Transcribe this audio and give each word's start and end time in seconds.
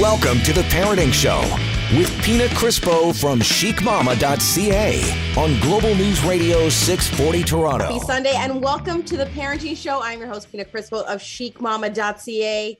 Welcome 0.00 0.40
to 0.44 0.54
the 0.54 0.62
Parenting 0.62 1.12
Show 1.12 1.42
with 1.94 2.10
Pina 2.22 2.46
Crispo 2.46 3.14
from 3.14 3.38
chicmamma.ca 3.40 5.34
on 5.38 5.60
Global 5.60 5.94
News 5.94 6.24
Radio 6.24 6.70
640 6.70 7.44
Toronto. 7.44 7.84
Happy 7.84 7.98
Sunday 7.98 8.32
and 8.34 8.62
welcome 8.62 9.02
to 9.02 9.18
the 9.18 9.26
Parenting 9.26 9.76
Show. 9.76 10.00
I'm 10.02 10.18
your 10.20 10.28
host, 10.28 10.50
Pina 10.50 10.64
Crispo 10.64 11.04
of 11.04 11.20
chicmamma.ca. 11.20 12.78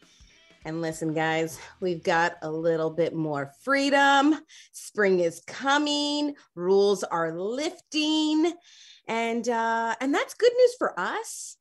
And 0.64 0.80
listen, 0.80 1.12
guys, 1.12 1.61
we've 1.80 2.02
got 2.02 2.38
a 2.41 2.51
little 2.51 2.88
bit 2.88 3.14
more 3.14 3.52
freedom. 3.61 4.37
Spring 4.73 5.21
is 5.21 5.43
coming, 5.46 6.34
rules 6.55 7.05
are 7.05 7.39
lifting, 7.39 8.50
and 9.07 9.46
uh, 9.46 9.95
and 10.00 10.14
that's 10.14 10.32
good 10.32 10.52
news 10.57 10.75
for 10.79 10.98
us, 10.98 11.59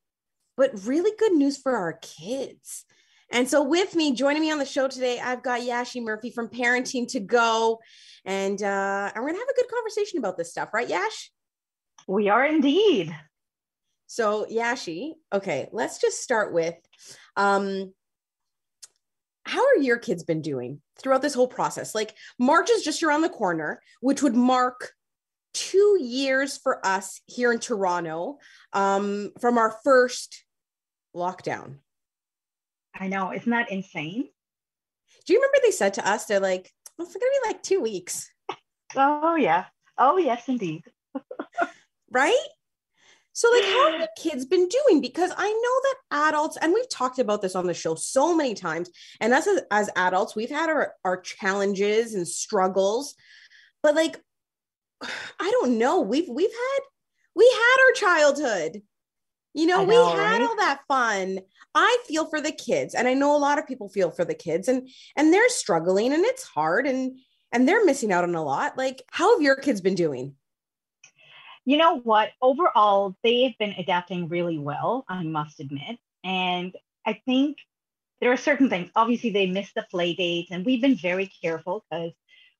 but 0.56 0.86
really 0.86 1.12
good 1.20 1.34
news 1.34 1.58
for 1.58 1.76
our 1.76 2.00
kids. 2.02 2.86
And 3.32 3.48
so, 3.48 3.64
with 3.64 3.96
me, 3.96 4.14
joining 4.14 4.42
me 4.42 4.52
on 4.52 4.60
the 4.60 4.66
show 4.66 4.88
today, 4.88 5.20
I've 5.20 5.44
got 5.44 5.62
Yashy 5.62 6.04
Murphy 6.04 6.32
from 6.32 6.50
Parenting 6.50 7.08
to 7.10 7.20
Go. 7.20 7.80
And, 8.26 8.62
uh, 8.62 9.12
and 9.14 9.24
we're 9.24 9.30
going 9.30 9.36
to 9.36 9.40
have 9.40 9.50
a 9.50 9.62
good 9.62 9.72
conversation 9.72 10.20
about 10.20 10.38
this 10.38 10.50
stuff, 10.52 10.74
right, 10.74 10.90
Yash? 10.90 11.32
We 12.08 12.30
are 12.30 12.46
indeed. 12.46 13.16
So, 14.08 14.48
Yashy, 14.52 15.14
okay, 15.32 15.70
let's 15.72 16.02
just 16.02 16.24
start 16.24 16.54
with 16.54 16.76
um, 17.36 17.94
how 19.44 19.64
are 19.66 19.78
your 19.78 19.98
kids 19.98 20.24
been 20.24 20.42
doing 20.42 20.82
throughout 20.98 21.22
this 21.22 21.36
whole 21.36 21.48
process? 21.48 21.94
Like, 21.94 22.16
March 22.40 22.72
is 22.72 22.84
just 22.84 23.04
around 23.04 23.22
the 23.22 23.30
corner, 23.30 23.82
which 24.02 24.24
would 24.24 24.36
mark 24.36 24.92
two 25.54 25.98
years 26.02 26.58
for 26.58 26.86
us 26.86 27.22
here 27.28 27.52
in 27.52 27.60
Toronto 27.60 28.40
um, 28.74 29.32
from 29.40 29.58
our 29.58 29.78
first 29.84 30.44
lockdown. 31.16 31.78
I 33.00 33.08
know. 33.08 33.34
Isn't 33.34 33.50
that 33.52 33.72
insane? 33.72 34.30
Do 35.26 35.34
you 35.34 35.40
remember 35.40 35.58
they 35.64 35.72
said 35.72 35.94
to 35.96 36.08
us, 36.08 36.26
they're 36.26 36.40
like, 36.40 36.72
well, 36.98 37.08
it's 37.08 37.16
going 37.16 37.22
to 37.22 37.40
be 37.44 37.48
like 37.48 37.64
two 37.64 37.82
weeks. 37.82 38.30
Oh, 38.96 39.36
yeah. 39.36 39.66
Oh, 39.98 40.18
yes, 40.18 40.48
indeed. 40.48 40.84
right? 42.12 42.48
So, 43.34 43.50
like, 43.52 43.64
how 43.64 43.92
have 43.92 44.00
your 44.00 44.08
kids 44.18 44.46
been 44.46 44.68
doing? 44.68 45.02
Because 45.02 45.32
I 45.38 45.48
know 45.48 46.20
that 46.20 46.28
adults, 46.30 46.58
and 46.58 46.74
we've 46.74 46.90
talked 46.90 47.20
about 47.20 47.42
this 47.42 47.56
on 47.56 47.68
the 47.68 47.74
show 47.74 47.96
so 47.96 48.36
many 48.36 48.54
times, 48.54 48.90
and 49.22 49.34
us 49.34 49.48
as, 49.48 49.62
as 49.72 49.90
adults, 49.96 50.36
we've 50.36 50.50
had 50.50 50.70
our, 50.70 50.94
our 51.06 51.22
challenges 51.22 52.16
and 52.16 52.28
struggles, 52.28 53.16
but 53.82 53.96
like, 53.96 54.20
I 55.02 55.52
don't 55.52 55.78
know. 55.78 56.02
We've 56.02 56.28
we've 56.28 56.52
had 56.52 56.80
we 57.36 57.50
had 57.50 57.78
our 57.86 57.94
childhood. 57.94 58.82
You 59.54 59.66
know, 59.66 59.84
know 59.84 59.86
we 59.86 59.96
had 59.96 60.40
right? 60.40 60.42
all 60.42 60.56
that 60.58 60.82
fun. 60.88 61.40
I 61.76 61.98
feel 62.08 62.26
for 62.26 62.42
the 62.42 62.52
kids 62.52 62.96
and 62.96 63.08
I 63.08 63.14
know 63.14 63.36
a 63.36 63.38
lot 63.38 63.60
of 63.60 63.68
people 63.68 63.90
feel 63.90 64.12
for 64.12 64.26
the 64.26 64.34
kids 64.34 64.68
and 64.68 64.90
and 65.16 65.34
they're 65.34 65.50
struggling 65.50 66.14
and 66.14 66.26
it's 66.26 66.44
hard 66.44 66.88
and 66.88 67.18
and 67.52 67.68
they're 67.68 67.86
missing 67.86 68.12
out 68.12 68.24
on 68.24 68.36
a 68.36 68.44
lot. 68.44 68.78
Like 68.78 69.02
how 69.12 69.36
have 69.36 69.42
your 69.42 69.56
kids 69.56 69.82
been 69.82 69.96
doing? 69.96 70.36
You 71.66 71.78
know 71.78 72.00
what? 72.00 72.30
Overall, 72.42 73.16
they've 73.24 73.58
been 73.60 73.76
adapting 73.78 74.28
really 74.28 74.58
well, 74.58 75.06
I 75.08 75.24
must 75.24 75.60
admit. 75.60 76.00
And 76.24 76.76
I 77.06 77.22
think 77.26 77.58
there 78.22 78.32
are 78.32 78.38
certain 78.38 78.70
things. 78.70 78.90
Obviously, 78.96 79.30
they 79.30 79.46
missed 79.46 79.76
the 79.76 79.86
play 79.90 80.14
dates, 80.14 80.52
and 80.52 80.66
we've 80.66 80.82
been 80.82 80.98
very 80.98 81.32
careful 81.42 81.86
because 81.90 82.12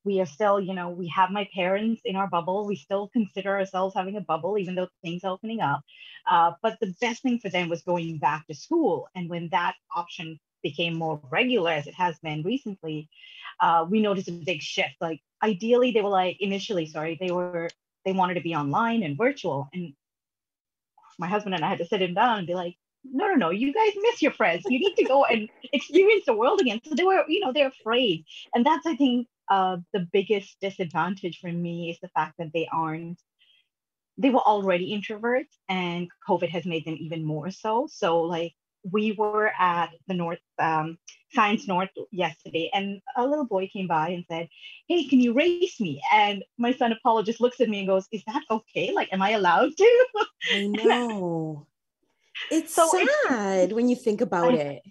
we 0.04 0.20
are 0.22 0.26
still, 0.26 0.60
you 0.60 0.74
know, 0.74 0.90
we 0.90 1.08
have 1.10 1.30
my 1.32 1.48
parents 1.54 2.02
in 2.06 2.16
our 2.16 2.28
bubble. 2.28 2.66
We 2.66 2.76
still 2.76 3.10
consider 3.10 3.58
ourselves 3.58 3.96
having 3.96 4.16
a 4.16 4.22
bubble, 4.22 4.58
even 4.58 4.76
though 4.76 4.88
things 5.04 5.24
are 5.24 5.32
opening 5.32 5.60
up. 5.60 5.82
Uh, 6.30 6.54
but 6.62 6.78
the 6.80 6.94
best 7.02 7.22
thing 7.22 7.40
for 7.40 7.50
them 7.50 7.70
was 7.70 7.82
going 7.82 8.18
back 8.18 8.48
to 8.48 8.54
school. 8.54 9.08
And 9.16 9.30
when 9.30 9.50
that 9.52 9.76
option 9.96 10.40
became 10.64 10.96
more 10.96 11.22
regular, 11.30 11.72
as 11.72 11.88
it 11.88 11.96
has 11.96 12.18
been 12.20 12.44
recently, 12.44 13.10
uh, 13.60 13.86
we 13.90 14.02
noticed 14.02 14.30
a 14.30 14.32
big 14.32 14.62
shift. 14.62 14.96
Like 15.02 15.22
ideally, 15.44 15.92
they 15.92 16.02
were 16.02 16.10
like 16.10 16.38
initially, 16.40 16.86
sorry, 16.86 17.18
they 17.20 17.32
were 17.32 17.70
they 18.06 18.14
wanted 18.14 18.36
to 18.36 18.42
be 18.42 18.56
online 18.56 19.04
and 19.04 19.18
virtual. 19.18 19.70
And 19.74 19.94
my 21.18 21.28
husband 21.28 21.56
and 21.56 21.64
I 21.64 21.70
had 21.70 21.80
to 21.80 21.86
sit 21.86 22.02
him 22.02 22.14
down 22.14 22.40
and 22.40 22.48
be 22.48 22.56
like, 22.56 22.76
no, 23.04 23.28
no, 23.28 23.36
no, 23.36 23.50
you 23.50 23.74
guys 23.74 23.94
miss 24.02 24.22
your 24.22 24.32
friends. 24.32 24.64
You 24.68 24.80
need 24.80 24.96
to 24.96 25.04
go 25.04 25.26
and 25.26 25.50
experience 25.74 26.26
the 26.26 26.34
world 26.34 26.62
again. 26.62 26.82
So 26.86 26.96
they 26.96 27.04
were, 27.04 27.24
you 27.28 27.40
know, 27.40 27.54
they're 27.54 27.68
afraid. 27.68 28.26
And 28.54 28.66
that's, 28.66 28.86
I 28.86 28.96
think, 28.96 29.28
uh, 29.50 29.78
the 29.94 30.08
biggest 30.12 30.58
disadvantage 30.62 31.40
for 31.40 31.52
me 31.52 31.90
is 31.90 32.00
the 32.00 32.10
fact 32.10 32.36
that 32.38 32.52
they 32.54 32.68
aren't 32.72 33.20
they 34.18 34.30
were 34.30 34.40
already 34.40 34.92
introverts 34.92 35.56
and 35.70 36.10
covid 36.28 36.50
has 36.50 36.66
made 36.66 36.86
them 36.86 36.98
even 37.00 37.24
more 37.24 37.50
so. 37.50 37.88
So 37.90 38.22
like 38.22 38.54
we 38.90 39.14
were 39.14 39.52
at 39.60 39.90
the 40.08 40.14
north 40.14 40.40
um, 40.58 40.98
science 41.34 41.68
north 41.68 41.90
yesterday 42.12 42.70
and 42.74 43.02
a 43.16 43.26
little 43.26 43.46
boy 43.46 43.70
came 43.72 43.88
by 43.88 44.10
and 44.10 44.26
said 44.30 44.50
hey 44.88 45.06
can 45.08 45.20
you 45.20 45.34
race 45.34 45.80
me? 45.80 46.02
And 46.14 46.44
my 46.58 46.74
son 46.74 46.92
apollo 46.92 47.24
just 47.24 47.42
looks 47.42 47.62
at 47.62 47.70
me 47.70 47.80
and 47.80 47.88
goes 47.88 48.08
is 48.12 48.24
that 48.28 48.44
okay? 48.52 48.92
Like 48.94 49.12
am 49.14 49.22
i 49.22 49.32
allowed 49.32 49.76
to? 49.78 50.06
I 50.54 50.68
know. 50.84 51.66
It's 52.52 52.74
so 52.74 52.90
sad 53.28 53.66
it's, 53.66 53.74
when 53.74 53.90
you 53.90 53.96
think 53.96 54.22
about 54.22 54.54
I, 54.54 54.58
it. 54.58 54.84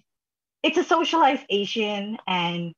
It's 0.63 0.77
a 0.77 0.83
socialization 0.83 2.17
and 2.27 2.73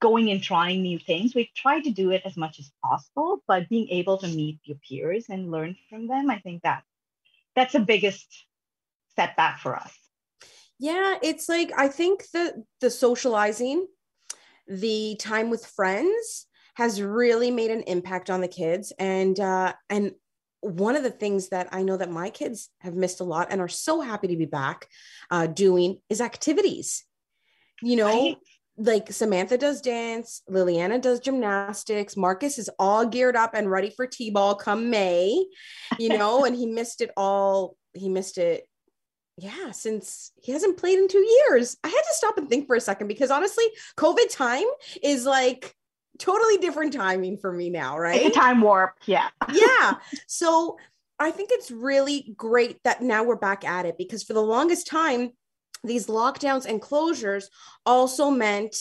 going 0.00 0.30
and 0.30 0.42
trying 0.42 0.82
new 0.82 0.98
things. 0.98 1.34
We 1.34 1.50
try 1.54 1.80
to 1.80 1.90
do 1.90 2.10
it 2.10 2.22
as 2.24 2.36
much 2.36 2.58
as 2.58 2.70
possible, 2.84 3.42
but 3.46 3.68
being 3.68 3.88
able 3.88 4.18
to 4.18 4.28
meet 4.28 4.60
your 4.64 4.78
peers 4.88 5.26
and 5.28 5.50
learn 5.50 5.76
from 5.88 6.06
them, 6.06 6.30
I 6.30 6.38
think 6.38 6.62
that 6.62 6.82
that's 7.56 7.72
the 7.72 7.80
biggest 7.80 8.26
setback 9.16 9.60
for 9.60 9.76
us. 9.76 9.92
Yeah, 10.78 11.16
it's 11.22 11.48
like 11.48 11.72
I 11.76 11.88
think 11.88 12.24
the 12.32 12.64
the 12.80 12.90
socializing, 12.90 13.88
the 14.68 15.16
time 15.18 15.50
with 15.50 15.66
friends 15.66 16.46
has 16.74 17.02
really 17.02 17.50
made 17.50 17.72
an 17.72 17.82
impact 17.82 18.30
on 18.30 18.40
the 18.40 18.46
kids 18.46 18.92
and 19.00 19.40
uh 19.40 19.72
and 19.90 20.12
one 20.60 20.94
of 20.94 21.02
the 21.02 21.10
things 21.10 21.48
that 21.48 21.68
I 21.72 21.82
know 21.82 21.96
that 21.96 22.10
my 22.10 22.30
kids 22.30 22.70
have 22.80 22.94
missed 22.94 23.20
a 23.20 23.24
lot 23.24 23.48
and 23.50 23.60
are 23.60 23.68
so 23.68 24.00
happy 24.00 24.28
to 24.28 24.36
be 24.36 24.44
back 24.44 24.88
uh, 25.30 25.46
doing 25.46 26.00
is 26.10 26.20
activities. 26.20 27.04
You 27.80 27.94
know, 27.94 28.06
right 28.06 28.36
like 28.78 29.12
Samantha 29.12 29.58
does 29.58 29.80
dance, 29.80 30.42
Liliana 30.48 31.00
does 31.00 31.20
gymnastics, 31.20 32.16
Marcus 32.16 32.58
is 32.58 32.70
all 32.78 33.04
geared 33.04 33.36
up 33.36 33.54
and 33.54 33.70
ready 33.70 33.90
for 33.90 34.06
T-ball 34.06 34.54
come 34.54 34.88
May, 34.88 35.44
you 35.98 36.08
know, 36.16 36.44
and 36.44 36.54
he 36.54 36.66
missed 36.66 37.00
it 37.00 37.10
all. 37.16 37.76
He 37.94 38.08
missed 38.08 38.38
it. 38.38 38.64
Yeah, 39.36 39.70
since 39.70 40.32
he 40.42 40.52
hasn't 40.52 40.78
played 40.78 40.98
in 40.98 41.08
two 41.08 41.24
years. 41.24 41.76
I 41.84 41.88
had 41.88 41.94
to 41.94 42.14
stop 42.14 42.38
and 42.38 42.48
think 42.48 42.66
for 42.66 42.74
a 42.74 42.80
second 42.80 43.06
because 43.06 43.30
honestly, 43.30 43.64
COVID 43.96 44.34
time 44.34 44.66
is 45.02 45.24
like 45.24 45.74
totally 46.18 46.58
different 46.58 46.92
timing 46.92 47.38
for 47.38 47.52
me 47.52 47.70
now, 47.70 47.98
right? 47.98 48.20
It's 48.20 48.36
a 48.36 48.40
time 48.40 48.60
warp. 48.60 48.94
Yeah. 49.06 49.28
yeah. 49.52 49.94
So 50.26 50.76
I 51.18 51.30
think 51.30 51.50
it's 51.52 51.70
really 51.70 52.32
great 52.36 52.82
that 52.84 53.02
now 53.02 53.22
we're 53.24 53.36
back 53.36 53.64
at 53.64 53.86
it 53.86 53.96
because 53.96 54.22
for 54.22 54.32
the 54.32 54.42
longest 54.42 54.86
time, 54.86 55.30
these 55.84 56.06
lockdowns 56.06 56.66
and 56.66 56.80
closures 56.80 57.44
also 57.86 58.30
meant 58.30 58.76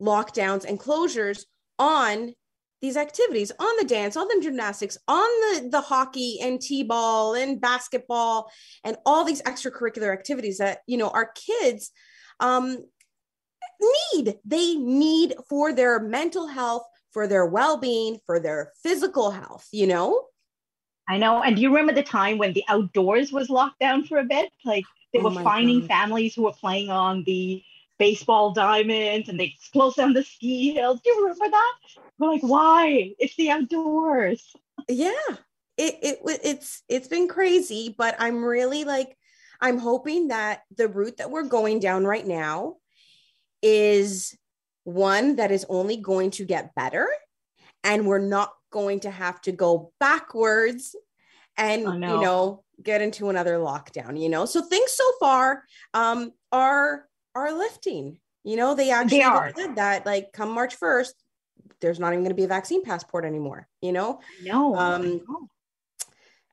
lockdowns 0.00 0.64
and 0.64 0.78
closures 0.78 1.42
on 1.78 2.32
these 2.80 2.96
activities 2.96 3.50
on 3.58 3.76
the 3.78 3.84
dance 3.84 4.16
on 4.16 4.28
the 4.28 4.40
gymnastics 4.40 4.96
on 5.08 5.28
the 5.40 5.68
the 5.70 5.80
hockey 5.80 6.38
and 6.40 6.60
t-ball 6.60 7.34
and 7.34 7.60
basketball 7.60 8.50
and 8.84 8.96
all 9.04 9.24
these 9.24 9.42
extracurricular 9.42 10.12
activities 10.12 10.58
that 10.58 10.78
you 10.86 10.96
know 10.96 11.08
our 11.10 11.32
kids 11.34 11.90
um 12.40 12.78
need. 14.14 14.34
They 14.44 14.74
need 14.74 15.34
for 15.48 15.72
their 15.72 16.00
mental 16.00 16.46
health 16.46 16.84
for 17.12 17.26
their 17.26 17.46
well-being 17.46 18.18
for 18.26 18.38
their 18.38 18.72
physical 18.82 19.30
health 19.30 19.66
you 19.72 19.86
know? 19.86 20.24
I 21.10 21.16
know. 21.16 21.42
And 21.42 21.56
do 21.56 21.62
you 21.62 21.70
remember 21.70 21.94
the 21.94 22.02
time 22.02 22.36
when 22.36 22.52
the 22.52 22.64
outdoors 22.68 23.32
was 23.32 23.48
locked 23.48 23.80
down 23.80 24.04
for 24.04 24.18
a 24.18 24.24
bit? 24.24 24.50
Like 24.64 24.84
they 25.12 25.20
oh 25.20 25.24
were 25.24 25.42
finding 25.42 25.80
God. 25.80 25.88
families 25.88 26.34
who 26.34 26.42
were 26.44 26.52
playing 26.52 26.90
on 26.90 27.24
the 27.24 27.62
baseball 27.98 28.52
diamonds 28.52 29.28
and 29.28 29.38
they 29.38 29.54
closed 29.72 29.96
down 29.96 30.12
the 30.12 30.22
ski 30.22 30.74
hills. 30.74 31.00
Do 31.02 31.10
you 31.10 31.22
remember 31.22 31.50
that? 31.50 31.72
We're 32.18 32.30
like, 32.30 32.42
why? 32.42 33.14
It's 33.18 33.36
the 33.36 33.50
outdoors. 33.50 34.54
Yeah. 34.88 35.12
It, 35.76 35.98
it 36.02 36.18
it's 36.24 36.82
it's 36.88 37.08
been 37.08 37.28
crazy, 37.28 37.94
but 37.96 38.16
I'm 38.18 38.44
really 38.44 38.84
like 38.84 39.16
I'm 39.60 39.78
hoping 39.78 40.28
that 40.28 40.62
the 40.76 40.88
route 40.88 41.18
that 41.18 41.30
we're 41.30 41.44
going 41.44 41.78
down 41.78 42.04
right 42.04 42.26
now 42.26 42.76
is 43.62 44.36
one 44.84 45.36
that 45.36 45.50
is 45.50 45.66
only 45.68 45.96
going 45.96 46.30
to 46.32 46.44
get 46.44 46.74
better 46.74 47.08
and 47.84 48.06
we're 48.06 48.18
not 48.18 48.52
going 48.70 49.00
to 49.00 49.10
have 49.10 49.40
to 49.42 49.52
go 49.52 49.92
backwards 50.00 50.94
and 51.58 51.82
you 51.82 51.98
know. 51.98 52.64
get 52.82 53.02
into 53.02 53.28
another 53.28 53.56
lockdown 53.58 54.20
you 54.20 54.28
know? 54.28 54.46
So 54.46 54.62
things 54.62 54.92
so 54.92 55.04
far 55.20 55.64
um 55.94 56.32
are 56.52 57.06
are 57.34 57.52
lifting 57.52 58.18
you 58.44 58.56
know? 58.56 58.74
They 58.74 58.90
actually 58.90 59.18
they 59.18 59.62
said 59.62 59.76
that 59.76 60.06
like 60.06 60.32
come 60.32 60.50
march 60.50 60.78
1st 60.78 61.12
there's 61.80 62.00
not 62.00 62.12
even 62.12 62.20
going 62.20 62.30
to 62.30 62.34
be 62.34 62.44
a 62.44 62.48
vaccine 62.48 62.84
passport 62.84 63.24
anymore 63.24 63.68
you 63.82 63.92
know? 63.92 64.20
No 64.42 64.74
um 64.76 65.20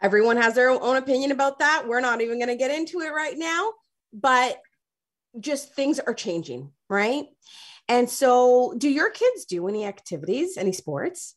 everyone 0.01 0.37
has 0.37 0.55
their 0.55 0.69
own 0.69 0.97
opinion 0.97 1.31
about 1.31 1.59
that. 1.59 1.85
We're 1.87 2.01
not 2.01 2.21
even 2.21 2.37
going 2.37 2.49
to 2.49 2.57
get 2.57 2.71
into 2.71 2.99
it 2.99 3.09
right 3.09 3.37
now 3.37 3.71
but 4.13 4.57
just 5.39 5.73
things 5.73 5.99
are 5.99 6.13
changing, 6.13 6.71
right? 6.89 7.25
And 7.87 8.09
so, 8.09 8.73
do 8.77 8.89
your 8.89 9.09
kids 9.11 9.45
do 9.45 9.67
any 9.67 9.85
activities, 9.85 10.57
any 10.57 10.71
sports? 10.71 11.35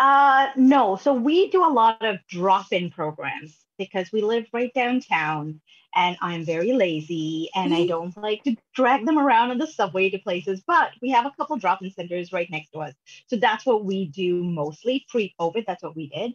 Uh, 0.00 0.48
no. 0.56 0.96
So 0.96 1.12
we 1.12 1.50
do 1.50 1.62
a 1.62 1.68
lot 1.68 2.02
of 2.04 2.16
drop-in 2.26 2.90
programs 2.90 3.54
because 3.76 4.10
we 4.10 4.22
live 4.22 4.46
right 4.50 4.72
downtown 4.74 5.60
and 5.94 6.16
I'm 6.22 6.42
very 6.44 6.72
lazy 6.72 7.50
and 7.54 7.74
I 7.74 7.80
mm-hmm. 7.80 7.88
don't 7.88 8.16
like 8.16 8.42
to 8.44 8.56
drag 8.74 9.04
them 9.04 9.18
around 9.18 9.50
on 9.50 9.58
the 9.58 9.66
subway 9.66 10.08
to 10.08 10.18
places, 10.18 10.62
but 10.66 10.92
we 11.02 11.10
have 11.10 11.26
a 11.26 11.32
couple 11.36 11.58
drop-in 11.58 11.90
centers 11.90 12.32
right 12.32 12.50
next 12.50 12.70
to 12.70 12.78
us. 12.78 12.94
So 13.26 13.36
that's 13.36 13.66
what 13.66 13.84
we 13.84 14.06
do 14.06 14.42
mostly 14.42 15.04
pre-COVID. 15.10 15.66
That's 15.66 15.82
what 15.82 15.96
we 15.96 16.08
did. 16.08 16.32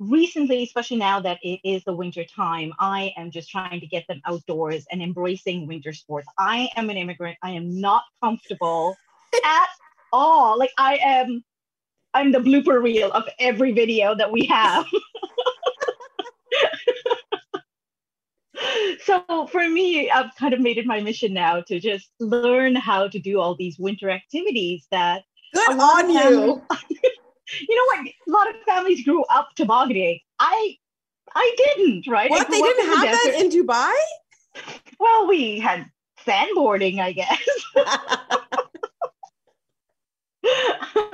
Recently, 0.00 0.64
especially 0.64 0.96
now 0.96 1.20
that 1.20 1.38
it 1.42 1.60
is 1.62 1.84
the 1.84 1.94
winter 1.94 2.24
time, 2.24 2.72
I 2.80 3.12
am 3.16 3.30
just 3.30 3.48
trying 3.48 3.78
to 3.78 3.86
get 3.86 4.06
them 4.08 4.20
outdoors 4.24 4.86
and 4.90 5.02
embracing 5.02 5.68
winter 5.68 5.92
sports. 5.92 6.26
I 6.36 6.68
am 6.74 6.90
an 6.90 6.96
immigrant. 6.96 7.38
I 7.44 7.52
am 7.52 7.80
not 7.80 8.02
comfortable 8.20 8.96
at 9.44 9.68
all. 10.12 10.58
Like 10.58 10.72
I 10.78 10.96
am 10.96 11.44
I'm 12.18 12.32
the 12.32 12.40
blooper 12.40 12.82
reel 12.82 13.12
of 13.12 13.28
every 13.38 13.70
video 13.70 14.12
that 14.16 14.32
we 14.32 14.44
have. 14.46 14.84
so 19.04 19.46
for 19.52 19.68
me, 19.68 20.10
I've 20.10 20.34
kind 20.34 20.52
of 20.52 20.58
made 20.58 20.78
it 20.78 20.86
my 20.86 21.00
mission 21.00 21.32
now 21.32 21.60
to 21.60 21.78
just 21.78 22.10
learn 22.18 22.74
how 22.74 23.06
to 23.06 23.20
do 23.20 23.38
all 23.38 23.54
these 23.54 23.78
winter 23.78 24.10
activities 24.10 24.88
that 24.90 25.22
good 25.54 25.78
on 25.78 26.10
you. 26.10 26.60
you 27.68 27.76
know 27.76 27.84
what? 27.86 28.00
A 28.00 28.12
lot 28.26 28.50
of 28.50 28.56
families 28.66 29.04
grew 29.04 29.22
up 29.26 29.50
tobogganing. 29.54 30.18
I 30.40 30.76
I 31.36 31.54
didn't, 31.56 32.08
right? 32.08 32.30
What 32.30 32.50
they 32.50 32.60
didn't 32.60 32.96
have 32.96 33.12
that 33.12 33.34
in 33.38 33.48
Dubai? 33.48 33.94
Well, 34.98 35.28
we 35.28 35.60
had 35.60 35.86
sandboarding, 36.26 36.98
I 36.98 37.12
guess. 37.12 37.48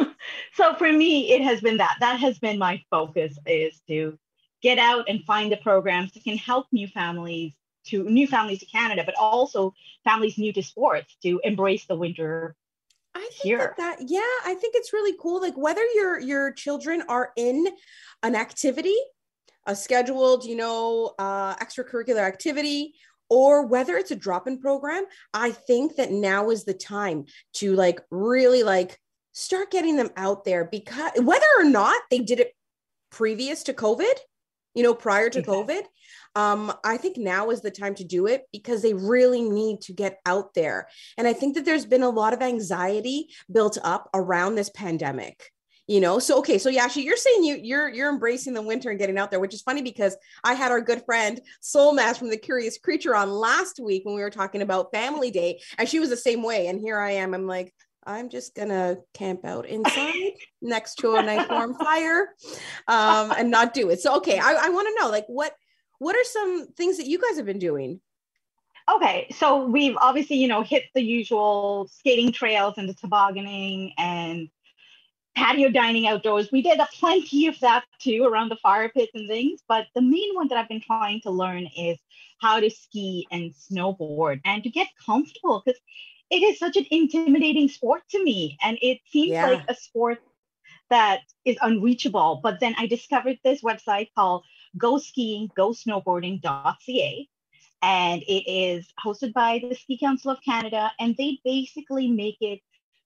so 0.54 0.74
for 0.74 0.90
me, 0.90 1.32
it 1.32 1.42
has 1.42 1.60
been 1.60 1.78
that. 1.78 1.96
That 2.00 2.20
has 2.20 2.38
been 2.38 2.58
my 2.58 2.82
focus 2.90 3.38
is 3.46 3.80
to 3.88 4.18
get 4.62 4.78
out 4.78 5.08
and 5.08 5.24
find 5.24 5.52
the 5.52 5.56
programs 5.58 6.12
that 6.12 6.24
can 6.24 6.36
help 6.36 6.66
new 6.72 6.88
families 6.88 7.52
to 7.86 8.04
new 8.04 8.26
families 8.26 8.60
to 8.60 8.66
Canada, 8.66 9.02
but 9.04 9.14
also 9.18 9.74
families 10.04 10.38
new 10.38 10.52
to 10.52 10.62
sports 10.62 11.16
to 11.22 11.40
embrace 11.44 11.84
the 11.86 11.96
winter 11.96 12.56
I 13.14 13.20
think 13.20 13.32
here. 13.42 13.74
That, 13.76 13.98
that 13.98 14.08
yeah, 14.08 14.20
I 14.44 14.54
think 14.54 14.74
it's 14.74 14.92
really 14.92 15.16
cool. 15.20 15.40
Like 15.40 15.56
whether 15.56 15.84
your 15.94 16.18
your 16.20 16.52
children 16.52 17.02
are 17.08 17.32
in 17.36 17.68
an 18.22 18.34
activity, 18.34 18.96
a 19.66 19.76
scheduled, 19.76 20.44
you 20.44 20.56
know, 20.56 21.14
uh, 21.18 21.56
extracurricular 21.56 22.20
activity, 22.20 22.94
or 23.28 23.66
whether 23.66 23.96
it's 23.96 24.10
a 24.10 24.16
drop-in 24.16 24.60
program, 24.60 25.04
I 25.32 25.50
think 25.50 25.96
that 25.96 26.10
now 26.10 26.50
is 26.50 26.64
the 26.64 26.74
time 26.74 27.26
to 27.54 27.74
like 27.74 28.00
really 28.10 28.62
like 28.62 28.98
start 29.34 29.70
getting 29.70 29.96
them 29.96 30.10
out 30.16 30.44
there 30.44 30.64
because 30.64 31.10
whether 31.18 31.46
or 31.58 31.64
not 31.64 32.00
they 32.10 32.20
did 32.20 32.40
it 32.40 32.54
previous 33.10 33.64
to 33.64 33.74
COVID, 33.74 34.14
you 34.74 34.82
know, 34.82 34.94
prior 34.94 35.28
to 35.28 35.42
COVID, 35.42 35.82
um, 36.36 36.72
I 36.84 36.96
think 36.96 37.16
now 37.16 37.50
is 37.50 37.60
the 37.60 37.70
time 37.70 37.94
to 37.96 38.04
do 38.04 38.26
it 38.26 38.42
because 38.52 38.82
they 38.82 38.94
really 38.94 39.42
need 39.42 39.82
to 39.82 39.92
get 39.92 40.18
out 40.24 40.54
there. 40.54 40.88
And 41.18 41.28
I 41.28 41.32
think 41.32 41.54
that 41.54 41.64
there's 41.64 41.86
been 41.86 42.02
a 42.02 42.08
lot 42.08 42.32
of 42.32 42.42
anxiety 42.42 43.28
built 43.52 43.78
up 43.82 44.08
around 44.14 44.54
this 44.54 44.70
pandemic 44.70 45.50
you 45.86 46.00
know 46.00 46.18
so 46.18 46.38
okay 46.38 46.56
so 46.56 46.70
yeah 46.70 46.82
actually 46.82 47.04
you're 47.04 47.16
saying 47.16 47.44
you 47.44 47.56
you're 47.62 47.88
you're 47.90 48.10
embracing 48.10 48.54
the 48.54 48.62
winter 48.62 48.88
and 48.88 48.98
getting 48.98 49.18
out 49.18 49.30
there 49.30 49.40
which 49.40 49.52
is 49.52 49.60
funny 49.60 49.82
because 49.82 50.16
i 50.42 50.54
had 50.54 50.72
our 50.72 50.80
good 50.80 51.04
friend 51.04 51.40
soul 51.60 51.92
mass 51.92 52.16
from 52.16 52.30
the 52.30 52.36
curious 52.36 52.78
creature 52.78 53.14
on 53.14 53.30
last 53.30 53.78
week 53.78 54.02
when 54.04 54.14
we 54.14 54.22
were 54.22 54.30
talking 54.30 54.62
about 54.62 54.90
family 54.92 55.30
day 55.30 55.60
and 55.76 55.86
she 55.86 56.00
was 56.00 56.08
the 56.08 56.16
same 56.16 56.42
way 56.42 56.68
and 56.68 56.80
here 56.80 56.98
i 56.98 57.10
am 57.10 57.34
i'm 57.34 57.46
like 57.46 57.70
I'm 58.06 58.28
just 58.28 58.54
gonna 58.54 58.98
camp 59.12 59.44
out 59.44 59.66
inside 59.66 60.32
next 60.62 60.96
to 60.96 61.16
a 61.16 61.22
nice 61.22 61.48
warm 61.48 61.74
fire 61.78 62.34
um, 62.88 63.32
and 63.36 63.50
not 63.50 63.74
do 63.74 63.90
it. 63.90 64.00
So 64.00 64.16
okay, 64.16 64.38
I, 64.38 64.54
I 64.62 64.68
want 64.70 64.88
to 64.88 65.02
know 65.02 65.10
like 65.10 65.26
what 65.26 65.54
what 65.98 66.16
are 66.16 66.24
some 66.24 66.68
things 66.76 66.98
that 66.98 67.06
you 67.06 67.20
guys 67.20 67.36
have 67.36 67.46
been 67.46 67.58
doing? 67.58 68.00
Okay, 68.94 69.28
so 69.38 69.64
we've 69.64 69.96
obviously 69.96 70.36
you 70.36 70.48
know 70.48 70.62
hit 70.62 70.84
the 70.94 71.02
usual 71.02 71.88
skating 71.90 72.32
trails 72.32 72.74
and 72.76 72.88
the 72.88 72.94
tobogganing 72.94 73.92
and 73.98 74.48
patio 75.34 75.68
dining 75.68 76.06
outdoors. 76.06 76.50
We 76.52 76.62
did 76.62 76.78
a 76.78 76.88
plenty 76.94 77.46
of 77.46 77.58
that 77.60 77.84
too 77.98 78.24
around 78.24 78.50
the 78.50 78.56
fire 78.56 78.88
pits 78.88 79.12
and 79.14 79.28
things. 79.28 79.60
But 79.66 79.86
the 79.94 80.02
main 80.02 80.34
one 80.34 80.48
that 80.48 80.58
I've 80.58 80.68
been 80.68 80.80
trying 80.80 81.20
to 81.22 81.30
learn 81.30 81.66
is 81.76 81.98
how 82.40 82.60
to 82.60 82.70
ski 82.70 83.26
and 83.30 83.52
snowboard 83.52 84.40
and 84.44 84.62
to 84.62 84.70
get 84.70 84.88
comfortable 85.04 85.62
because 85.64 85.80
it 86.30 86.42
is 86.42 86.58
such 86.58 86.76
an 86.76 86.86
intimidating 86.90 87.68
sport 87.68 88.02
to 88.10 88.22
me. 88.22 88.58
And 88.62 88.78
it 88.82 88.98
seems 89.06 89.30
yeah. 89.30 89.46
like 89.46 89.64
a 89.68 89.74
sport 89.74 90.18
that 90.90 91.20
is 91.44 91.56
unreachable. 91.60 92.40
But 92.42 92.60
then 92.60 92.74
I 92.78 92.86
discovered 92.86 93.38
this 93.44 93.62
website 93.62 94.08
called 94.14 94.44
go 94.76 94.98
skiing, 94.98 95.50
go 95.56 95.70
snowboarding.ca. 95.70 97.28
And 97.82 98.22
it 98.22 98.50
is 98.50 98.86
hosted 99.04 99.32
by 99.34 99.62
the 99.68 99.74
Ski 99.74 99.98
Council 99.98 100.30
of 100.30 100.38
Canada. 100.42 100.92
And 100.98 101.14
they 101.16 101.38
basically 101.44 102.08
make 102.08 102.38
it 102.40 102.60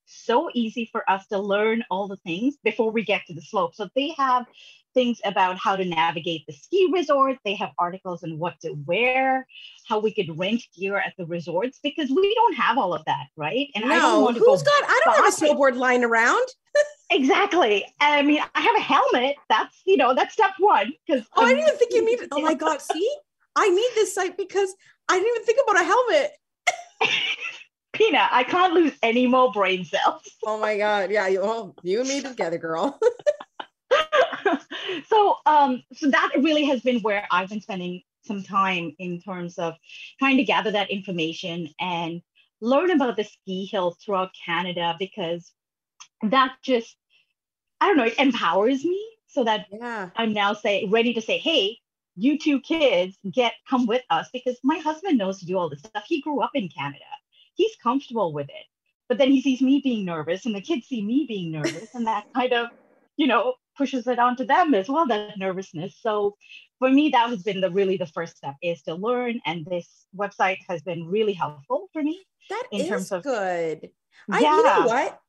so 0.09 0.51
easy 0.55 0.89
for 0.91 1.09
us 1.11 1.27
to 1.29 1.39
learn 1.39 1.85
all 1.91 2.09
the 2.09 2.17
things 2.17 2.57
before 2.65 2.91
we 2.91 3.05
get 3.05 3.27
to 3.27 3.35
the 3.35 3.43
slope. 3.43 3.75
So 3.75 3.89
they 3.95 4.15
have 4.19 4.47
things 4.95 5.21
about 5.25 5.57
how 5.59 5.77
to 5.77 5.85
navigate 5.85 6.47
the 6.47 6.53
ski 6.53 6.91
resort. 6.93 7.39
They 7.45 7.55
have 7.55 7.71
articles 7.79 8.25
on 8.25 8.39
what 8.39 8.59
to 8.61 8.73
wear, 8.87 9.47
how 9.87 9.99
we 9.99 10.13
could 10.13 10.39
rent 10.39 10.63
gear 10.77 10.97
at 10.97 11.13
the 11.17 11.27
resorts 11.27 11.79
because 11.83 12.11
we 12.11 12.35
don't 12.35 12.55
have 12.55 12.79
all 12.79 12.95
of 12.95 13.05
that, 13.05 13.27
right? 13.37 13.69
And 13.75 13.85
no, 13.85 13.95
I 13.95 13.99
don't 13.99 14.23
want 14.23 14.37
to 14.37 14.43
who's 14.43 14.63
got 14.63 14.85
I 14.85 15.01
don't 15.05 15.17
have 15.17 15.33
a 15.33 15.37
snowboard 15.37 15.77
lying 15.77 16.05
around. 16.05 16.47
exactly. 17.11 17.85
I 18.01 18.23
mean, 18.23 18.43
I 18.55 18.61
have 18.61 18.77
a 18.77 18.81
helmet. 18.81 19.37
That's 19.49 19.81
you 19.87 19.97
know, 19.97 20.15
that's 20.15 20.35
step 20.35 20.53
one. 20.59 20.93
Because 21.07 21.27
oh, 21.37 21.45
I 21.45 21.51
didn't 21.51 21.69
even 21.69 21.79
think 21.79 21.93
you 21.93 22.05
need 22.05 22.29
oh 22.33 22.41
my 22.41 22.55
god, 22.55 22.81
see? 22.81 23.17
I 23.57 23.69
need 23.69 23.91
this 23.95 24.15
site 24.15 24.37
because 24.37 24.75
I 25.09 25.19
didn't 25.19 25.29
even 25.29 25.45
think 25.45 25.59
about 25.65 25.81
a 25.81 25.85
helmet. 25.85 26.31
Pina, 27.99 28.29
I 28.31 28.45
can't 28.45 28.75
lose 28.75 28.93
any 29.03 29.27
more 29.27 29.51
brain 29.51 29.85
cells. 29.85 30.23
oh 30.47 30.61
my 30.61 30.79
god. 30.79 31.11
Yeah, 31.11 31.27
you, 31.27 31.41
well, 31.41 31.75
you 31.83 32.01
and 32.01 32.09
me 32.09 32.23
together, 32.23 32.57
girl. 32.57 32.99
so 35.09 35.37
um 35.45 35.83
so 35.93 36.09
that 36.09 36.31
really 36.39 36.65
has 36.65 36.81
been 36.81 37.01
where 37.01 37.27
I've 37.31 37.49
been 37.49 37.61
spending 37.61 38.03
some 38.23 38.45
time 38.45 38.95
in 39.01 39.21
terms 39.21 39.59
of 39.59 39.75
trying 40.19 40.37
to 40.37 40.45
gather 40.45 40.71
that 40.71 40.91
information 40.91 41.69
and 41.81 42.23
learn 42.61 42.93
about 42.93 43.17
the 43.17 43.25
ski 43.25 43.67
hills 43.67 43.97
throughout 43.97 44.31
Canada 44.47 44.95
because 45.01 45.53
that 46.23 46.55
just 46.63 46.97
I 47.81 47.89
don't 47.89 47.97
know, 47.97 48.05
it 48.05 48.19
empowers 48.19 48.85
me 48.85 49.05
so 49.27 49.43
that 49.43 49.67
yeah. 49.73 50.11
I'm 50.15 50.33
now 50.33 50.53
say 50.53 50.87
ready 50.89 51.15
to 51.15 51.21
say, 51.21 51.39
hey, 51.39 51.79
you 52.15 52.39
two 52.39 52.61
kids 52.61 53.19
get 53.29 53.55
come 53.69 53.87
with 53.87 54.03
us 54.09 54.29
because 54.33 54.57
my 54.63 54.79
husband 54.79 55.19
knows 55.19 55.41
to 55.41 55.47
do 55.47 55.59
all 55.59 55.69
this 55.69 55.81
stuff. 55.81 56.05
He 56.07 56.21
grew 56.21 56.41
up 56.41 56.53
in 56.55 56.69
Canada. 56.69 57.05
He's 57.59 57.77
comfortable 57.83 58.33
with 58.33 58.49
it. 58.49 58.65
But 59.09 59.19
then 59.19 59.31
he 59.31 59.43
sees 59.43 59.61
me 59.61 59.81
being 59.83 60.05
nervous 60.05 60.47
and 60.47 60.55
the 60.55 60.61
kids 60.61 60.87
see 60.87 61.03
me 61.03 61.27
being 61.27 61.51
nervous 61.51 61.95
and 61.95 62.07
that 62.07 62.27
kind 62.35 62.53
of, 62.53 62.69
you 63.17 63.27
know, 63.27 63.55
pushes 63.77 64.07
it 64.07 64.19
onto 64.19 64.45
them 64.45 64.75
as 64.75 64.89
well, 64.89 65.07
that 65.07 65.39
nervousness. 65.39 65.97
So 66.01 66.37
for 66.79 66.91
me, 66.91 67.11
that 67.11 67.31
has 67.31 67.43
been 67.43 67.61
the 67.61 67.71
really 67.71 67.97
the 67.97 68.07
first 68.07 68.37
step 68.37 68.55
is 68.63 68.83
to 68.83 68.95
learn. 68.95 69.41
And 69.45 69.67
this 69.67 70.07
website 70.17 70.59
has 70.69 70.83
been 70.83 71.07
really 71.07 71.33
helpful 71.33 71.89
for 71.93 72.03
me. 72.03 72.25
That 72.51 72.65
in 72.71 72.83
is 72.83 72.89
terms 72.89 73.13
of 73.13 73.23
good. 73.23 73.91
I, 74.31 74.41
yeah. 74.41 74.57
you 74.57 74.63
know 74.63 74.87
what? 74.87 75.21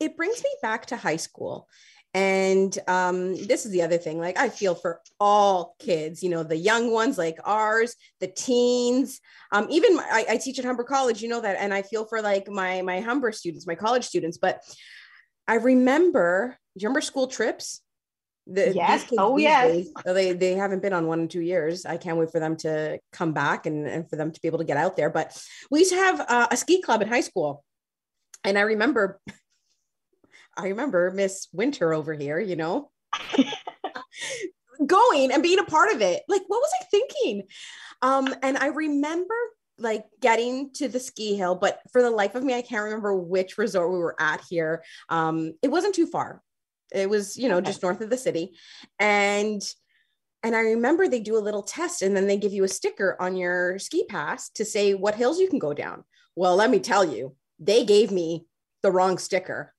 It 0.00 0.16
brings 0.16 0.42
me 0.42 0.50
back 0.62 0.86
to 0.86 0.96
high 0.96 1.16
school. 1.16 1.68
And 2.14 2.76
um, 2.88 3.36
this 3.46 3.66
is 3.66 3.70
the 3.70 3.82
other 3.82 3.98
thing. 3.98 4.18
Like, 4.18 4.38
I 4.38 4.48
feel 4.48 4.74
for 4.74 5.00
all 5.20 5.76
kids, 5.78 6.22
you 6.22 6.30
know, 6.30 6.42
the 6.42 6.56
young 6.56 6.90
ones 6.90 7.18
like 7.18 7.38
ours, 7.44 7.94
the 8.20 8.26
teens. 8.26 9.20
Um, 9.52 9.66
even 9.70 9.96
my, 9.96 10.06
I, 10.10 10.24
I 10.30 10.36
teach 10.38 10.58
at 10.58 10.64
Humber 10.64 10.84
College, 10.84 11.22
you 11.22 11.28
know 11.28 11.40
that, 11.40 11.58
and 11.60 11.72
I 11.72 11.82
feel 11.82 12.06
for 12.06 12.22
like 12.22 12.48
my 12.48 12.82
my 12.82 13.00
Humber 13.00 13.30
students, 13.30 13.66
my 13.66 13.74
college 13.74 14.04
students. 14.04 14.38
But 14.38 14.60
I 15.46 15.56
remember, 15.56 16.56
do 16.76 16.82
you 16.82 16.88
remember 16.88 17.02
school 17.02 17.26
trips? 17.26 17.82
The, 18.46 18.72
yes. 18.74 19.06
Oh, 19.18 19.36
yes. 19.36 19.70
Days, 19.70 19.92
they, 20.06 20.32
they 20.32 20.54
haven't 20.54 20.80
been 20.80 20.94
on 20.94 21.06
one 21.06 21.20
in 21.20 21.28
two 21.28 21.42
years. 21.42 21.84
I 21.84 21.98
can't 21.98 22.16
wait 22.16 22.32
for 22.32 22.40
them 22.40 22.56
to 22.58 22.98
come 23.12 23.34
back 23.34 23.66
and, 23.66 23.86
and 23.86 24.08
for 24.08 24.16
them 24.16 24.32
to 24.32 24.40
be 24.40 24.48
able 24.48 24.58
to 24.58 24.64
get 24.64 24.78
out 24.78 24.96
there. 24.96 25.10
But 25.10 25.38
we 25.70 25.80
used 25.80 25.92
to 25.92 25.98
have 25.98 26.20
uh, 26.20 26.48
a 26.50 26.56
ski 26.56 26.80
club 26.80 27.02
in 27.02 27.08
high 27.08 27.20
school. 27.20 27.62
And 28.44 28.56
I 28.56 28.62
remember, 28.62 29.20
I 30.58 30.68
remember 30.68 31.10
Miss 31.12 31.46
Winter 31.52 31.94
over 31.94 32.12
here, 32.12 32.40
you 32.40 32.56
know, 32.56 32.90
going 34.86 35.30
and 35.30 35.42
being 35.42 35.60
a 35.60 35.64
part 35.64 35.92
of 35.92 36.02
it. 36.02 36.22
Like, 36.28 36.42
what 36.48 36.60
was 36.60 36.70
I 36.80 36.84
thinking? 36.90 37.44
Um, 38.02 38.34
and 38.42 38.58
I 38.58 38.66
remember 38.66 39.34
like 39.78 40.04
getting 40.20 40.72
to 40.74 40.88
the 40.88 40.98
ski 40.98 41.36
hill, 41.36 41.54
but 41.54 41.80
for 41.92 42.02
the 42.02 42.10
life 42.10 42.34
of 42.34 42.42
me, 42.42 42.54
I 42.54 42.62
can't 42.62 42.84
remember 42.84 43.14
which 43.14 43.56
resort 43.56 43.92
we 43.92 43.98
were 43.98 44.16
at 44.20 44.42
here. 44.48 44.82
Um, 45.08 45.54
it 45.62 45.68
wasn't 45.68 45.94
too 45.94 46.06
far. 46.06 46.42
It 46.92 47.08
was, 47.08 47.36
you 47.36 47.48
know, 47.48 47.60
just 47.60 47.82
north 47.82 48.00
of 48.00 48.10
the 48.10 48.16
city. 48.16 48.56
And 48.98 49.62
and 50.42 50.54
I 50.54 50.60
remember 50.60 51.08
they 51.08 51.20
do 51.20 51.36
a 51.36 51.40
little 51.40 51.62
test 51.62 52.02
and 52.02 52.16
then 52.16 52.28
they 52.28 52.36
give 52.36 52.52
you 52.52 52.62
a 52.62 52.68
sticker 52.68 53.16
on 53.20 53.36
your 53.36 53.78
ski 53.78 54.04
pass 54.08 54.50
to 54.50 54.64
say 54.64 54.94
what 54.94 55.16
hills 55.16 55.40
you 55.40 55.48
can 55.48 55.58
go 55.58 55.74
down. 55.74 56.04
Well, 56.36 56.54
let 56.54 56.70
me 56.70 56.78
tell 56.78 57.04
you, 57.04 57.34
they 57.58 57.84
gave 57.84 58.12
me 58.12 58.46
the 58.82 58.92
wrong 58.92 59.18
sticker. 59.18 59.74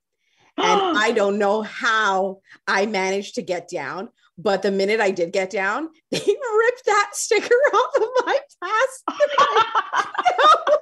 And 0.57 0.81
I 0.97 1.11
don't 1.11 1.37
know 1.37 1.61
how 1.61 2.41
I 2.67 2.85
managed 2.85 3.35
to 3.35 3.41
get 3.41 3.69
down, 3.69 4.09
but 4.37 4.61
the 4.61 4.71
minute 4.71 4.99
I 4.99 5.11
did 5.11 5.33
get 5.33 5.49
down, 5.49 5.89
they 6.11 6.17
ripped 6.17 6.85
that 6.85 7.09
sticker 7.13 7.55
off 7.73 7.95
of 7.95 8.09
my 8.25 8.37
pass. 8.63 9.03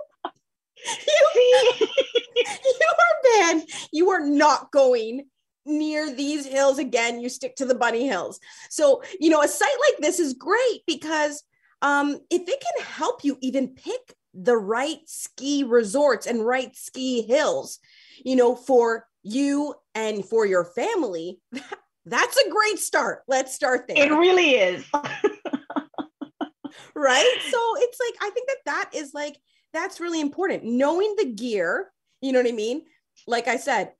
you, 1.07 1.87
you 2.35 2.93
are 2.99 3.15
banned. 3.23 3.69
You 3.91 4.09
are 4.11 4.25
not 4.25 4.71
going 4.71 5.25
near 5.65 6.13
these 6.13 6.45
hills 6.45 6.79
again. 6.79 7.19
You 7.19 7.29
stick 7.29 7.55
to 7.57 7.65
the 7.65 7.75
bunny 7.75 8.07
hills. 8.07 8.39
So, 8.69 9.03
you 9.19 9.29
know, 9.29 9.41
a 9.41 9.47
site 9.47 9.69
like 9.89 9.99
this 9.99 10.19
is 10.19 10.33
great 10.33 10.81
because 10.87 11.43
um, 11.81 12.19
if 12.29 12.47
it 12.47 12.63
can 12.63 12.85
help 12.85 13.23
you 13.23 13.37
even 13.41 13.69
pick 13.69 14.15
the 14.33 14.57
right 14.57 14.99
ski 15.05 15.63
resorts 15.63 16.27
and 16.27 16.45
right 16.45 16.75
ski 16.75 17.23
hills, 17.23 17.79
you 18.23 18.35
know, 18.35 18.55
for 18.55 19.06
you 19.23 19.75
and 19.95 20.23
for 20.25 20.45
your 20.45 20.65
family, 20.65 21.39
that's 22.05 22.37
a 22.37 22.49
great 22.49 22.79
start. 22.79 23.23
Let's 23.27 23.53
start 23.53 23.87
there. 23.87 24.11
It 24.11 24.15
really 24.15 24.51
is. 24.51 24.85
right? 26.95 27.37
So 27.49 27.59
it's 27.77 27.99
like, 27.99 28.15
I 28.21 28.29
think 28.31 28.47
that 28.47 28.57
that 28.65 28.89
is 28.93 29.13
like, 29.13 29.37
that's 29.73 29.99
really 29.99 30.21
important. 30.21 30.63
Knowing 30.63 31.15
the 31.17 31.25
gear, 31.25 31.91
you 32.21 32.31
know 32.31 32.39
what 32.39 32.47
I 32.47 32.53
mean? 32.53 32.83
Like 33.27 33.47
I 33.47 33.57
said, 33.57 33.91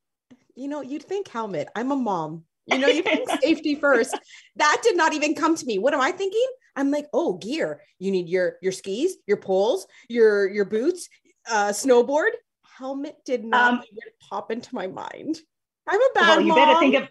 you 0.56 0.68
know, 0.68 0.82
you'd 0.82 1.04
think 1.04 1.28
helmet. 1.28 1.68
I'm 1.76 1.92
a 1.92 1.96
mom. 1.96 2.44
You 2.66 2.80
know, 2.80 2.88
you 2.88 3.02
think 3.02 3.30
safety 3.42 3.76
first. 3.76 4.18
That 4.58 4.82
did 4.84 4.98
not 4.98 5.14
even 5.14 5.36
come 5.36 5.56
to 5.56 5.66
me. 5.66 5.80
What 5.80 5.94
am 5.94 6.02
I 6.02 6.12
thinking? 6.12 6.46
I'm 6.76 6.92
like, 6.92 7.08
oh, 7.14 7.34
gear. 7.34 7.82
You 8.00 8.12
need 8.12 8.28
your 8.28 8.58
your 8.62 8.72
skis, 8.72 9.18
your 9.26 9.38
poles, 9.38 9.88
your 10.10 10.48
your 10.50 10.66
boots, 10.66 11.08
uh, 11.50 11.70
snowboard. 11.70 12.32
Helmet 12.78 13.18
did 13.26 13.44
not 13.44 13.74
um, 13.74 13.84
even 13.92 14.04
pop 14.30 14.52
into 14.52 14.74
my 14.76 14.88
mind. 14.88 15.40
I'm 15.88 16.02
a 16.02 16.10
bad 16.14 16.28
well, 16.28 16.42
you 16.42 16.48
mom. 16.48 16.58
better 16.58 16.80
think 16.80 16.96
of 16.96 17.10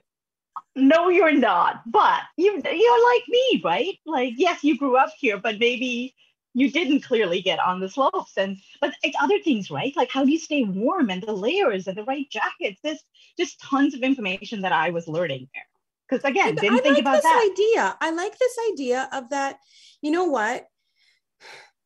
no, 0.75 1.09
you're 1.09 1.33
not. 1.33 1.83
But 1.87 2.21
you 2.37 2.53
you're 2.53 3.05
like 3.13 3.23
me, 3.29 3.63
right? 3.65 3.99
Like, 4.05 4.35
yes, 4.37 4.63
you 4.63 4.77
grew 4.77 4.97
up 4.97 5.11
here, 5.19 5.39
but 5.39 5.59
maybe 5.59 6.15
you 6.57 6.71
didn't 6.71 7.01
clearly 7.01 7.43
get 7.43 7.61
on 7.61 7.81
the 7.81 7.89
slopes 7.89 8.39
and 8.39 8.57
but 8.81 8.95
it's 9.03 9.17
other 9.21 9.39
things 9.41 9.71
right 9.71 9.95
like 9.95 10.11
how 10.11 10.25
do 10.25 10.33
you 10.33 10.39
stay 10.39 10.65
warm 10.65 11.11
and 11.11 11.23
the 11.23 11.33
layers 11.33 11.87
and 11.87 11.99
the 11.99 12.05
right 12.05 12.31
jackets 12.31 12.81
there's 12.83 13.05
just 13.39 13.61
tons 13.61 13.93
of 13.93 14.01
information 14.01 14.63
that 14.63 14.73
i 14.73 14.89
was 14.89 15.07
learning 15.07 15.47
there 15.53 15.67
because 16.09 16.25
again 16.25 16.55
didn't 16.55 16.79
I 16.79 16.81
think 16.81 16.95
like 16.95 17.03
about 17.03 17.17
this 17.17 17.25
that 17.25 17.51
idea 17.53 17.97
i 18.01 18.11
like 18.11 18.39
this 18.39 18.57
idea 18.73 19.07
of 19.13 19.29
that 19.29 19.59
you 20.01 20.11
know 20.11 20.25
what 20.25 20.67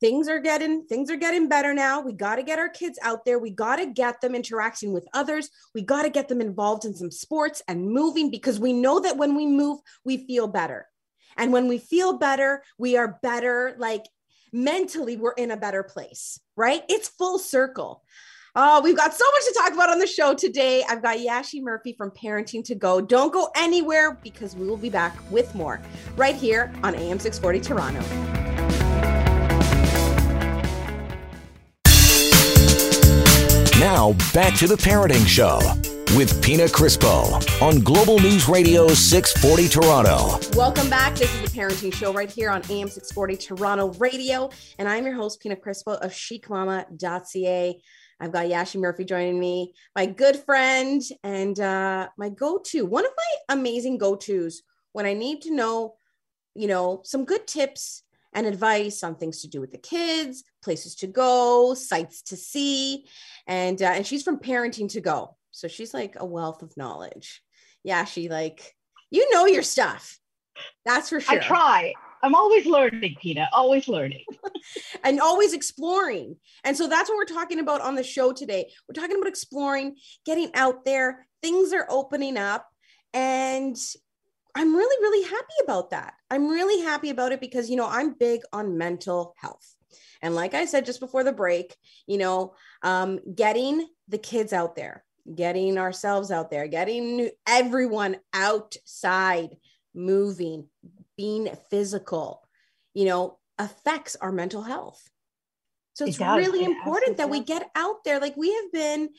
things 0.00 0.28
are 0.28 0.40
getting 0.40 0.84
things 0.86 1.10
are 1.10 1.16
getting 1.16 1.48
better 1.48 1.74
now 1.74 2.00
we 2.00 2.12
got 2.12 2.36
to 2.36 2.42
get 2.42 2.58
our 2.58 2.68
kids 2.68 2.98
out 3.02 3.24
there 3.24 3.38
we 3.38 3.50
got 3.50 3.76
to 3.76 3.86
get 3.86 4.20
them 4.20 4.34
interacting 4.34 4.92
with 4.92 5.06
others 5.12 5.50
we 5.74 5.82
got 5.82 6.02
to 6.02 6.10
get 6.10 6.28
them 6.28 6.40
involved 6.40 6.84
in 6.84 6.94
some 6.94 7.10
sports 7.10 7.62
and 7.68 7.90
moving 7.90 8.30
because 8.30 8.58
we 8.58 8.72
know 8.72 9.00
that 9.00 9.16
when 9.16 9.34
we 9.34 9.46
move 9.46 9.78
we 10.04 10.16
feel 10.26 10.46
better 10.46 10.86
and 11.36 11.52
when 11.52 11.68
we 11.68 11.78
feel 11.78 12.18
better 12.18 12.62
we 12.78 12.96
are 12.96 13.18
better 13.22 13.74
like 13.78 14.04
mentally 14.52 15.16
we're 15.16 15.32
in 15.32 15.50
a 15.50 15.56
better 15.56 15.82
place, 15.82 16.40
right? 16.56 16.82
It's 16.88 17.08
full 17.08 17.38
circle. 17.38 18.02
Oh, 18.56 18.80
we've 18.82 18.96
got 18.96 19.14
so 19.14 19.24
much 19.24 19.44
to 19.44 19.54
talk 19.58 19.72
about 19.72 19.90
on 19.90 20.00
the 20.00 20.08
show 20.08 20.34
today. 20.34 20.82
I've 20.88 21.02
got 21.02 21.18
Yashy 21.18 21.62
Murphy 21.62 21.92
from 21.92 22.10
Parenting 22.10 22.64
to 22.64 22.74
Go. 22.74 23.00
Don't 23.00 23.32
go 23.32 23.48
anywhere 23.54 24.18
because 24.24 24.56
we 24.56 24.66
will 24.66 24.76
be 24.76 24.90
back 24.90 25.16
with 25.30 25.54
more 25.54 25.80
right 26.16 26.34
here 26.34 26.72
on 26.82 26.96
AM 26.96 27.20
640 27.20 27.60
Toronto. 27.60 28.59
Back 34.10 34.56
to 34.56 34.66
the 34.66 34.74
Parenting 34.74 35.24
Show 35.24 35.58
with 36.16 36.42
Pina 36.42 36.64
Crispo 36.64 37.62
on 37.62 37.78
Global 37.78 38.18
News 38.18 38.48
Radio 38.48 38.88
640 38.88 39.68
Toronto. 39.68 40.40
Welcome 40.56 40.90
back. 40.90 41.14
This 41.14 41.32
is 41.32 41.42
the 41.42 41.56
Parenting 41.56 41.94
Show 41.94 42.12
right 42.12 42.28
here 42.28 42.50
on 42.50 42.62
AM 42.70 42.88
640 42.88 43.36
Toronto 43.36 43.92
Radio. 44.00 44.50
And 44.80 44.88
I'm 44.88 45.04
your 45.04 45.14
host, 45.14 45.40
Pina 45.40 45.54
Crispo 45.54 45.96
of 45.98 46.10
chicmamma.ca. 46.10 47.80
I've 48.18 48.32
got 48.32 48.46
Yashy 48.46 48.80
Murphy 48.80 49.04
joining 49.04 49.38
me, 49.38 49.74
my 49.94 50.06
good 50.06 50.36
friend, 50.36 51.00
and 51.22 51.60
uh, 51.60 52.08
my 52.18 52.30
go 52.30 52.58
to, 52.66 52.84
one 52.84 53.04
of 53.04 53.12
my 53.16 53.54
amazing 53.54 53.96
go 53.96 54.16
tos 54.16 54.62
when 54.90 55.06
I 55.06 55.14
need 55.14 55.42
to 55.42 55.54
know, 55.54 55.94
you 56.56 56.66
know, 56.66 57.02
some 57.04 57.24
good 57.24 57.46
tips 57.46 58.02
and 58.32 58.46
advice 58.46 59.02
on 59.02 59.16
things 59.16 59.42
to 59.42 59.48
do 59.48 59.60
with 59.60 59.72
the 59.72 59.78
kids, 59.78 60.44
places 60.62 60.94
to 60.96 61.06
go, 61.06 61.74
sites 61.74 62.22
to 62.22 62.36
see, 62.36 63.06
and 63.46 63.80
uh, 63.82 63.86
and 63.86 64.06
she's 64.06 64.22
from 64.22 64.38
Parenting 64.38 64.88
to 64.90 65.00
Go. 65.00 65.36
So 65.50 65.68
she's 65.68 65.92
like 65.92 66.16
a 66.18 66.24
wealth 66.24 66.62
of 66.62 66.76
knowledge. 66.76 67.42
Yeah, 67.82 68.04
she 68.04 68.28
like, 68.28 68.74
you 69.10 69.32
know 69.32 69.46
your 69.46 69.62
stuff. 69.62 70.18
That's 70.84 71.08
for 71.08 71.20
sure. 71.20 71.38
I 71.38 71.38
try. 71.38 71.92
I'm 72.22 72.34
always 72.34 72.66
learning, 72.66 73.16
Pina, 73.20 73.48
always 73.52 73.88
learning. 73.88 74.24
and 75.04 75.20
always 75.20 75.54
exploring. 75.54 76.36
And 76.64 76.76
so 76.76 76.86
that's 76.86 77.08
what 77.08 77.16
we're 77.16 77.24
talking 77.24 77.60
about 77.60 77.80
on 77.80 77.94
the 77.94 78.04
show 78.04 78.32
today. 78.32 78.70
We're 78.88 79.00
talking 79.00 79.16
about 79.16 79.28
exploring, 79.28 79.96
getting 80.26 80.50
out 80.54 80.84
there. 80.84 81.26
Things 81.42 81.72
are 81.72 81.86
opening 81.88 82.36
up. 82.36 82.66
And 83.14 83.76
I'm 84.54 84.74
really, 84.74 85.02
really 85.02 85.28
happy 85.28 85.54
about 85.62 85.90
that. 85.90 86.14
I'm 86.30 86.48
really 86.48 86.82
happy 86.82 87.10
about 87.10 87.32
it 87.32 87.40
because, 87.40 87.70
you 87.70 87.76
know, 87.76 87.88
I'm 87.88 88.14
big 88.14 88.42
on 88.52 88.78
mental 88.78 89.34
health. 89.36 89.74
And 90.22 90.34
like 90.34 90.54
I 90.54 90.64
said 90.66 90.86
just 90.86 91.00
before 91.00 91.24
the 91.24 91.32
break, 91.32 91.76
you 92.06 92.18
know, 92.18 92.54
um, 92.82 93.20
getting 93.34 93.88
the 94.08 94.18
kids 94.18 94.52
out 94.52 94.76
there, 94.76 95.04
getting 95.34 95.78
ourselves 95.78 96.30
out 96.30 96.50
there, 96.50 96.66
getting 96.68 97.30
everyone 97.46 98.16
outside, 98.32 99.56
moving, 99.94 100.68
being 101.16 101.48
physical, 101.70 102.46
you 102.94 103.06
know, 103.06 103.38
affects 103.58 104.16
our 104.16 104.32
mental 104.32 104.62
health. 104.62 105.02
So 105.94 106.06
it's 106.06 106.20
it 106.20 106.24
really 106.24 106.64
it 106.64 106.70
important 106.70 107.18
that 107.18 107.30
we 107.30 107.40
get 107.40 107.70
out 107.74 108.04
there. 108.04 108.20
Like 108.20 108.36
we 108.36 108.54
have 108.54 108.72
been 108.72 109.10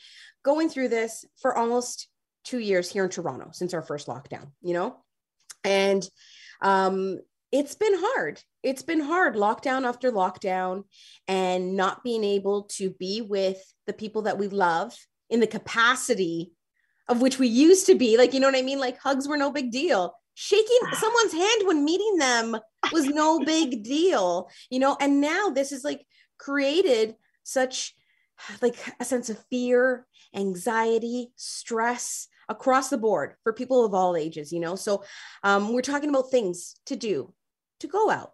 going 0.44 0.70
through 0.70 0.90
this 0.90 1.26
for 1.40 1.56
almost 1.56 2.08
two 2.44 2.60
years 2.60 2.90
here 2.90 3.04
in 3.04 3.10
Toronto 3.10 3.50
since 3.52 3.74
our 3.74 3.82
first 3.82 4.08
lockdown, 4.08 4.52
you 4.62 4.74
know? 4.74 4.98
And 5.64 6.08
um, 6.62 7.20
it's 7.52 7.76
been 7.76 7.96
hard. 7.96 8.42
It's 8.64 8.84
been 8.84 9.02
hard, 9.02 9.36
lockdown 9.36 9.84
after 9.84 10.12
lockdown, 10.12 10.84
and 11.28 11.76
not 11.76 12.04
being 12.04 12.24
able 12.24 12.64
to 12.74 12.92
be 12.92 13.22
with 13.22 13.62
the 13.88 13.94
people 13.94 14.24
that 14.24 14.38
we 14.38 14.48
love 14.48 14.94
in 15.30 15.40
the 15.40 15.48
capacity 15.48 16.52
of 17.08 17.22
which 17.22 17.40
we 17.40 17.48
used 17.48 17.88
to 17.88 17.96
be. 17.96 18.18
Like, 18.18 18.34
you 18.34 18.40
know 18.40 18.48
what 18.48 18.58
I 18.58 18.62
mean? 18.62 18.80
Like, 18.80 18.98
hugs 19.00 19.28
were 19.28 19.38
no 19.38 19.52
big 19.52 19.72
deal. 19.72 20.14
Shaking 20.34 20.80
someone's 20.94 21.34
hand 21.34 21.62
when 21.66 21.84
meeting 21.84 22.18
them 22.18 22.58
was 22.92 23.08
no 23.08 23.40
big 23.40 23.84
deal, 23.84 24.50
you 24.70 24.80
know? 24.80 24.96
And 25.00 25.20
now 25.20 25.50
this 25.50 25.72
is 25.72 25.84
like 25.84 26.06
created 26.38 27.16
such 27.44 27.94
like 28.62 28.76
a 29.00 29.06
sense 29.06 29.30
of 29.30 29.44
fear, 29.50 30.08
anxiety, 30.36 31.32
stress 31.36 32.28
across 32.52 32.90
the 32.90 32.98
board 32.98 33.34
for 33.44 33.54
people 33.54 33.84
of 33.84 33.94
all 33.94 34.16
ages, 34.16 34.52
you 34.52 34.60
know? 34.60 34.76
So 34.76 35.04
um, 35.44 35.74
we're 35.74 35.82
talking 35.82 36.10
about 36.10 36.30
things 36.30 36.76
to 36.86 36.96
do, 36.96 37.34
to 37.80 37.88
go 37.88 38.12
out, 38.12 38.32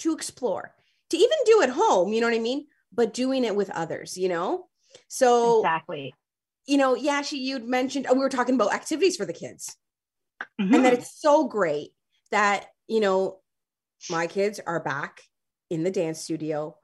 to 0.00 0.12
explore, 0.12 0.74
to 1.10 1.16
even 1.16 1.38
do 1.46 1.62
at 1.62 1.70
home, 1.70 2.12
you 2.12 2.20
know 2.20 2.26
what 2.26 2.36
I 2.36 2.40
mean? 2.40 2.66
But 2.92 3.14
doing 3.14 3.44
it 3.44 3.56
with 3.56 3.70
others, 3.70 4.18
you 4.18 4.28
know? 4.28 4.66
So 5.08 5.60
exactly 5.60 6.14
you 6.70 6.76
know, 6.76 6.94
Yashy, 6.94 7.38
you'd 7.38 7.66
mentioned, 7.66 8.06
oh, 8.08 8.14
we 8.14 8.20
were 8.20 8.28
talking 8.28 8.54
about 8.54 8.72
activities 8.72 9.16
for 9.16 9.26
the 9.26 9.32
kids 9.32 9.76
mm-hmm. 10.60 10.72
and 10.72 10.84
that 10.84 10.92
it's 10.92 11.20
so 11.20 11.48
great 11.48 11.90
that, 12.30 12.66
you 12.86 13.00
know, 13.00 13.40
my 14.08 14.28
kids 14.28 14.60
are 14.64 14.78
back 14.78 15.20
in 15.68 15.82
the 15.82 15.90
dance 15.90 16.20
studio, 16.20 16.76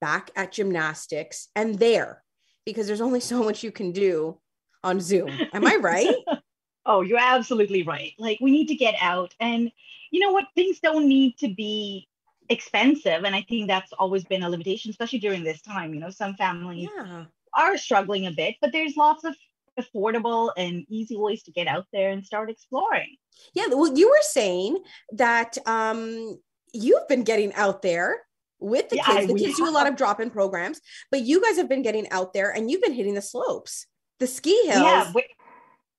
back 0.00 0.30
at 0.36 0.52
gymnastics 0.52 1.48
and 1.56 1.76
there 1.80 2.22
because 2.64 2.86
there's 2.86 3.00
only 3.00 3.18
so 3.32 3.42
much 3.42 3.64
you 3.64 3.72
can 3.72 3.90
do 3.90 4.38
on 4.82 5.00
Zoom. 5.00 5.30
Am 5.52 5.66
I 5.66 5.76
right? 5.76 6.14
oh, 6.86 7.02
you're 7.02 7.18
absolutely 7.20 7.82
right. 7.82 8.12
Like 8.18 8.38
we 8.40 8.50
need 8.50 8.68
to 8.68 8.74
get 8.74 8.94
out 9.00 9.34
and 9.40 9.70
you 10.10 10.20
know 10.20 10.32
what? 10.32 10.46
Things 10.54 10.78
don't 10.80 11.08
need 11.08 11.36
to 11.38 11.48
be 11.48 12.08
expensive. 12.48 13.24
And 13.24 13.34
I 13.34 13.44
think 13.48 13.66
that's 13.66 13.92
always 13.92 14.24
been 14.24 14.42
a 14.42 14.48
limitation, 14.48 14.90
especially 14.90 15.18
during 15.18 15.42
this 15.42 15.60
time. 15.62 15.92
You 15.92 16.00
know, 16.00 16.10
some 16.10 16.34
families 16.34 16.88
yeah 16.96 17.24
are 17.56 17.76
struggling 17.78 18.26
a 18.26 18.30
bit, 18.30 18.56
but 18.60 18.70
there's 18.70 18.96
lots 18.96 19.24
of 19.24 19.34
affordable 19.80 20.52
and 20.56 20.84
easy 20.88 21.16
ways 21.16 21.42
to 21.44 21.50
get 21.50 21.66
out 21.66 21.86
there 21.92 22.10
and 22.10 22.24
start 22.24 22.50
exploring. 22.50 23.16
Yeah, 23.54 23.66
well, 23.68 23.96
you 23.96 24.08
were 24.08 24.22
saying 24.22 24.78
that 25.12 25.58
um, 25.66 26.38
you've 26.72 27.08
been 27.08 27.24
getting 27.24 27.52
out 27.54 27.82
there 27.82 28.22
with 28.58 28.88
the 28.88 28.96
yeah, 28.96 29.04
kids. 29.04 29.26
The 29.26 29.34
kids 29.34 29.58
have. 29.58 29.66
do 29.66 29.68
a 29.68 29.74
lot 29.74 29.86
of 29.86 29.96
drop-in 29.96 30.30
programs, 30.30 30.80
but 31.10 31.22
you 31.22 31.42
guys 31.42 31.56
have 31.56 31.68
been 31.68 31.82
getting 31.82 32.08
out 32.10 32.32
there 32.32 32.50
and 32.50 32.70
you've 32.70 32.82
been 32.82 32.94
hitting 32.94 33.14
the 33.14 33.22
slopes, 33.22 33.86
the 34.18 34.26
ski 34.26 34.58
hills. 34.66 34.82
Yeah, 34.82 35.12
we're, 35.14 35.22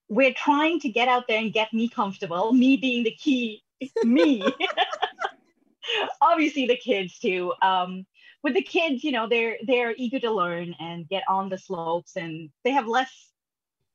we're 0.09 0.33
trying 0.33 0.79
to 0.81 0.89
get 0.89 1.07
out 1.07 1.27
there 1.27 1.39
and 1.39 1.53
get 1.53 1.73
me 1.73 1.89
comfortable. 1.89 2.53
Me 2.53 2.77
being 2.77 3.03
the 3.03 3.11
key, 3.11 3.63
me. 4.03 4.43
obviously 6.21 6.65
the 6.65 6.77
kids 6.77 7.19
too. 7.19 7.53
Um, 7.61 8.05
with 8.43 8.53
the 8.53 8.61
kids, 8.61 9.03
you 9.03 9.11
know, 9.11 9.27
they're 9.27 9.57
they're 9.65 9.93
eager 9.97 10.19
to 10.19 10.31
learn 10.31 10.75
and 10.79 11.07
get 11.09 11.23
on 11.27 11.49
the 11.49 11.57
slopes, 11.57 12.15
and 12.15 12.49
they 12.63 12.71
have 12.71 12.87
less 12.87 13.11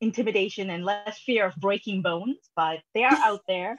intimidation 0.01 0.71
and 0.71 0.85
less 0.85 1.19
fear 1.25 1.47
of 1.47 1.55
breaking 1.57 2.03
bones, 2.03 2.37
but 2.57 2.81
they 2.95 3.05
are 3.05 3.17
out 3.25 3.43
there. 3.47 3.77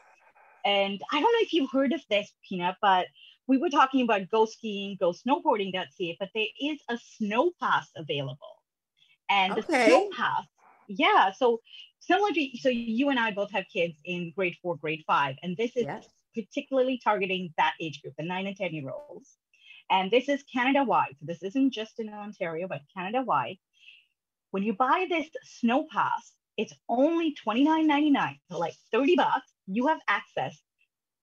And 0.65 1.01
I 1.11 1.19
don't 1.19 1.31
know 1.33 1.39
if 1.41 1.51
you've 1.51 1.71
heard 1.71 1.91
of 1.91 2.01
this, 2.09 2.31
Peanut, 2.47 2.75
but 2.81 3.07
we 3.47 3.57
were 3.57 3.69
talking 3.69 4.03
about 4.03 4.29
go 4.29 4.45
skiing, 4.45 4.95
go 4.97 5.11
snowboarding.ca, 5.11 6.17
but 6.17 6.29
there 6.33 6.45
is 6.61 6.79
a 6.89 6.97
snow 7.17 7.51
pass 7.61 7.89
available. 7.97 8.52
And 9.33 9.53
okay. 9.53 9.61
the 9.61 9.85
snow 9.85 10.09
pass, 10.15 10.45
yeah. 10.87 11.31
So 11.31 11.59
similar 11.99 12.31
to 12.31 12.49
so 12.59 12.69
you 12.69 13.09
and 13.09 13.19
I 13.19 13.31
both 13.31 13.51
have 13.51 13.65
kids 13.71 13.95
in 14.05 14.31
grade 14.35 14.55
four, 14.61 14.75
grade 14.77 15.03
five, 15.07 15.35
and 15.41 15.57
this 15.57 15.71
is 15.75 15.85
yes. 15.85 16.07
particularly 16.35 16.99
targeting 17.03 17.53
that 17.57 17.73
age 17.81 18.01
group, 18.01 18.13
the 18.17 18.25
nine 18.25 18.47
and 18.47 18.55
10 18.55 18.73
year 18.73 18.91
olds. 18.91 19.37
And 19.89 20.11
this 20.11 20.29
is 20.29 20.43
Canada 20.43 20.83
wide. 20.83 21.15
So 21.19 21.25
this 21.25 21.43
isn't 21.43 21.71
just 21.71 21.99
in 21.99 22.09
Ontario, 22.09 22.67
but 22.67 22.81
Canada 22.95 23.21
wide. 23.21 23.57
When 24.51 24.63
you 24.63 24.73
buy 24.73 25.07
this 25.09 25.27
snow 25.43 25.87
pass, 25.91 26.33
it's 26.57 26.73
only 26.87 27.35
$29.99, 27.45 28.39
so 28.49 28.59
like 28.59 28.75
30 28.91 29.15
bucks. 29.15 29.51
You 29.65 29.87
have 29.87 29.99
access 30.07 30.55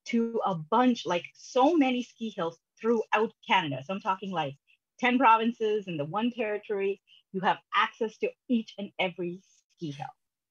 to 0.07 0.41
a 0.45 0.57
bunch, 0.57 1.07
like 1.07 1.25
so 1.35 1.77
many 1.77 2.03
ski 2.03 2.33
hills 2.35 2.59
throughout 2.81 3.33
Canada. 3.47 3.83
So 3.85 3.95
I'm 3.95 4.01
talking 4.01 4.33
like 4.33 4.55
10 4.99 5.19
provinces 5.19 5.87
and 5.87 5.99
the 5.99 6.05
one 6.05 6.31
territory. 6.31 7.01
You 7.33 7.41
have 7.41 7.59
access 7.75 8.17
to 8.19 8.31
each 8.49 8.75
and 8.79 8.91
every 8.99 9.41
ski 9.77 9.93
hill. 9.93 10.07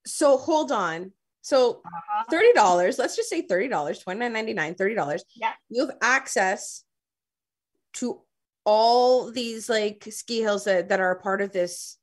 So 0.06 0.38
hold 0.38 0.72
on. 0.72 1.12
So 1.42 1.82
uh-huh. 1.86 2.26
$30, 2.32 3.00
let's 3.00 3.16
just 3.16 3.30
say 3.30 3.46
$30, 3.46 3.70
$29.99, 3.70 4.78
$30. 4.78 5.22
Yeah. 5.36 5.52
You 5.70 5.88
have 5.88 5.98
access 6.02 6.84
to 7.94 8.22
all 8.66 9.32
these 9.32 9.70
like 9.70 10.08
ski 10.10 10.42
hills 10.42 10.66
that, 10.66 10.90
that 10.90 11.00
are 11.00 11.12
a 11.12 11.22
part 11.22 11.42
of 11.42 11.52
this 11.52 11.98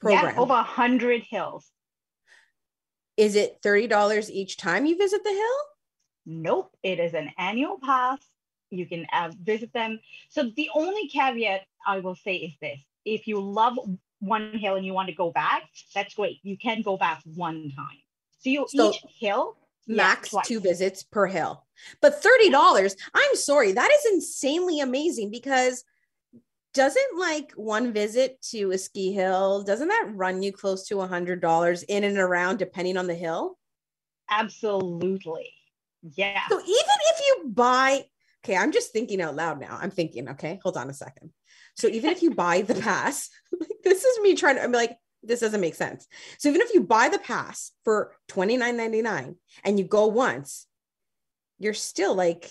program. 0.00 0.34
Yeah, 0.34 0.40
over 0.40 0.54
a 0.54 0.62
hundred 0.62 1.22
hills. 1.22 1.70
Is 3.16 3.34
it 3.34 3.60
$30 3.64 4.30
each 4.30 4.56
time 4.56 4.86
you 4.86 4.96
visit 4.96 5.24
the 5.24 5.30
hill? 5.30 5.58
Nope. 6.26 6.76
It 6.82 7.00
is 7.00 7.14
an 7.14 7.32
annual 7.36 7.78
pass. 7.82 8.18
You 8.70 8.86
can 8.86 9.06
uh, 9.12 9.32
visit 9.42 9.72
them. 9.72 9.98
So 10.28 10.50
the 10.54 10.68
only 10.74 11.08
caveat 11.08 11.62
I 11.86 12.00
will 12.00 12.14
say 12.14 12.36
is 12.36 12.52
this. 12.60 12.78
If 13.14 13.26
you 13.26 13.40
love 13.40 13.78
one 14.20 14.52
hill 14.58 14.76
and 14.76 14.84
you 14.84 14.92
want 14.92 15.08
to 15.08 15.14
go 15.14 15.30
back, 15.30 15.62
that's 15.94 16.14
great. 16.14 16.38
You 16.42 16.56
can 16.58 16.82
go 16.82 16.96
back 16.96 17.22
one 17.24 17.72
time. 17.76 17.98
So 18.40 18.50
you 18.50 18.66
so 18.68 18.90
each 18.90 19.02
hill 19.18 19.56
max 19.88 20.32
yeah, 20.32 20.42
two 20.44 20.60
visits 20.60 21.02
per 21.02 21.26
hill. 21.26 21.64
But 22.02 22.22
$30, 22.22 22.96
I'm 23.14 23.36
sorry, 23.36 23.72
that 23.72 23.90
is 23.90 24.12
insanely 24.12 24.80
amazing 24.80 25.30
because 25.30 25.84
doesn't 26.74 27.18
like 27.18 27.52
one 27.52 27.92
visit 27.92 28.40
to 28.50 28.72
a 28.72 28.78
ski 28.78 29.12
hill, 29.12 29.62
doesn't 29.62 29.88
that 29.88 30.10
run 30.12 30.42
you 30.42 30.52
close 30.52 30.86
to 30.88 31.00
a 31.00 31.06
hundred 31.06 31.40
dollars 31.40 31.82
in 31.84 32.04
and 32.04 32.18
around 32.18 32.58
depending 32.58 32.96
on 32.96 33.06
the 33.06 33.14
hill? 33.14 33.58
Absolutely. 34.30 35.50
Yeah. 36.02 36.40
So 36.48 36.60
even 36.60 36.68
if 36.68 37.20
you 37.26 37.44
buy, 37.48 38.04
okay, 38.44 38.56
I'm 38.56 38.72
just 38.72 38.92
thinking 38.92 39.20
out 39.20 39.34
loud 39.34 39.58
now. 39.58 39.78
I'm 39.80 39.90
thinking, 39.90 40.28
okay, 40.30 40.60
hold 40.62 40.76
on 40.76 40.90
a 40.90 40.94
second. 40.94 41.30
So 41.78 41.86
even 41.86 42.10
if 42.10 42.22
you 42.22 42.34
buy 42.34 42.62
the 42.62 42.74
pass, 42.74 43.30
this 43.84 44.04
is 44.04 44.20
me 44.20 44.34
trying 44.34 44.56
to, 44.56 44.64
I'm 44.64 44.72
like, 44.72 44.96
this 45.22 45.40
doesn't 45.40 45.60
make 45.60 45.76
sense. 45.76 46.08
So 46.38 46.48
even 46.48 46.60
if 46.60 46.74
you 46.74 46.82
buy 46.82 47.08
the 47.08 47.20
pass 47.20 47.70
for 47.84 48.16
$29.99 48.30 49.36
and 49.62 49.78
you 49.78 49.84
go 49.84 50.06
once, 50.08 50.66
you're 51.60 51.74
still 51.74 52.16
like, 52.16 52.50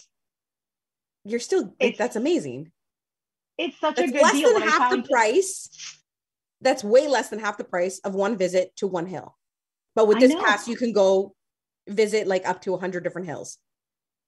you're 1.25 1.41
still 1.41 1.75
like, 1.81 1.97
that's 1.97 2.15
amazing. 2.15 2.71
It's 3.57 3.77
such 3.79 3.97
that's 3.97 4.09
a 4.09 4.13
good 4.13 4.21
less 4.21 4.31
deal. 4.31 4.53
than 4.53 4.61
half 4.61 4.91
the 4.91 5.03
price. 5.03 5.99
That's 6.61 6.83
way 6.83 7.07
less 7.07 7.27
than 7.27 7.39
half 7.39 7.57
the 7.57 7.63
price 7.65 7.99
of 7.99 8.15
one 8.15 8.37
visit 8.37 8.75
to 8.77 8.87
one 8.87 9.07
hill. 9.07 9.35
But 9.93 10.07
with 10.07 10.19
this 10.19 10.33
pass, 10.35 10.67
you 10.67 10.77
can 10.77 10.93
go 10.93 11.35
visit 11.87 12.27
like 12.27 12.47
up 12.47 12.61
to 12.61 12.71
100 12.71 13.03
different 13.03 13.27
hills. 13.27 13.57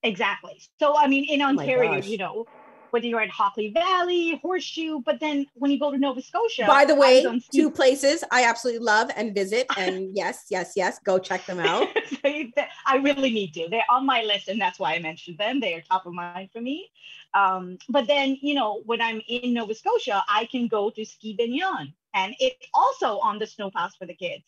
Exactly. 0.03 0.61
So, 0.79 0.97
I 0.97 1.07
mean, 1.07 1.25
in 1.25 1.41
oh 1.41 1.47
Ontario, 1.47 1.93
oh 1.93 1.97
you 1.97 2.17
know, 2.17 2.45
whether 2.91 3.05
you're 3.05 3.21
at 3.21 3.29
Hockley 3.29 3.71
Valley, 3.71 4.39
Horseshoe, 4.41 5.01
but 5.05 5.19
then 5.19 5.45
when 5.55 5.71
you 5.71 5.79
go 5.79 5.91
to 5.91 5.97
Nova 5.97 6.21
Scotia. 6.21 6.65
By 6.67 6.85
the 6.85 6.95
way, 6.95 7.25
two 7.53 7.69
places 7.69 8.23
I 8.31 8.43
absolutely 8.45 8.83
love 8.83 9.11
and 9.15 9.33
visit. 9.33 9.67
And 9.77 10.09
yes, 10.15 10.45
yes, 10.49 10.73
yes, 10.75 10.99
go 10.99 11.19
check 11.19 11.45
them 11.45 11.59
out. 11.59 11.87
I 12.23 12.97
really 13.01 13.31
need 13.31 13.53
to. 13.53 13.67
They're 13.69 13.83
on 13.89 14.05
my 14.05 14.23
list, 14.23 14.47
and 14.47 14.59
that's 14.59 14.79
why 14.79 14.95
I 14.95 14.99
mentioned 14.99 15.37
them. 15.37 15.59
They 15.59 15.73
are 15.73 15.81
top 15.81 16.05
of 16.05 16.13
mind 16.13 16.49
for 16.51 16.61
me. 16.61 16.89
Um, 17.33 17.77
but 17.89 18.07
then, 18.07 18.37
you 18.41 18.55
know, 18.55 18.81
when 18.85 19.01
I'm 19.01 19.21
in 19.27 19.53
Nova 19.53 19.73
Scotia, 19.73 20.23
I 20.27 20.45
can 20.45 20.67
go 20.67 20.89
to 20.89 21.05
Ski 21.05 21.35
Ben 21.37 21.49
Eoin, 21.49 21.93
and 22.13 22.35
it's 22.39 22.67
also 22.73 23.19
on 23.19 23.39
the 23.39 23.47
snow 23.47 23.71
pass 23.71 23.95
for 23.95 24.05
the 24.05 24.15
kids. 24.15 24.43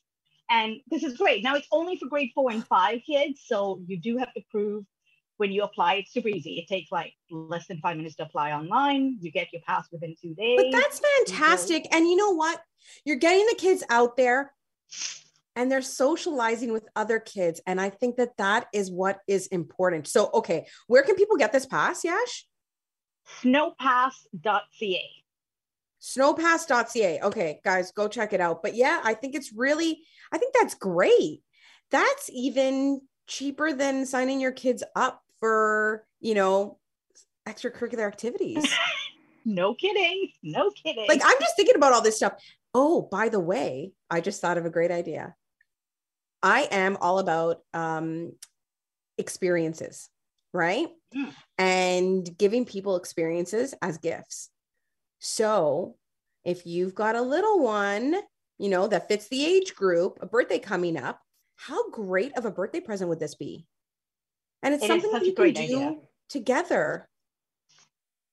And 0.49 0.81
this 0.89 1.03
is 1.03 1.15
great. 1.15 1.43
Now 1.43 1.55
it's 1.55 1.67
only 1.71 1.95
for 1.95 2.07
grade 2.07 2.31
four 2.35 2.51
and 2.51 2.65
five 2.67 3.01
kids, 3.05 3.41
so 3.45 3.79
you 3.87 3.97
do 3.97 4.17
have 4.17 4.33
to 4.33 4.41
prove 4.49 4.85
when 5.41 5.51
you 5.51 5.63
apply, 5.63 5.95
it's 5.95 6.13
super 6.13 6.27
easy. 6.27 6.59
It 6.59 6.67
takes 6.67 6.91
like 6.91 7.15
less 7.31 7.65
than 7.65 7.79
five 7.79 7.97
minutes 7.97 8.15
to 8.17 8.23
apply 8.23 8.51
online. 8.51 9.17
You 9.21 9.31
get 9.31 9.51
your 9.51 9.63
pass 9.63 9.87
within 9.91 10.15
two 10.21 10.35
days. 10.35 10.55
But 10.55 10.71
that's 10.71 11.01
fantastic. 11.17 11.87
And 11.91 12.05
you 12.05 12.15
know 12.15 12.29
what? 12.29 12.61
You're 13.05 13.15
getting 13.15 13.47
the 13.47 13.55
kids 13.55 13.83
out 13.89 14.17
there 14.17 14.53
and 15.55 15.71
they're 15.71 15.81
socializing 15.81 16.71
with 16.71 16.87
other 16.95 17.17
kids. 17.17 17.59
And 17.65 17.81
I 17.81 17.89
think 17.89 18.17
that 18.17 18.37
that 18.37 18.67
is 18.71 18.91
what 18.91 19.17
is 19.27 19.47
important. 19.47 20.07
So, 20.07 20.29
okay, 20.31 20.67
where 20.85 21.01
can 21.01 21.15
people 21.15 21.37
get 21.37 21.51
this 21.51 21.65
pass, 21.65 22.03
Yash? 22.03 22.45
Snowpass.ca. 23.41 25.09
Snowpass.ca. 25.99 27.19
Okay, 27.23 27.59
guys, 27.63 27.91
go 27.91 28.07
check 28.07 28.33
it 28.33 28.41
out. 28.41 28.61
But 28.61 28.75
yeah, 28.75 29.01
I 29.03 29.15
think 29.15 29.33
it's 29.33 29.51
really, 29.51 30.03
I 30.31 30.37
think 30.37 30.53
that's 30.53 30.75
great. 30.75 31.41
That's 31.89 32.29
even 32.31 33.01
cheaper 33.25 33.73
than 33.73 34.05
signing 34.05 34.39
your 34.39 34.51
kids 34.51 34.83
up 34.95 35.23
for, 35.41 36.05
you 36.21 36.35
know, 36.35 36.77
extracurricular 37.45 38.07
activities. 38.07 38.73
no 39.45 39.73
kidding. 39.73 40.29
No 40.41 40.71
kidding. 40.71 41.07
Like 41.09 41.21
I'm 41.23 41.39
just 41.41 41.57
thinking 41.57 41.75
about 41.75 41.91
all 41.91 42.01
this 42.01 42.15
stuff. 42.15 42.33
Oh, 42.73 43.01
by 43.11 43.27
the 43.27 43.39
way, 43.39 43.91
I 44.09 44.21
just 44.21 44.39
thought 44.39 44.57
of 44.57 44.65
a 44.65 44.69
great 44.69 44.91
idea. 44.91 45.35
I 46.41 46.69
am 46.71 46.97
all 47.01 47.19
about 47.19 47.59
um, 47.73 48.31
experiences, 49.17 50.09
right? 50.53 50.87
Mm. 51.13 51.33
And 51.57 52.37
giving 52.37 52.65
people 52.65 52.95
experiences 52.95 53.73
as 53.81 53.97
gifts. 53.97 54.49
So 55.19 55.97
if 56.45 56.65
you've 56.65 56.95
got 56.95 57.15
a 57.15 57.21
little 57.21 57.59
one, 57.59 58.15
you 58.57 58.69
know, 58.69 58.87
that 58.87 59.07
fits 59.07 59.27
the 59.27 59.45
age 59.45 59.75
group, 59.75 60.17
a 60.21 60.25
birthday 60.25 60.59
coming 60.59 60.97
up, 60.97 61.19
how 61.55 61.89
great 61.89 62.35
of 62.37 62.45
a 62.45 62.51
birthday 62.51 62.79
present 62.79 63.09
would 63.09 63.19
this 63.19 63.35
be? 63.35 63.67
And 64.63 64.73
it's 64.73 64.83
it 64.83 64.87
something 64.87 65.11
that 65.11 65.25
you 65.25 65.33
can 65.33 65.53
do 65.53 65.61
idea. 65.61 65.95
together 66.29 67.07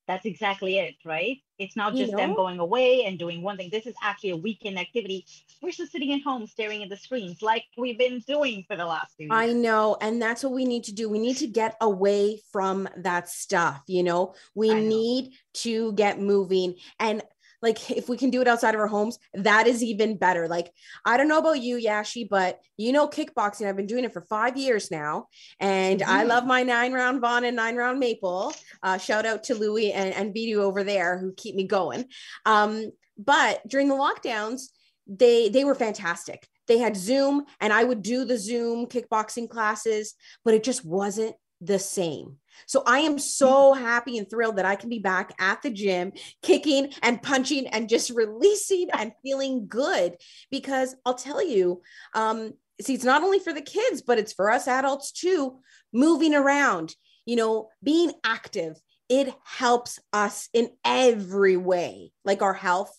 that's 0.06 0.24
exactly 0.24 0.78
it 0.78 0.94
right 1.04 1.36
it's 1.58 1.76
not 1.76 1.94
just 1.94 2.10
you 2.10 2.16
know? 2.16 2.16
them 2.16 2.34
going 2.34 2.58
away 2.58 3.04
and 3.04 3.18
doing 3.18 3.42
one 3.42 3.56
thing 3.56 3.68
this 3.70 3.86
is 3.86 3.94
actually 4.02 4.30
a 4.30 4.36
weekend 4.36 4.78
activity 4.78 5.24
we're 5.62 5.70
just 5.70 5.92
sitting 5.92 6.12
at 6.12 6.22
home 6.22 6.46
staring 6.46 6.82
at 6.82 6.88
the 6.88 6.96
screens 6.96 7.42
like 7.42 7.64
we've 7.76 7.98
been 7.98 8.18
doing 8.26 8.64
for 8.66 8.76
the 8.76 8.86
last 8.86 9.14
few 9.16 9.26
years. 9.26 9.32
i 9.32 9.52
know 9.52 9.96
and 10.00 10.20
that's 10.20 10.42
what 10.42 10.52
we 10.52 10.64
need 10.64 10.82
to 10.82 10.92
do 10.92 11.08
we 11.08 11.18
need 11.18 11.36
to 11.36 11.46
get 11.46 11.76
away 11.80 12.40
from 12.50 12.88
that 12.96 13.28
stuff 13.28 13.82
you 13.86 14.02
know 14.02 14.34
we 14.54 14.68
know. 14.68 14.80
need 14.80 15.32
to 15.52 15.92
get 15.92 16.20
moving 16.20 16.74
and 16.98 17.22
like 17.62 17.90
if 17.90 18.08
we 18.08 18.16
can 18.16 18.30
do 18.30 18.40
it 18.40 18.48
outside 18.48 18.74
of 18.74 18.80
our 18.80 18.86
homes 18.86 19.18
that 19.34 19.66
is 19.66 19.82
even 19.82 20.16
better. 20.16 20.48
Like 20.48 20.72
i 21.04 21.16
don't 21.16 21.28
know 21.28 21.38
about 21.38 21.60
you 21.60 21.76
yashy 21.76 22.28
but 22.28 22.60
you 22.76 22.92
know 22.92 23.08
kickboxing 23.08 23.68
i've 23.68 23.76
been 23.76 23.86
doing 23.86 24.04
it 24.04 24.12
for 24.12 24.22
five 24.22 24.56
years 24.56 24.90
now 24.90 25.26
and 25.60 26.00
mm-hmm. 26.00 26.10
i 26.10 26.22
love 26.22 26.46
my 26.46 26.62
nine 26.62 26.92
round 26.92 27.20
vaughan 27.20 27.44
and 27.44 27.56
nine 27.56 27.76
round 27.76 27.98
maple. 27.98 28.52
Uh, 28.82 28.98
shout 28.98 29.26
out 29.26 29.44
to 29.44 29.54
louie 29.54 29.92
and, 29.92 30.14
and 30.14 30.34
Bidu 30.34 30.56
over 30.56 30.84
there 30.84 31.18
who 31.18 31.32
keep 31.36 31.54
me 31.54 31.64
going. 31.64 32.04
Um, 32.46 32.90
but 33.16 33.66
during 33.66 33.88
the 33.88 33.94
lockdowns 33.94 34.68
they 35.06 35.48
they 35.48 35.64
were 35.64 35.74
fantastic. 35.74 36.46
They 36.66 36.78
had 36.78 36.96
zoom 36.96 37.44
and 37.60 37.72
i 37.72 37.82
would 37.82 38.02
do 38.02 38.24
the 38.24 38.38
zoom 38.38 38.86
kickboxing 38.86 39.48
classes 39.48 40.14
but 40.44 40.54
it 40.54 40.62
just 40.62 40.84
wasn't 40.84 41.34
the 41.60 41.78
same 41.78 42.36
so 42.66 42.82
I 42.86 43.00
am 43.00 43.18
so 43.18 43.74
happy 43.74 44.18
and 44.18 44.28
thrilled 44.28 44.56
that 44.56 44.64
I 44.64 44.76
can 44.76 44.88
be 44.88 44.98
back 44.98 45.34
at 45.38 45.62
the 45.62 45.70
gym, 45.70 46.12
kicking 46.42 46.92
and 47.02 47.22
punching 47.22 47.66
and 47.68 47.88
just 47.88 48.10
releasing 48.10 48.90
and 48.92 49.12
feeling 49.22 49.66
good. 49.68 50.16
Because 50.50 50.94
I'll 51.04 51.14
tell 51.14 51.44
you, 51.44 51.82
um, 52.14 52.54
see, 52.80 52.94
it's 52.94 53.04
not 53.04 53.22
only 53.22 53.38
for 53.38 53.52
the 53.52 53.62
kids, 53.62 54.02
but 54.02 54.18
it's 54.18 54.32
for 54.32 54.50
us 54.50 54.68
adults 54.68 55.12
too, 55.12 55.58
moving 55.92 56.34
around, 56.34 56.94
you 57.26 57.36
know, 57.36 57.68
being 57.82 58.12
active. 58.24 58.80
It 59.08 59.34
helps 59.44 59.98
us 60.12 60.48
in 60.52 60.70
every 60.84 61.56
way, 61.56 62.12
like 62.24 62.42
our 62.42 62.52
health, 62.52 62.94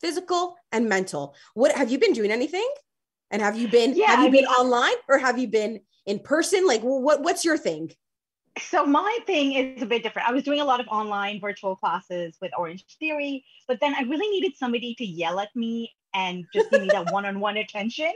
physical 0.00 0.56
and 0.72 0.88
mental. 0.88 1.34
What 1.54 1.72
have 1.72 1.90
you 1.90 1.98
been 1.98 2.14
doing 2.14 2.30
anything? 2.30 2.68
And 3.30 3.42
have 3.42 3.58
you 3.58 3.68
been 3.68 3.94
yeah, 3.94 4.06
have 4.06 4.20
you 4.20 4.28
I 4.28 4.30
been 4.30 4.44
mean, 4.44 4.46
online 4.46 4.96
or 5.08 5.18
have 5.18 5.38
you 5.38 5.48
been 5.48 5.80
in 6.06 6.18
person? 6.18 6.66
Like 6.66 6.80
what 6.80 7.22
what's 7.22 7.44
your 7.44 7.56
thing? 7.56 7.92
So 8.58 8.84
my 8.84 9.18
thing 9.26 9.52
is 9.52 9.82
a 9.82 9.86
bit 9.86 10.02
different. 10.02 10.28
I 10.28 10.32
was 10.32 10.42
doing 10.42 10.60
a 10.60 10.64
lot 10.64 10.80
of 10.80 10.88
online 10.88 11.40
virtual 11.40 11.76
classes 11.76 12.36
with 12.40 12.50
Orange 12.56 12.84
Theory, 12.98 13.44
but 13.68 13.78
then 13.80 13.94
I 13.94 14.02
really 14.02 14.28
needed 14.28 14.56
somebody 14.56 14.94
to 14.96 15.04
yell 15.04 15.40
at 15.40 15.54
me 15.54 15.92
and 16.14 16.44
just 16.52 16.70
give 16.70 16.82
me 16.82 16.88
that 16.88 17.06
one-on-one 17.12 17.56
attention. 17.56 18.12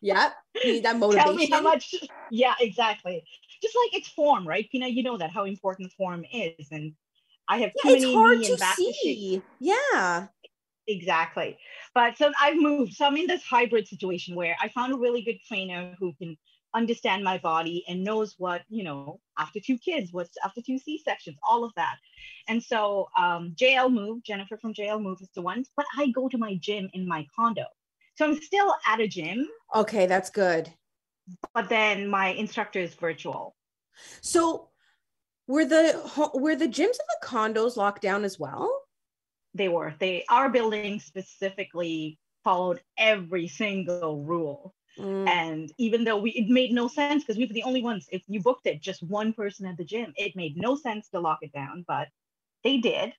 Yeah, 0.00 0.30
you 0.62 0.74
need 0.74 0.84
that 0.84 0.98
motivation. 0.98 1.24
Tell 1.26 1.34
me 1.34 1.50
how 1.50 1.60
much. 1.60 1.94
Yeah, 2.30 2.54
exactly. 2.58 3.22
Just 3.62 3.76
like 3.76 3.94
it's 3.98 4.08
form, 4.08 4.48
right, 4.48 4.68
Pina? 4.70 4.88
You 4.88 5.02
know 5.02 5.18
that 5.18 5.30
how 5.30 5.44
important 5.44 5.92
form 5.92 6.24
is, 6.32 6.68
and 6.70 6.94
I 7.48 7.58
have 7.58 7.70
too 7.82 7.90
yeah, 7.90 7.94
it's 7.96 8.04
many 8.04 8.36
knee 8.38 8.50
and 8.50 8.58
back 8.58 8.78
issues. 8.78 9.42
Yeah. 9.60 10.26
Exactly. 10.86 11.58
But 11.94 12.18
so 12.18 12.32
I've 12.40 12.56
moved. 12.56 12.94
So 12.94 13.06
I'm 13.06 13.16
in 13.16 13.26
this 13.26 13.42
hybrid 13.42 13.88
situation 13.88 14.34
where 14.34 14.56
I 14.60 14.68
found 14.68 14.92
a 14.92 14.96
really 14.96 15.22
good 15.22 15.38
trainer 15.46 15.94
who 15.98 16.12
can 16.14 16.36
understand 16.74 17.22
my 17.24 17.38
body 17.38 17.84
and 17.88 18.02
knows 18.02 18.34
what, 18.38 18.62
you 18.68 18.84
know, 18.84 19.20
after 19.38 19.60
two 19.60 19.78
kids, 19.78 20.12
what's 20.12 20.36
after 20.44 20.60
two 20.60 20.78
C 20.78 20.98
sections, 20.98 21.38
all 21.48 21.64
of 21.64 21.72
that. 21.76 21.96
And 22.48 22.62
so 22.62 23.08
um, 23.18 23.54
JL 23.56 23.92
Move, 23.92 24.22
Jennifer 24.24 24.56
from 24.56 24.74
JL 24.74 25.00
Move 25.00 25.18
is 25.20 25.28
the 25.34 25.42
one, 25.42 25.64
but 25.76 25.86
I 25.96 26.08
go 26.08 26.28
to 26.28 26.38
my 26.38 26.56
gym 26.56 26.90
in 26.92 27.06
my 27.06 27.26
condo. 27.34 27.64
So 28.16 28.24
I'm 28.26 28.40
still 28.40 28.74
at 28.86 29.00
a 29.00 29.08
gym, 29.08 29.48
Okay, 29.74 30.06
that's 30.06 30.30
good. 30.30 30.70
but 31.54 31.68
then 31.68 32.08
my 32.08 32.28
instructor 32.28 32.78
is 32.80 32.94
virtual. 32.94 33.56
So 34.20 34.68
were 35.46 35.64
the 35.64 36.00
ho- 36.04 36.30
were 36.34 36.56
the 36.56 36.66
gyms 36.68 36.80
in 37.02 37.08
the 37.20 37.26
condos 37.26 37.76
locked 37.76 38.02
down 38.02 38.24
as 38.24 38.38
well? 38.38 38.70
They 39.54 39.68
were, 39.68 39.94
they, 40.00 40.24
our 40.28 40.48
building 40.48 40.98
specifically 41.00 42.18
followed 42.42 42.80
every 42.98 43.46
single 43.48 44.22
rule. 44.22 44.74
Mm, 44.98 45.26
And 45.26 45.72
even 45.78 46.04
though 46.04 46.18
we, 46.18 46.32
it 46.32 46.48
made 46.48 46.72
no 46.72 46.88
sense 46.88 47.22
because 47.24 47.38
we 47.38 47.46
were 47.46 47.52
the 47.54 47.62
only 47.62 47.82
ones, 47.82 48.08
if 48.12 48.22
you 48.28 48.40
booked 48.40 48.66
it, 48.66 48.80
just 48.82 49.02
one 49.02 49.32
person 49.32 49.66
at 49.66 49.76
the 49.76 49.84
gym, 49.84 50.12
it 50.16 50.36
made 50.36 50.56
no 50.56 50.76
sense 50.76 51.08
to 51.10 51.20
lock 51.20 51.38
it 51.42 51.52
down, 51.52 51.84
but 51.88 52.08
they 52.62 52.78
did. 52.78 53.14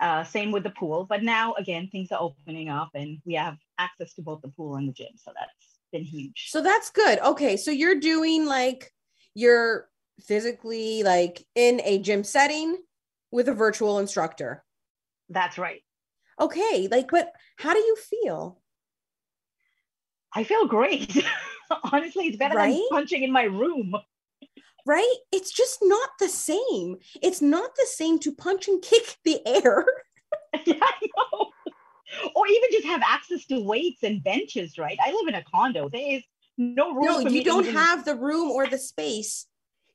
Uh, 0.00 0.24
same 0.24 0.50
with 0.50 0.62
the 0.62 0.70
pool. 0.70 1.04
But 1.04 1.22
now, 1.22 1.54
again, 1.54 1.88
things 1.92 2.10
are 2.10 2.20
opening 2.20 2.70
up 2.70 2.90
and 2.94 3.18
we 3.26 3.34
have 3.34 3.58
access 3.78 4.14
to 4.14 4.22
both 4.22 4.40
the 4.42 4.48
pool 4.48 4.76
and 4.76 4.88
the 4.88 4.92
gym. 4.92 5.12
So 5.16 5.32
that's 5.38 5.78
been 5.92 6.04
huge. 6.04 6.50
So 6.50 6.62
that's 6.62 6.90
good. 6.90 7.18
Okay, 7.20 7.56
so 7.56 7.70
you're 7.70 8.00
doing 8.00 8.46
like 8.46 8.92
you're 9.34 9.88
physically 10.22 11.02
like 11.02 11.46
in 11.54 11.80
a 11.84 11.98
gym 11.98 12.24
setting 12.24 12.78
with 13.30 13.48
a 13.48 13.54
virtual 13.54 13.98
instructor. 13.98 14.64
that's 15.28 15.58
right. 15.58 15.82
Okay, 16.40 16.88
like 16.90 17.10
but 17.10 17.32
how 17.56 17.72
do 17.74 17.80
you 17.80 17.96
feel? 17.96 18.59
I 20.34 20.44
feel 20.44 20.66
great. 20.66 21.24
Honestly, 21.92 22.26
it's 22.26 22.36
better 22.36 22.56
Right? 22.56 22.72
than 22.74 22.88
punching 22.90 23.22
in 23.22 23.32
my 23.32 23.44
room. 23.44 23.94
Right? 24.86 25.14
It's 25.32 25.52
just 25.52 25.78
not 25.82 26.10
the 26.18 26.28
same. 26.28 26.96
It's 27.22 27.42
not 27.42 27.74
the 27.76 27.86
same 27.86 28.18
to 28.20 28.32
punch 28.34 28.68
and 28.68 28.80
kick 28.90 29.16
the 29.24 29.40
air. 29.46 29.84
yeah, 30.66 30.74
I 30.80 30.92
know. 31.16 31.50
Or 32.34 32.46
even 32.46 32.70
just 32.72 32.86
have 32.86 33.02
access 33.06 33.46
to 33.46 33.60
weights 33.60 34.02
and 34.02 34.22
benches, 34.22 34.78
right? 34.78 34.98
I 35.04 35.12
live 35.12 35.28
in 35.28 35.34
a 35.34 35.44
condo. 35.44 35.88
There 35.88 36.16
is 36.16 36.22
no 36.58 36.92
room. 36.94 37.04
no, 37.04 37.18
you 37.20 37.44
don't 37.44 37.64
even- 37.66 37.76
have 37.76 38.04
the 38.04 38.16
room 38.16 38.50
or 38.50 38.66
the 38.66 38.78
space 38.78 39.46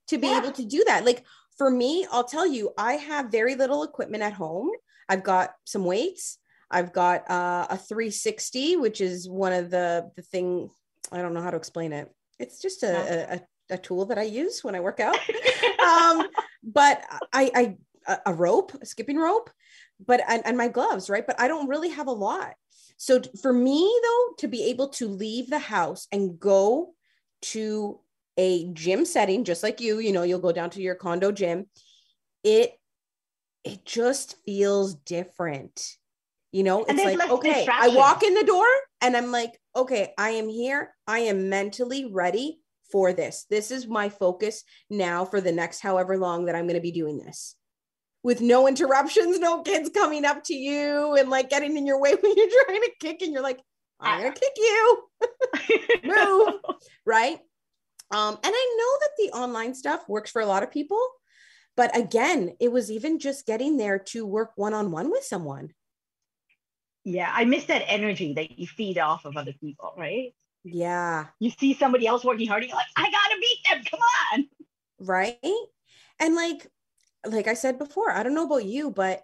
to 0.08 0.18
be 0.18 0.28
Yeah. 0.28 0.40
able 0.40 0.52
to 0.54 0.66
do 0.66 0.84
that. 0.88 1.04
Like 1.06 1.24
for 1.58 1.70
me, 1.70 2.06
I'll 2.12 2.24
tell 2.24 2.48
you, 2.48 2.72
I 2.78 2.94
have 2.94 3.32
very 3.32 3.56
little 3.56 3.84
equipment 3.84 4.24
at 4.24 4.34
home. 4.34 4.70
I've 5.10 5.24
got 5.24 5.52
some 5.66 5.84
weights. 5.86 6.38
I've 6.70 6.94
got 6.94 7.30
uh, 7.30 7.68
a 7.70 7.78
360, 7.78 8.78
which 8.78 9.02
is 9.02 9.30
one 9.30 9.54
of 9.54 9.70
the 9.70 10.12
the 10.16 10.22
thing. 10.22 10.70
I 11.12 11.22
don't 11.22 11.34
know 11.34 11.42
how 11.42 11.52
to 11.52 11.58
explain 11.58 11.94
it. 11.94 12.12
It's 12.40 12.62
just 12.62 12.84
a, 12.84 12.96
a, 12.96 13.36
a, 13.36 13.42
a 13.76 13.78
tool 13.78 14.06
that 14.08 14.18
I 14.18 14.24
use 14.24 14.64
when 14.64 14.76
I 14.76 14.80
work 14.80 15.00
out. 15.00 15.16
um, 15.80 16.28
but 16.64 17.04
I, 17.32 17.78
I 18.08 18.20
a- 18.26 18.34
rope, 18.34 18.74
a 18.82 18.86
skipping 18.86 19.18
rope, 19.18 19.50
but 20.06 20.22
and, 20.28 20.46
and 20.46 20.58
my 20.58 20.68
gloves, 20.68 21.10
right? 21.10 21.26
But 21.26 21.40
I 21.40 21.48
don't 21.48 21.70
really 21.70 21.90
have 21.90 22.08
a 22.08 22.12
lot. 22.12 22.54
So 22.98 23.22
for 23.42 23.54
me 23.54 24.00
though, 24.04 24.34
to 24.40 24.48
be 24.48 24.66
able 24.66 24.90
to 24.90 25.08
leave 25.08 25.50
the 25.50 25.60
house 25.60 26.08
and 26.12 26.40
go 26.40 26.94
to 27.44 28.00
a 28.38 28.68
gym 28.74 29.06
setting, 29.06 29.44
just 29.44 29.64
like 29.64 29.80
you, 29.82 30.00
you 30.00 30.12
know, 30.12 30.24
you'll 30.24 30.40
go 30.40 30.52
down 30.52 30.70
to 30.72 30.82
your 30.82 30.96
condo 30.96 31.32
gym. 31.32 31.68
It 32.44 32.74
it 33.64 33.86
just 33.86 34.36
feels 34.46 34.94
different. 34.94 35.98
You 36.56 36.64
know, 36.64 36.86
And 36.86 36.98
it's 36.98 37.20
like, 37.20 37.30
okay, 37.30 37.68
I 37.70 37.90
walk 37.90 38.24
in 38.24 38.34
the 38.34 38.46
door 38.46 38.66
and 39.02 39.18
I'm 39.18 39.30
like, 39.30 39.60
okay, 39.76 40.14
I 40.18 40.30
am 40.30 40.48
here. 40.48 40.96
I 41.06 41.20
am 41.20 41.50
mentally 41.50 42.06
ready 42.06 42.62
for 42.94 43.12
this. 43.12 43.46
This 43.50 43.72
is 43.72 43.88
my 43.88 44.08
focus 44.08 44.64
now 44.90 45.26
for 45.26 45.42
the 45.42 45.52
next 45.52 45.82
however 45.82 46.18
long 46.18 46.46
that 46.46 46.56
I'm 46.56 46.64
going 46.64 46.76
to 46.76 46.82
be 46.82 46.94
doing 46.94 47.18
this 47.18 47.58
with 48.24 48.40
no 48.40 48.70
interruptions, 48.70 49.38
no 49.38 49.64
kids 49.64 49.90
coming 49.90 50.24
up 50.24 50.46
to 50.46 50.54
you 50.54 51.16
and 51.16 51.30
like 51.30 51.50
getting 51.50 51.76
in 51.76 51.86
your 51.86 52.00
way 52.00 52.16
when 52.22 52.34
you're 52.38 52.64
trying 52.66 52.84
to 52.84 52.92
kick 53.02 53.22
and 53.22 53.34
you're 53.34 53.44
like, 53.44 53.60
I'm 54.00 54.22
going 54.22 54.34
to 54.34 54.40
kick 54.40 54.54
you. 54.56 55.04
Move. 56.06 56.54
Right. 57.06 57.38
Um, 58.12 58.34
and 58.34 58.40
I 58.56 58.78
know 58.78 58.98
that 59.02 59.10
the 59.18 59.38
online 59.38 59.76
stuff 59.76 60.08
works 60.08 60.32
for 60.32 60.42
a 60.42 60.46
lot 60.46 60.64
of 60.64 60.72
people. 60.72 61.06
But 61.76 61.98
again, 61.98 62.56
it 62.62 62.72
was 62.72 62.90
even 62.90 63.20
just 63.20 63.46
getting 63.46 63.76
there 63.76 64.00
to 64.00 64.26
work 64.26 64.52
one 64.56 64.74
on 64.74 64.92
one 64.92 65.12
with 65.12 65.26
someone. 65.26 65.72
Yeah, 67.06 67.32
I 67.34 67.46
miss 67.46 67.66
that 67.66 67.84
energy 67.88 68.34
that 68.34 68.60
you 68.60 68.68
feed 68.68 68.98
off 68.98 69.24
of 69.26 69.38
other 69.38 69.54
people, 69.54 69.94
right? 69.98 70.34
Yeah. 70.64 71.28
You 71.40 71.52
see 71.52 71.74
somebody 71.76 72.08
else 72.08 72.26
working 72.26 72.48
hard, 72.48 72.64
and 72.64 72.70
you're 72.70 72.78
like, 72.78 72.86
I 72.98 73.10
gotta 73.10 73.36
beat 73.40 73.60
them. 73.70 73.84
Come 73.90 74.00
on. 74.34 74.46
right 75.00 75.38
and 76.20 76.36
like 76.36 76.68
like 77.28 77.48
i 77.48 77.54
said 77.54 77.78
before 77.78 78.10
i 78.12 78.24
don't 78.24 78.34
know 78.34 78.46
about 78.46 78.64
you 78.66 78.90
but 78.90 79.22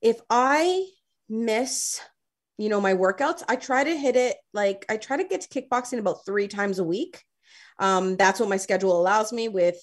if 0.00 0.20
i 0.30 0.86
miss 1.28 2.00
you 2.58 2.68
know 2.68 2.80
my 2.80 2.94
workouts 2.94 3.42
i 3.48 3.56
try 3.56 3.82
to 3.82 3.96
hit 3.96 4.14
it 4.14 4.36
like 4.52 4.84
i 4.88 4.96
try 4.96 5.16
to 5.16 5.24
get 5.24 5.40
to 5.40 5.48
kickboxing 5.48 5.98
about 5.98 6.24
three 6.24 6.46
times 6.46 6.78
a 6.78 6.84
week 6.84 7.22
um, 7.78 8.16
that's 8.16 8.38
what 8.38 8.48
my 8.48 8.58
schedule 8.58 9.00
allows 9.00 9.32
me 9.32 9.48
with 9.48 9.76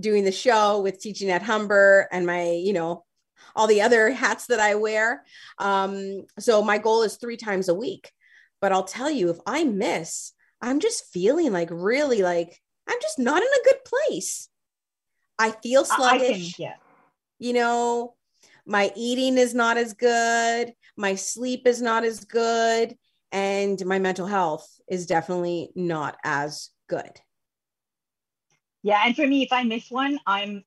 doing 0.00 0.24
the 0.24 0.32
show 0.32 0.80
with 0.80 0.98
teaching 1.00 1.30
at 1.30 1.42
humber 1.42 2.08
and 2.10 2.26
my 2.26 2.50
you 2.50 2.72
know 2.72 3.04
all 3.54 3.66
the 3.66 3.82
other 3.82 4.10
hats 4.10 4.46
that 4.46 4.60
i 4.60 4.74
wear. 4.74 5.24
Um, 5.58 6.24
so 6.38 6.62
my 6.62 6.78
goal 6.78 7.02
is 7.02 7.16
three 7.16 7.36
times 7.36 7.68
a 7.68 7.74
week. 7.74 8.10
But 8.60 8.72
i'll 8.72 8.84
tell 8.84 9.10
you 9.10 9.30
if 9.30 9.38
i 9.46 9.64
miss 9.64 10.32
i'm 10.62 10.80
just 10.80 11.12
feeling 11.12 11.52
like 11.52 11.68
really 11.70 12.22
like 12.22 12.58
i'm 12.88 12.98
just 13.02 13.18
not 13.18 13.42
in 13.42 13.48
a 13.48 13.64
good 13.64 13.84
place. 13.84 14.48
I 15.38 15.50
feel 15.50 15.84
I- 15.90 15.94
I 15.94 16.18
can, 16.18 16.26
sluggish. 16.26 16.58
yeah. 16.58 16.74
you 17.38 17.52
know 17.52 18.14
my 18.66 18.90
eating 18.96 19.36
is 19.36 19.54
not 19.54 19.76
as 19.76 19.92
good. 19.92 20.72
My 20.96 21.16
sleep 21.16 21.66
is 21.66 21.82
not 21.82 22.02
as 22.04 22.24
good. 22.24 22.96
And 23.30 23.84
my 23.84 23.98
mental 23.98 24.26
health 24.26 24.66
is 24.88 25.06
definitely 25.06 25.70
not 25.74 26.16
as 26.24 26.70
good. 26.88 27.10
Yeah, 28.82 29.02
and 29.04 29.14
for 29.16 29.26
me, 29.26 29.42
if 29.42 29.52
I 29.52 29.64
miss 29.64 29.90
one, 29.90 30.18
I'm 30.26 30.64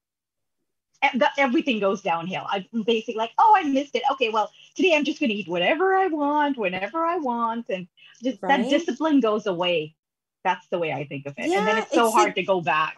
everything 1.38 1.80
goes 1.80 2.02
downhill. 2.02 2.46
I'm 2.50 2.66
basically 2.86 3.16
like, 3.16 3.32
oh, 3.38 3.54
I 3.58 3.64
missed 3.64 3.96
it. 3.96 4.04
Okay, 4.14 4.30
well, 4.30 4.52
today 4.76 4.96
I'm 4.96 5.04
just 5.04 5.20
gonna 5.20 5.34
eat 5.34 5.48
whatever 5.48 5.96
I 5.96 6.08
want, 6.08 6.58
whenever 6.58 7.06
I 7.06 7.18
want, 7.18 7.68
and 7.70 7.88
just 8.24 8.40
Right? 8.42 8.62
that 8.64 8.70
discipline 8.70 9.20
goes 9.20 9.46
away. 9.48 9.96
That's 10.44 10.68
the 10.70 10.80
way 10.80 10.92
I 10.94 11.06
think 11.06 11.26
of 11.26 11.34
it. 11.38 11.44
and 11.44 11.68
then 11.68 11.78
it's 11.80 11.94
so 11.94 12.06
it's 12.06 12.14
hard 12.16 12.28
like- 12.28 12.36
to 12.36 12.44
go 12.44 12.62
back. 12.62 12.98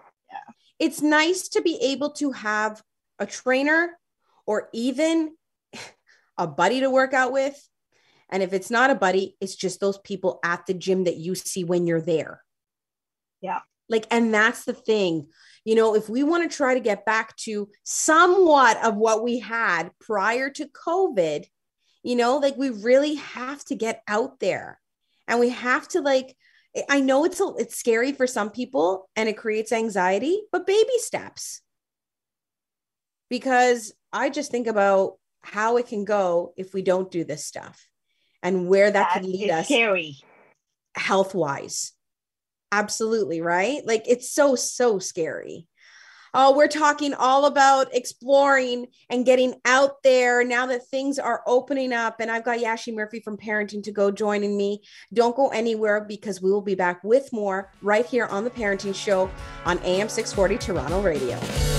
it's 0.80 1.02
nice 1.02 1.50
to 1.50 1.62
be 1.62 1.76
able 1.82 2.12
to 2.12 2.32
have 2.32 2.82
a 3.20 3.26
trainer 3.26 3.98
or 4.46 4.70
even 4.72 5.36
a 6.38 6.48
buddy 6.48 6.80
to 6.80 6.90
work 6.90 7.14
out 7.14 7.34
with 7.34 7.68
and 8.30 8.42
if 8.42 8.54
it's 8.54 8.70
not 8.72 8.90
a 8.90 8.96
buddy 8.96 9.36
it's 9.42 9.56
just 9.56 9.82
those 9.82 9.98
people 9.98 10.40
at 10.42 10.66
the 10.68 10.74
gym 10.74 11.04
that 11.04 11.18
you 11.18 11.36
see 11.36 11.66
when 11.66 11.86
you're 11.86 12.00
there 12.00 12.44
Yeah. 13.42 13.60
Like 13.90 14.06
and 14.12 14.34
that's 14.34 14.66
the 14.66 14.74
thing 14.74 15.28
you 15.66 15.76
know 15.76 15.96
if 15.96 16.10
we 16.10 16.24
want 16.24 16.50
to 16.50 16.56
try 16.56 16.74
to 16.74 16.80
get 16.80 17.06
back 17.06 17.36
to 17.36 17.70
somewhat 17.84 18.84
of 18.84 18.96
what 18.96 19.24
we 19.24 19.40
had 19.40 19.92
prior 20.00 20.50
to 20.50 20.68
covid 20.68 21.46
you 22.04 22.16
know 22.16 22.38
like 22.38 22.56
we 22.58 22.70
really 22.70 23.16
have 23.16 23.64
to 23.66 23.76
get 23.76 24.02
out 24.08 24.40
there 24.40 24.80
and 25.28 25.40
we 25.40 25.50
have 25.50 25.88
to 25.88 26.02
like 26.02 26.36
i 26.90 27.00
know 27.00 27.26
it's 27.26 27.40
a, 27.40 27.54
it's 27.58 27.78
scary 27.78 28.12
for 28.12 28.28
some 28.28 28.50
people 28.50 29.10
and 29.16 29.28
it 29.28 29.38
creates 29.38 29.72
anxiety 29.72 30.42
but 30.52 30.68
baby 30.68 30.98
steps 30.98 31.62
because 33.30 33.94
i 34.14 34.30
just 34.30 34.52
think 34.52 34.68
about 34.68 35.14
how 35.42 35.78
it 35.78 35.88
can 35.88 36.06
go 36.06 36.54
if 36.58 36.74
we 36.74 36.82
don't 36.82 37.12
do 37.12 37.24
this 37.24 37.46
stuff 37.46 37.90
and 38.42 38.68
where 38.68 38.92
that 38.92 39.14
could 39.14 39.26
lead 39.26 39.50
us 39.50 39.66
scary. 39.66 40.18
health 40.96 41.36
wise. 41.36 41.94
Absolutely, 42.72 43.42
right? 43.42 43.82
Like 43.86 44.04
it's 44.08 44.32
so, 44.32 44.56
so 44.56 45.00
scary. 45.00 45.68
Oh, 46.34 46.56
we're 46.56 46.68
talking 46.68 47.16
all 47.16 47.46
about 47.46 47.94
exploring 47.96 48.88
and 49.10 49.26
getting 49.26 49.56
out 49.66 50.04
there 50.04 50.44
now 50.44 50.68
that 50.68 50.86
things 50.88 51.18
are 51.18 51.42
opening 51.48 51.92
up. 51.92 52.20
And 52.20 52.30
I've 52.30 52.46
got 52.46 52.60
Yashy 52.60 52.94
Murphy 52.94 53.20
from 53.20 53.36
Parenting 53.36 53.84
to 53.84 53.92
Go 53.92 54.12
joining 54.12 54.56
me. 54.56 54.84
Don't 55.12 55.36
go 55.36 55.50
anywhere 55.50 56.02
because 56.02 56.42
we 56.42 56.52
will 56.52 56.62
be 56.62 56.76
back 56.76 57.04
with 57.04 57.34
more 57.34 57.72
right 57.82 58.06
here 58.06 58.28
on 58.28 58.44
the 58.44 58.52
Parenting 58.52 58.94
Show 58.94 59.30
on 59.66 59.80
AM 59.80 60.08
640 60.08 60.58
Toronto 60.58 61.02
Radio. 61.02 61.79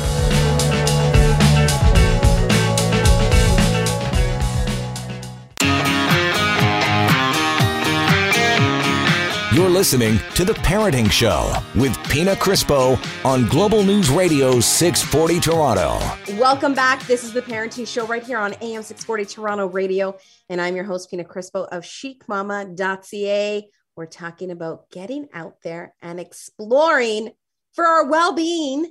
You're 9.60 9.68
listening 9.68 10.18
to 10.36 10.46
The 10.46 10.54
Parenting 10.54 11.12
Show 11.12 11.52
with 11.74 11.94
Pina 12.08 12.34
Crispo 12.34 12.98
on 13.26 13.44
Global 13.44 13.84
News 13.84 14.08
Radio 14.08 14.58
640 14.58 15.38
Toronto. 15.38 15.98
Welcome 16.40 16.72
back. 16.72 17.02
This 17.02 17.24
is 17.24 17.34
The 17.34 17.42
Parenting 17.42 17.86
Show 17.86 18.06
right 18.06 18.22
here 18.22 18.38
on 18.38 18.54
AM 18.62 18.82
640 18.82 19.26
Toronto 19.26 19.66
Radio. 19.66 20.16
And 20.48 20.62
I'm 20.62 20.76
your 20.76 20.86
host, 20.86 21.10
Pina 21.10 21.24
Crispo 21.24 21.68
of 21.68 21.82
chicmamma.ca. 21.82 23.68
We're 23.96 24.06
talking 24.06 24.50
about 24.50 24.88
getting 24.88 25.28
out 25.34 25.56
there 25.62 25.94
and 26.00 26.18
exploring 26.18 27.32
for 27.74 27.86
our 27.86 28.08
well 28.08 28.32
being 28.32 28.90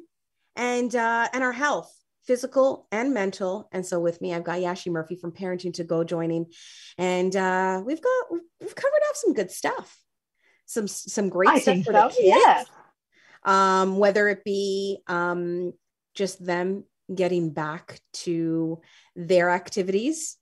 and, 0.55 0.95
uh, 0.95 1.29
and 1.33 1.43
our 1.43 1.51
health 1.51 1.91
physical 2.25 2.87
and 2.91 3.11
mental. 3.11 3.67
And 3.71 3.83
so 3.83 3.99
with 3.99 4.21
me, 4.21 4.35
I've 4.35 4.43
got 4.43 4.59
Yashy 4.59 4.91
Murphy 4.91 5.15
from 5.15 5.31
Parenting 5.31 5.73
to 5.73 5.83
Go 5.83 6.03
joining, 6.03 6.45
and 6.95 7.35
uh, 7.35 7.81
we've 7.83 8.03
got 8.03 8.25
we've 8.61 8.75
covered 8.75 9.01
off 9.09 9.15
some 9.15 9.33
good 9.33 9.49
stuff, 9.49 9.97
some 10.69 10.87
some 10.87 11.29
great 11.29 11.49
I 11.49 11.59
stuff 11.59 11.77
for 11.83 11.93
so. 11.93 12.09
the 12.09 12.09
kids. 12.09 12.19
Yeah. 12.23 12.63
Um, 13.43 13.97
whether 13.97 14.27
it 14.27 14.43
be 14.43 14.99
um, 15.07 15.73
just 16.13 16.43
them 16.45 16.83
getting 17.13 17.51
back 17.51 17.99
to 18.13 18.81
their 19.15 19.49
activities 19.49 20.37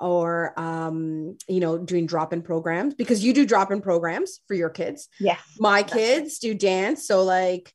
or 0.00 0.58
um, 0.58 1.36
you 1.48 1.60
know 1.60 1.78
doing 1.78 2.06
drop-in 2.06 2.42
programs 2.42 2.94
because 2.94 3.24
you 3.24 3.34
do 3.34 3.44
drop-in 3.44 3.80
programs 3.80 4.40
for 4.48 4.54
your 4.54 4.70
kids 4.70 5.08
yeah 5.20 5.36
my 5.58 5.82
kids 5.82 6.38
do 6.38 6.54
dance 6.54 7.06
so 7.06 7.22
like 7.22 7.72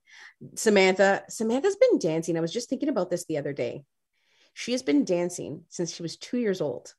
Samantha, 0.55 1.23
Samantha's 1.29 1.75
been 1.75 1.99
dancing. 1.99 2.37
I 2.37 2.41
was 2.41 2.53
just 2.53 2.69
thinking 2.69 2.89
about 2.89 3.09
this 3.09 3.25
the 3.25 3.37
other 3.37 3.53
day. 3.53 3.83
She 4.53 4.71
has 4.71 4.83
been 4.83 5.05
dancing 5.05 5.63
since 5.69 5.93
she 5.93 6.03
was 6.03 6.17
two 6.17 6.37
years 6.37 6.61
old. 6.61 6.93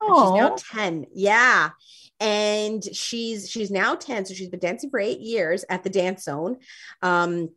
Oh, 0.00 0.34
she's 0.34 0.40
now 0.40 0.56
10. 0.82 1.06
Yeah. 1.14 1.70
And 2.20 2.82
she's 2.84 3.50
she's 3.50 3.70
now 3.70 3.94
10. 3.94 4.26
So 4.26 4.34
she's 4.34 4.48
been 4.48 4.60
dancing 4.60 4.90
for 4.90 5.00
eight 5.00 5.20
years 5.20 5.64
at 5.68 5.84
the 5.84 5.90
dance 5.90 6.24
zone. 6.24 6.58
Um, 7.02 7.50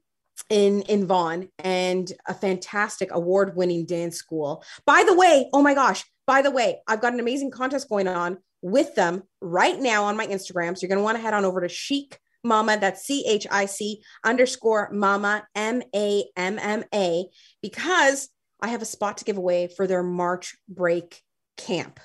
in 0.49 0.83
in 0.83 1.05
Vaughan 1.05 1.49
and 1.59 2.11
a 2.25 2.33
fantastic 2.33 3.09
award-winning 3.11 3.85
dance 3.85 4.15
school. 4.15 4.63
By 4.85 5.03
the 5.05 5.13
way, 5.13 5.49
oh 5.51 5.61
my 5.61 5.73
gosh, 5.73 6.05
by 6.25 6.41
the 6.41 6.51
way, 6.51 6.79
I've 6.87 7.01
got 7.01 7.13
an 7.13 7.19
amazing 7.19 7.51
contest 7.51 7.89
going 7.89 8.07
on 8.07 8.37
with 8.61 8.95
them 8.95 9.23
right 9.41 9.77
now 9.77 10.05
on 10.05 10.15
my 10.15 10.27
Instagram. 10.27 10.77
So 10.77 10.83
you're 10.83 10.89
going 10.89 10.99
to 10.99 11.03
want 11.03 11.17
to 11.17 11.21
head 11.21 11.33
on 11.33 11.43
over 11.43 11.59
to 11.61 11.69
Chic 11.69 12.19
mama 12.43 12.77
that's 12.79 13.05
c-h-i-c 13.05 14.01
underscore 14.23 14.89
mama 14.91 15.45
m-a-m-m-a 15.55 17.25
because 17.61 18.29
i 18.61 18.69
have 18.69 18.81
a 18.81 18.85
spot 18.85 19.17
to 19.17 19.25
give 19.25 19.37
away 19.37 19.67
for 19.67 19.87
their 19.87 20.03
march 20.03 20.55
break 20.67 21.21
camp 21.57 21.99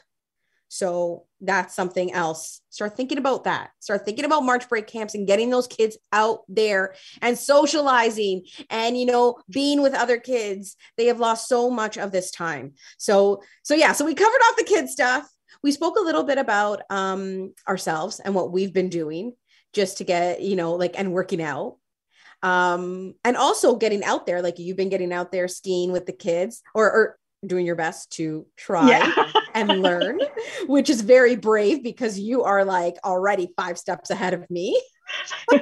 so 0.75 1.27
that's 1.41 1.73
something 1.73 2.13
else. 2.13 2.61
Start 2.71 2.97
thinking 2.97 3.19
about 3.19 3.45
that. 3.45 3.71
Start 3.79 4.05
thinking 4.05 4.25
about 4.25 4.43
march 4.43 4.69
break 4.69 4.89
camps 4.89 5.15
and 5.15 5.25
getting 5.25 5.49
those 5.49 5.69
kids 5.69 5.97
out 6.13 6.41
there 6.49 6.97
and 7.23 7.39
socializing 7.39 8.43
and 8.71 8.99
you 8.99 9.07
know 9.07 9.37
being 9.49 9.83
with 9.83 9.95
other 9.95 10.19
kids. 10.19 10.75
They 10.97 11.07
have 11.07 11.21
lost 11.21 11.49
so 11.49 11.71
much 11.71 11.97
of 11.97 12.11
this 12.11 12.33
time. 12.33 12.73
So 12.99 13.43
so 13.63 13.75
yeah 13.75 13.93
so 13.93 14.05
we 14.05 14.15
covered 14.15 14.41
off 14.49 14.57
the 14.57 14.65
kid 14.65 14.89
stuff. 14.89 15.31
We 15.63 15.71
spoke 15.71 15.97
a 15.97 16.03
little 16.03 16.25
bit 16.25 16.39
about 16.39 16.83
um, 16.91 17.55
ourselves 17.69 18.19
and 18.19 18.35
what 18.35 18.51
we've 18.51 18.75
been 18.75 18.89
doing 18.89 19.35
just 19.73 19.99
to 19.99 20.05
get, 20.05 20.43
you 20.43 20.57
know, 20.57 20.75
like, 20.75 20.99
and 20.99 21.13
working 21.13 21.41
out. 21.41 21.77
Um, 22.43 23.15
and 23.25 23.37
also 23.37 23.77
getting 23.77 24.05
out 24.05 24.27
there, 24.27 24.43
like 24.43 24.59
you've 24.59 24.77
been 24.77 24.91
getting 24.91 25.13
out 25.13 25.33
there 25.33 25.49
skiing 25.49 25.93
with 25.93 26.05
the 26.05 26.13
kids 26.13 26.63
or, 26.75 26.91
or 26.93 27.19
doing 27.47 27.65
your 27.65 27.77
best 27.77 28.13
to 28.13 28.47
try. 28.57 28.91
Yeah. 28.91 29.31
and 29.55 29.81
learn, 29.81 30.21
which 30.67 30.91
is 30.91 31.01
very 31.01 31.37
brave 31.37 31.83
because 31.83 32.19
you 32.19 32.43
are 32.43 32.65
like 32.65 32.97
already 33.05 33.49
five 33.57 33.79
steps 33.79 34.11
ahead 34.11 34.35
of 34.35 34.49
me. 34.51 34.81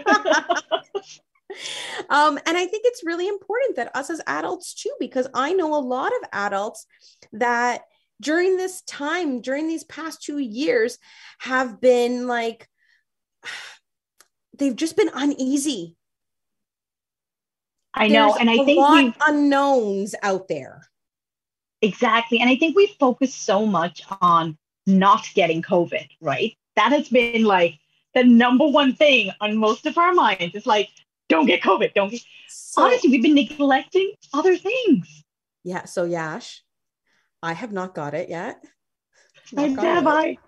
um, 2.10 2.38
and 2.46 2.56
I 2.56 2.66
think 2.66 2.82
it's 2.84 3.04
really 3.04 3.28
important 3.28 3.76
that 3.76 3.94
us 3.94 4.10
as 4.10 4.20
adults 4.26 4.74
too, 4.74 4.92
because 4.98 5.28
I 5.34 5.52
know 5.52 5.74
a 5.74 5.80
lot 5.80 6.12
of 6.12 6.28
adults 6.32 6.86
that 7.32 7.82
during 8.20 8.56
this 8.56 8.82
time, 8.82 9.40
during 9.40 9.68
these 9.68 9.84
past 9.84 10.22
two 10.22 10.38
years, 10.38 10.98
have 11.40 11.80
been 11.80 12.26
like, 12.26 12.68
they've 14.58 14.76
just 14.76 14.96
been 14.96 15.10
uneasy. 15.12 15.96
I 17.94 18.08
know, 18.08 18.28
There's 18.28 18.40
and 18.40 18.50
I 18.50 18.64
think 18.64 18.88
we 18.88 19.14
unknowns 19.20 20.14
out 20.22 20.48
there. 20.48 20.88
Exactly, 21.82 22.40
and 22.40 22.48
I 22.48 22.56
think 22.56 22.76
we 22.76 22.86
focus 22.98 23.34
so 23.34 23.66
much 23.66 24.02
on 24.20 24.56
not 24.86 25.26
getting 25.34 25.62
COVID, 25.62 26.08
right? 26.20 26.56
That 26.76 26.92
has 26.92 27.08
been 27.08 27.44
like 27.44 27.78
the 28.14 28.24
number 28.24 28.66
one 28.66 28.94
thing 28.94 29.30
on 29.40 29.56
most 29.56 29.86
of 29.86 29.98
our 29.98 30.14
minds. 30.14 30.54
It's 30.54 30.66
like, 30.66 30.88
don't 31.28 31.46
get 31.46 31.62
COVID, 31.62 31.94
don't 31.94 32.10
get. 32.10 32.20
So, 32.48 32.82
Honestly, 32.82 33.10
we've 33.10 33.22
been 33.22 33.34
neglecting 33.34 34.12
other 34.32 34.56
things. 34.56 35.24
Yeah. 35.64 35.84
So 35.84 36.04
Yash, 36.04 36.62
I 37.42 37.52
have 37.52 37.72
not 37.72 37.94
got 37.94 38.14
it 38.14 38.28
yet. 38.28 38.62
Knock 39.52 39.78
have 39.80 40.06
I. 40.06 40.38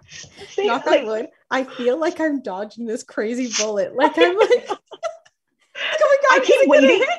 Knock 0.58 0.86
like, 0.86 1.00
on 1.00 1.06
wood. 1.06 1.28
I 1.50 1.64
feel 1.64 1.98
like 1.98 2.20
I'm 2.20 2.42
dodging 2.42 2.86
this 2.86 3.02
crazy 3.02 3.50
bullet. 3.58 3.94
Like 3.94 4.12
I'm 4.16 4.36
like, 4.36 4.50
oh 4.70 4.78
my 6.00 6.16
god, 6.22 6.30
I 6.30 6.40
keep 6.44 6.68
waiting. 6.68 7.04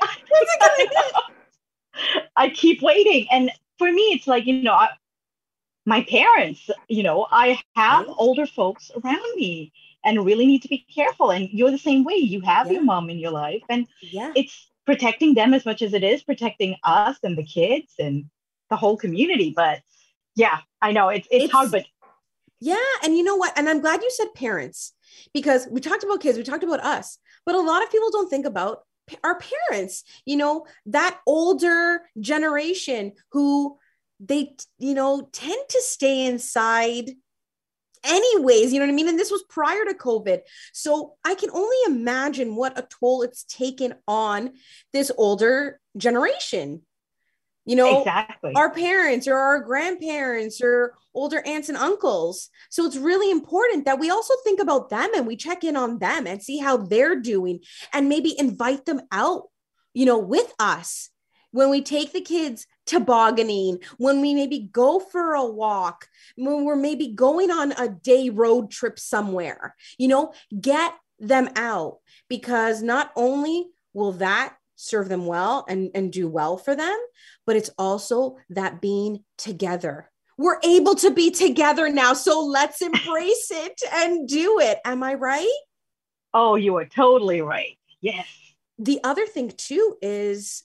I 2.36 2.50
keep 2.50 2.82
waiting, 2.82 3.28
and 3.32 3.52
for 3.78 3.92
me, 3.92 4.02
it's 4.14 4.28
like 4.28 4.46
you 4.46 4.62
know, 4.62 4.74
I, 4.74 4.90
my 5.86 6.04
parents. 6.04 6.70
You 6.88 7.04
know, 7.04 7.28
I 7.32 7.60
have 7.76 8.08
older 8.18 8.46
folks 8.46 8.92
around 9.04 9.36
me, 9.36 9.72
and 10.04 10.26
really 10.26 10.46
need 10.46 10.62
to 10.64 10.68
be 10.68 10.86
careful. 10.94 11.32
And 11.32 11.50
you're 11.52 11.72
the 11.72 11.78
same 11.78 12.04
way. 12.04 12.16
You 12.16 12.42
have 12.42 12.68
yeah. 12.68 12.74
your 12.74 12.84
mom 12.84 13.10
in 13.10 13.18
your 13.18 13.32
life, 13.32 13.64
and 13.70 13.88
yeah, 14.02 14.32
it's 14.36 14.70
protecting 14.86 15.34
them 15.34 15.54
as 15.54 15.66
much 15.66 15.82
as 15.82 15.94
it 15.94 16.04
is 16.04 16.24
protecting 16.24 16.76
us 16.84 17.18
and 17.24 17.38
the 17.38 17.44
kids 17.44 17.94
and 18.00 18.26
the 18.70 18.76
whole 18.76 18.98
community. 18.98 19.52
But 19.56 19.82
yeah, 20.36 20.60
I 20.82 20.92
know 20.92 21.10
it's, 21.10 21.28
it's, 21.32 21.46
it's 21.46 21.54
hard, 21.54 21.72
but 21.72 21.86
yeah. 22.60 22.78
And 23.04 23.18
you 23.18 23.24
know 23.24 23.36
what? 23.36 23.58
And 23.58 23.68
I'm 23.70 23.82
glad 23.82 24.02
you 24.02 24.12
said 24.12 24.28
parents 24.36 24.94
because 25.34 25.68
we 25.70 25.82
talked 25.82 26.04
about 26.04 26.22
kids, 26.22 26.38
we 26.38 26.44
talked 26.44 26.64
about 26.64 26.82
us, 26.82 27.18
but 27.46 27.56
a 27.56 27.62
lot 27.62 27.84
of 27.84 27.92
people 27.92 28.12
don't 28.12 28.30
think 28.30 28.46
about 28.46 28.84
our 29.24 29.40
parents, 29.70 30.04
you 30.26 30.38
know, 30.38 30.66
that 30.88 31.20
older 31.28 32.02
generation 32.20 33.14
who 33.32 33.78
they, 34.20 34.56
you 34.80 34.94
know, 34.94 35.30
tend 35.32 35.62
to 35.70 35.82
stay 35.82 36.26
inside 36.26 37.12
anyways 38.08 38.72
you 38.72 38.80
know 38.80 38.86
what 38.86 38.92
i 38.92 38.96
mean? 38.96 39.08
And 39.10 39.20
this 39.20 39.32
was 39.32 39.44
prior 39.50 39.84
to 39.86 39.94
covid. 39.94 40.42
So 40.74 41.16
i 41.26 41.36
can 41.36 41.50
only 41.52 41.78
imagine 41.88 42.56
what 42.56 42.78
a 42.78 42.88
toll 43.00 43.24
it's 43.24 43.44
taken 43.46 43.96
on 44.08 44.54
this 44.94 45.12
older 45.18 45.80
generation 45.98 46.84
you 47.66 47.76
know 47.76 48.00
exactly. 48.00 48.54
our 48.56 48.72
parents 48.72 49.28
or 49.28 49.36
our 49.36 49.60
grandparents 49.60 50.62
or 50.62 50.96
older 51.14 51.42
aunts 51.46 51.70
and 51.70 51.78
uncles. 51.78 52.50
So 52.70 52.86
it's 52.86 52.98
really 52.98 53.32
important 53.32 53.86
that 53.86 54.00
we 54.00 54.10
also 54.10 54.34
think 54.44 54.60
about 54.60 54.90
them 54.90 55.10
and 55.16 55.26
we 55.26 55.36
check 55.36 55.64
in 55.64 55.76
on 55.76 56.00
them 56.00 56.28
and 56.28 56.42
see 56.42 56.58
how 56.58 56.78
they're 56.78 57.20
doing 57.20 57.60
and 57.94 58.10
maybe 58.10 58.38
invite 58.38 58.86
them 58.86 59.02
out 59.12 59.44
you 59.96 60.06
know 60.06 60.20
with 60.20 60.54
us 60.60 61.10
when 61.50 61.72
we 61.72 61.82
take 61.82 62.12
the 62.12 62.22
kids 62.22 62.68
tobogganing 62.86 63.80
when 63.98 64.22
we 64.22 64.36
maybe 64.36 64.70
go 64.72 65.00
for 65.00 65.34
a 65.34 65.44
walk 65.44 66.08
when 66.36 66.66
we're 66.66 66.76
maybe 66.76 67.08
going 67.08 67.50
on 67.50 67.72
a 67.72 67.90
day 67.90 68.30
road 68.30 68.70
trip 68.70 69.00
somewhere 69.00 69.74
you 69.98 70.08
know 70.08 70.32
get 70.62 70.94
them 71.18 71.50
out 71.56 71.98
because 72.30 72.84
not 72.84 73.12
only 73.16 73.66
will 73.94 74.12
that 74.12 74.56
serve 74.76 75.10
them 75.10 75.26
well 75.26 75.66
and, 75.68 75.92
and 75.96 76.12
do 76.12 76.28
well 76.28 76.58
for 76.58 76.76
them, 76.76 76.98
but 77.46 77.56
it's 77.56 77.70
also 77.78 78.38
that 78.50 78.82
being 78.82 79.24
together. 79.38 80.10
We're 80.38 80.60
able 80.64 80.96
to 80.96 81.12
be 81.12 81.32
together 81.32 81.90
now. 81.90 82.14
So 82.14 82.42
let's 82.42 82.82
embrace 82.82 83.50
it 83.52 83.82
and 83.94 84.28
do 84.28 84.60
it. 84.60 84.80
Am 84.86 85.04
I 85.04 85.14
right? 85.14 85.58
Oh, 86.34 86.56
you 86.56 86.76
are 86.76 86.86
totally 86.86 87.42
right. 87.42 87.78
Yes. 88.02 88.28
The 88.78 89.00
other 89.04 89.26
thing, 89.26 89.54
too, 89.56 89.98
is 90.02 90.64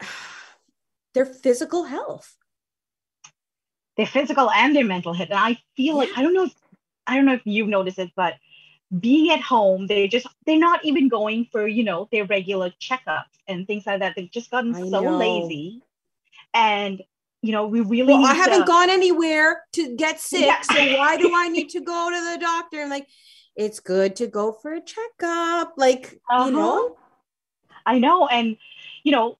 their 1.14 1.26
physical 1.26 1.84
health. 1.84 2.36
Their 3.96 4.06
physical 4.06 4.48
and 4.50 4.74
their 4.74 4.84
mental 4.84 5.12
health. 5.12 5.30
And 5.30 5.38
I 5.38 5.58
feel 5.76 5.94
yeah. 5.94 5.94
like, 5.94 6.10
I 6.16 6.22
don't 6.22 6.32
know, 6.32 6.44
if, 6.44 6.54
I 7.06 7.16
don't 7.16 7.26
know 7.26 7.34
if 7.34 7.42
you've 7.44 7.68
noticed 7.68 7.98
it, 7.98 8.12
but 8.14 8.34
being 8.98 9.30
at 9.30 9.40
home, 9.40 9.86
they 9.86 10.08
just 10.08 10.26
they're 10.46 10.58
not 10.58 10.84
even 10.84 11.08
going 11.08 11.46
for 11.52 11.66
you 11.66 11.84
know 11.84 12.08
their 12.10 12.24
regular 12.24 12.72
checkups 12.80 13.38
and 13.46 13.66
things 13.66 13.86
like 13.86 14.00
that. 14.00 14.14
They've 14.16 14.30
just 14.30 14.50
gotten 14.50 14.74
I 14.74 14.80
so 14.80 15.00
know. 15.00 15.16
lazy, 15.16 15.82
and 16.54 17.00
you 17.42 17.52
know 17.52 17.66
we 17.66 17.80
really. 17.80 18.14
Well, 18.14 18.26
I 18.26 18.34
haven't 18.34 18.60
to... 18.60 18.66
gone 18.66 18.90
anywhere 18.90 19.62
to 19.74 19.96
get 19.96 20.20
sick, 20.20 20.46
yeah. 20.46 20.60
so 20.62 20.98
why 20.98 21.16
do 21.16 21.32
I 21.34 21.48
need 21.48 21.68
to 21.70 21.80
go 21.80 22.10
to 22.10 22.32
the 22.32 22.38
doctor? 22.40 22.82
I'm 22.82 22.90
like, 22.90 23.06
it's 23.54 23.78
good 23.78 24.16
to 24.16 24.26
go 24.26 24.52
for 24.52 24.74
a 24.74 24.80
checkup, 24.80 25.74
like 25.76 26.20
uh-huh. 26.30 26.46
you 26.46 26.52
know. 26.52 26.96
I 27.86 27.98
know, 27.98 28.26
and 28.26 28.56
you 29.04 29.12
know, 29.12 29.38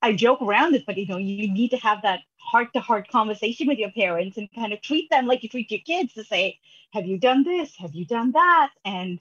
I 0.00 0.12
joke 0.12 0.40
around 0.40 0.72
this, 0.72 0.82
but 0.86 0.96
you 0.96 1.06
know, 1.06 1.18
you 1.18 1.52
need 1.52 1.70
to 1.72 1.76
have 1.78 2.02
that 2.02 2.20
heart 2.46 2.72
to 2.74 2.80
heart 2.80 3.08
conversation 3.08 3.66
with 3.66 3.78
your 3.78 3.90
parents 3.90 4.36
and 4.36 4.48
kind 4.54 4.72
of 4.72 4.80
treat 4.80 5.10
them 5.10 5.26
like 5.26 5.42
you 5.42 5.48
treat 5.48 5.70
your 5.70 5.80
kids 5.80 6.14
to 6.14 6.24
say, 6.24 6.58
have 6.92 7.06
you 7.06 7.18
done 7.18 7.42
this? 7.42 7.74
Have 7.76 7.94
you 7.94 8.06
done 8.06 8.32
that? 8.32 8.70
And 8.84 9.18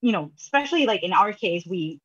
you 0.00 0.12
know, 0.12 0.30
especially 0.36 0.86
like 0.86 1.02
in 1.02 1.12
our 1.12 1.32
case, 1.32 1.66
we 1.66 2.00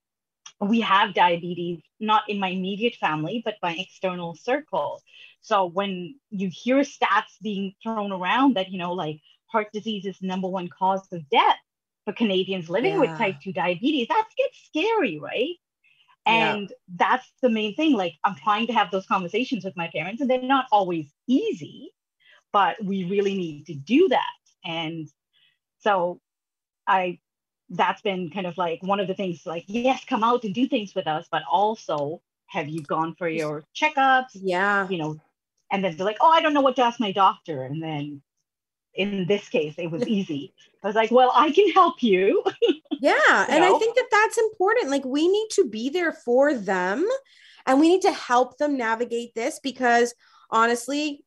we 0.60 0.82
have 0.82 1.14
diabetes 1.14 1.82
not 2.00 2.30
in 2.30 2.40
my 2.40 2.50
immediate 2.50 2.96
family, 2.96 3.42
but 3.44 3.56
my 3.62 3.76
external 3.76 4.36
circle. 4.36 5.02
So 5.42 5.66
when 5.66 6.16
you 6.30 6.50
hear 6.52 6.78
stats 6.78 7.38
being 7.42 7.74
thrown 7.82 8.12
around 8.12 8.56
that, 8.56 8.70
you 8.72 8.78
know, 8.78 8.94
like 8.94 9.22
heart 9.48 9.68
disease 9.74 10.06
is 10.06 10.22
number 10.22 10.48
one 10.48 10.68
cause 10.68 11.02
of 11.12 11.28
death 11.30 11.58
for 12.06 12.14
Canadians 12.14 12.70
living 12.70 12.94
yeah. 12.94 13.00
with 13.00 13.18
type 13.18 13.36
2 13.44 13.54
diabetes, 13.54 14.08
that 14.08 14.28
gets 14.38 14.64
scary, 14.66 15.20
right? 15.20 15.56
And 16.26 16.70
yeah. 16.70 16.76
that's 16.96 17.32
the 17.42 17.50
main 17.50 17.76
thing. 17.76 17.94
Like, 17.94 18.14
I'm 18.24 18.36
trying 18.36 18.68
to 18.68 18.74
have 18.74 18.92
those 18.92 19.08
conversations 19.08 19.66
with 19.66 19.76
my 19.76 19.90
parents, 19.94 20.22
and 20.22 20.30
they're 20.30 20.42
not 20.42 20.68
always 20.72 21.12
easy, 21.28 21.92
but 22.54 22.84
we 22.84 23.06
really 23.06 23.36
need 23.36 23.66
to 23.68 23.74
do 23.74 24.08
that. 24.10 24.24
And 24.64 25.10
so 25.80 26.20
I, 26.86 27.20
that's 27.70 28.02
been 28.02 28.30
kind 28.30 28.46
of 28.46 28.58
like 28.58 28.84
one 28.84 29.00
of 29.00 29.08
the 29.08 29.16
things 29.16 29.46
like, 29.46 29.66
yes, 29.68 30.04
come 30.06 30.24
out 30.24 30.44
and 30.44 30.54
do 30.54 30.68
things 30.68 30.94
with 30.94 31.08
us, 31.08 31.28
but 31.32 31.44
also 31.50 32.22
have 32.48 32.68
you 32.68 32.82
gone 32.82 33.16
for 33.16 33.28
your 33.28 33.64
checkups? 33.76 34.32
Yeah. 34.34 34.88
You 34.90 34.98
know, 34.98 35.22
and 35.72 35.84
then 35.84 35.96
they're 35.96 36.06
like, 36.06 36.18
oh, 36.22 36.30
I 36.30 36.42
don't 36.42 36.54
know 36.54 36.62
what 36.62 36.76
to 36.76 36.84
ask 36.84 37.00
my 37.00 37.14
doctor. 37.14 37.64
And 37.64 37.82
then 37.82 38.22
in 38.94 39.26
this 39.26 39.48
case, 39.48 39.76
it 39.78 39.90
was 39.90 40.06
easy. 40.08 40.54
I 40.84 40.88
was 40.88 40.96
like, 40.96 41.12
well, 41.12 41.32
I 41.34 41.52
can 41.52 41.72
help 41.72 42.04
you. 42.04 42.44
yeah. 43.02 43.46
and 43.50 43.60
know? 43.60 43.76
I 43.76 43.80
think 43.80 43.96
that 43.96 44.08
that's 44.12 44.38
important. 44.38 44.92
Like, 44.92 45.04
we 45.04 45.28
need 45.28 45.48
to 45.54 45.68
be 45.68 45.90
there 45.90 46.14
for 46.14 46.54
them 46.54 47.08
and 47.66 47.80
we 47.80 47.90
need 47.90 48.04
to 48.04 48.12
help 48.12 48.58
them 48.58 48.78
navigate 48.78 49.34
this 49.36 49.60
because 49.62 50.14
honestly, 50.50 51.24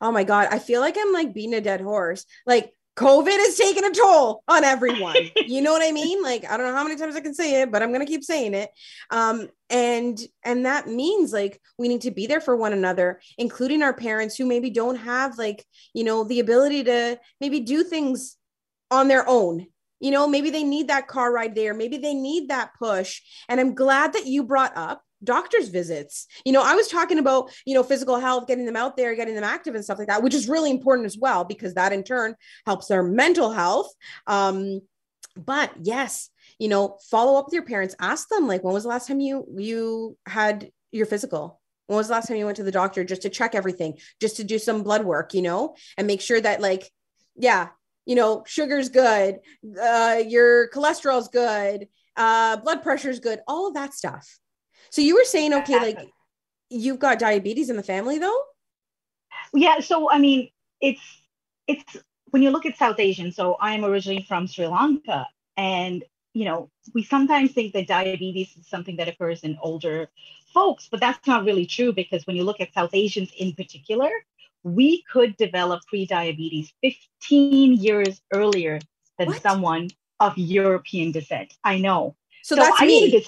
oh 0.00 0.12
my 0.12 0.24
God, 0.24 0.48
I 0.50 0.58
feel 0.58 0.80
like 0.80 0.96
I'm 0.98 1.12
like 1.12 1.34
beating 1.34 1.54
a 1.54 1.60
dead 1.60 1.80
horse. 1.80 2.26
Like, 2.46 2.72
COVID 2.96 3.38
is 3.38 3.56
taking 3.56 3.84
a 3.84 3.90
toll 3.90 4.42
on 4.46 4.64
everyone. 4.64 5.16
you 5.46 5.62
know 5.62 5.72
what 5.72 5.82
I 5.82 5.92
mean? 5.92 6.22
Like, 6.22 6.44
I 6.44 6.56
don't 6.56 6.66
know 6.66 6.74
how 6.74 6.82
many 6.82 6.96
times 6.96 7.16
I 7.16 7.20
can 7.20 7.34
say 7.34 7.62
it, 7.62 7.72
but 7.72 7.82
I'm 7.82 7.88
going 7.88 8.04
to 8.04 8.12
keep 8.12 8.22
saying 8.22 8.52
it. 8.52 8.70
Um, 9.10 9.48
and, 9.70 10.20
and 10.44 10.66
that 10.66 10.88
means 10.88 11.32
like 11.32 11.58
we 11.78 11.88
need 11.88 12.02
to 12.02 12.10
be 12.10 12.26
there 12.26 12.42
for 12.42 12.54
one 12.54 12.74
another, 12.74 13.20
including 13.38 13.82
our 13.82 13.94
parents 13.94 14.36
who 14.36 14.44
maybe 14.44 14.68
don't 14.68 14.96
have 14.96 15.38
like, 15.38 15.64
you 15.94 16.04
know, 16.04 16.24
the 16.24 16.40
ability 16.40 16.84
to 16.84 17.18
maybe 17.40 17.60
do 17.60 17.82
things 17.82 18.36
on 18.90 19.08
their 19.08 19.26
own. 19.26 19.66
You 20.02 20.10
know, 20.10 20.26
maybe 20.26 20.50
they 20.50 20.64
need 20.64 20.88
that 20.88 21.06
car 21.06 21.32
ride 21.32 21.54
there. 21.54 21.72
Maybe 21.72 21.96
they 21.96 22.12
need 22.12 22.48
that 22.48 22.72
push. 22.78 23.22
And 23.48 23.58
I'm 23.60 23.74
glad 23.74 24.12
that 24.12 24.26
you 24.26 24.42
brought 24.42 24.76
up 24.76 25.02
doctor's 25.24 25.68
visits. 25.68 26.26
You 26.44 26.52
know, 26.52 26.62
I 26.62 26.74
was 26.74 26.88
talking 26.88 27.18
about, 27.18 27.50
you 27.64 27.74
know, 27.74 27.84
physical 27.84 28.18
health, 28.18 28.48
getting 28.48 28.66
them 28.66 28.76
out 28.76 28.96
there, 28.96 29.14
getting 29.14 29.36
them 29.36 29.44
active 29.44 29.76
and 29.76 29.84
stuff 29.84 29.98
like 29.98 30.08
that, 30.08 30.22
which 30.22 30.34
is 30.34 30.48
really 30.48 30.70
important 30.70 31.06
as 31.06 31.16
well, 31.16 31.44
because 31.44 31.74
that 31.74 31.92
in 31.92 32.02
turn 32.02 32.34
helps 32.66 32.88
their 32.88 33.04
mental 33.04 33.52
health. 33.52 33.92
Um, 34.26 34.80
but 35.36 35.70
yes, 35.80 36.28
you 36.58 36.68
know, 36.68 36.98
follow 37.08 37.38
up 37.38 37.46
with 37.46 37.54
your 37.54 37.64
parents, 37.64 37.94
ask 38.00 38.28
them 38.28 38.48
like, 38.48 38.64
when 38.64 38.74
was 38.74 38.82
the 38.82 38.88
last 38.88 39.06
time 39.06 39.20
you, 39.20 39.46
you 39.56 40.16
had 40.26 40.70
your 40.90 41.06
physical? 41.06 41.60
When 41.86 41.96
was 41.96 42.08
the 42.08 42.14
last 42.14 42.26
time 42.26 42.36
you 42.36 42.44
went 42.44 42.56
to 42.56 42.64
the 42.64 42.72
doctor 42.72 43.04
just 43.04 43.22
to 43.22 43.30
check 43.30 43.54
everything, 43.54 43.98
just 44.20 44.36
to 44.38 44.44
do 44.44 44.58
some 44.58 44.82
blood 44.82 45.04
work, 45.04 45.34
you 45.34 45.42
know, 45.42 45.76
and 45.96 46.08
make 46.08 46.20
sure 46.20 46.40
that 46.40 46.60
like, 46.60 46.90
yeah, 47.36 47.68
you 48.06 48.14
know, 48.14 48.42
sugar's 48.46 48.88
good, 48.88 49.38
uh, 49.80 50.22
your 50.26 50.68
cholesterol's 50.70 51.28
good, 51.28 51.88
uh, 52.16 52.56
blood 52.58 52.82
pressure's 52.82 53.20
good, 53.20 53.40
all 53.46 53.68
of 53.68 53.74
that 53.74 53.94
stuff 53.94 54.38
so 54.92 55.00
you 55.00 55.14
were 55.14 55.24
saying, 55.24 55.54
okay, 55.54 55.78
like 55.78 56.08
you've 56.68 56.98
got 56.98 57.18
diabetes 57.18 57.70
in 57.70 57.76
the 57.76 57.82
family 57.82 58.18
though? 58.18 58.42
Yeah. 59.54 59.80
So, 59.80 60.10
I 60.10 60.18
mean, 60.18 60.50
it's, 60.82 61.00
it's, 61.66 61.96
when 62.26 62.42
you 62.42 62.50
look 62.50 62.66
at 62.66 62.76
South 62.76 63.00
Asian, 63.00 63.32
so 63.32 63.56
I'm 63.58 63.86
originally 63.86 64.22
from 64.28 64.46
Sri 64.46 64.66
Lanka 64.66 65.26
and, 65.56 66.04
you 66.34 66.44
know, 66.44 66.70
we 66.94 67.04
sometimes 67.04 67.52
think 67.52 67.72
that 67.72 67.86
diabetes 67.86 68.54
is 68.58 68.68
something 68.68 68.96
that 68.96 69.08
occurs 69.08 69.44
in 69.44 69.58
older 69.62 70.10
folks, 70.52 70.88
but 70.90 71.00
that's 71.00 71.26
not 71.26 71.44
really 71.44 71.66
true 71.66 71.94
because 71.94 72.26
when 72.26 72.36
you 72.36 72.44
look 72.44 72.60
at 72.60 72.74
South 72.74 72.90
Asians 72.92 73.32
in 73.38 73.54
particular, 73.54 74.10
we 74.64 75.02
could 75.10 75.36
develop 75.36 75.82
pre-diabetes 75.88 76.72
15 76.82 77.74
years 77.74 78.20
earlier 78.32 78.78
than 79.18 79.28
what? 79.28 79.42
someone 79.42 79.88
of 80.20 80.36
European 80.36 81.12
descent. 81.12 81.54
I 81.64 81.78
know. 81.78 82.16
So, 82.42 82.54
so 82.54 82.62
that's 82.62 82.80
I 82.80 82.86
me 82.86 83.24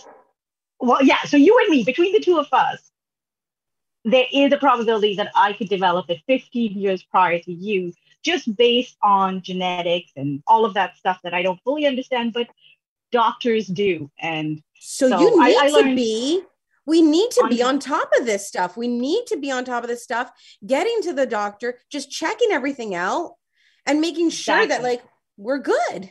well, 0.81 1.03
yeah. 1.03 1.23
So 1.25 1.37
you 1.37 1.59
and 1.59 1.71
me, 1.71 1.85
between 1.85 2.13
the 2.13 2.21
two 2.21 2.39
of 2.39 2.47
us, 2.53 2.91
there 4.05 4.27
is 4.33 4.53
a 4.53 4.59
probability 4.59 5.17
that 5.17 5.31
I 5.35 5.55
could 5.55 5.69
develop 5.69 6.11
it 6.11 6.21
15 6.27 6.79
years 6.79 7.03
prior 7.03 7.39
to 7.39 7.53
you, 7.53 7.93
just 8.23 8.55
based 8.57 8.97
on 9.03 9.41
genetics 9.41 10.13
and 10.17 10.43
all 10.47 10.65
of 10.65 10.75
that 10.75 10.97
stuff 10.99 11.21
that 11.25 11.33
I 11.33 11.43
don't 11.43 11.61
fully 11.63 11.87
understand, 11.87 12.35
but 12.35 12.49
doctors 13.13 13.67
do. 13.67 14.11
And 14.21 14.63
so, 14.79 15.09
so 15.09 15.21
you 15.21 15.43
need 15.43 15.57
I, 15.57 15.67
I 15.67 15.83
to 15.83 15.95
be. 15.95 16.43
We 16.87 17.03
need 17.03 17.31
to 17.33 17.47
be 17.49 17.63
on 17.63 17.79
top 17.79 18.11
of 18.19 18.27
this 18.27 18.47
stuff. 18.47 18.77
We 18.77 18.89
need 18.89 19.27
to 19.29 19.37
be 19.37 19.51
on 19.51 19.65
top 19.65 19.85
of 19.85 19.89
this 19.89 20.03
stuff, 20.03 20.31
getting 20.67 21.01
to 21.03 21.13
the 21.13 21.27
doctor, 21.27 21.79
just 21.91 22.11
checking 22.11 22.51
everything 22.51 22.95
out 22.95 23.35
and 23.87 24.01
making 24.01 24.31
sure 24.31 24.63
exactly. 24.63 24.77
that 24.77 24.83
like 24.83 25.03
we're 25.37 25.59
good. 25.59 26.11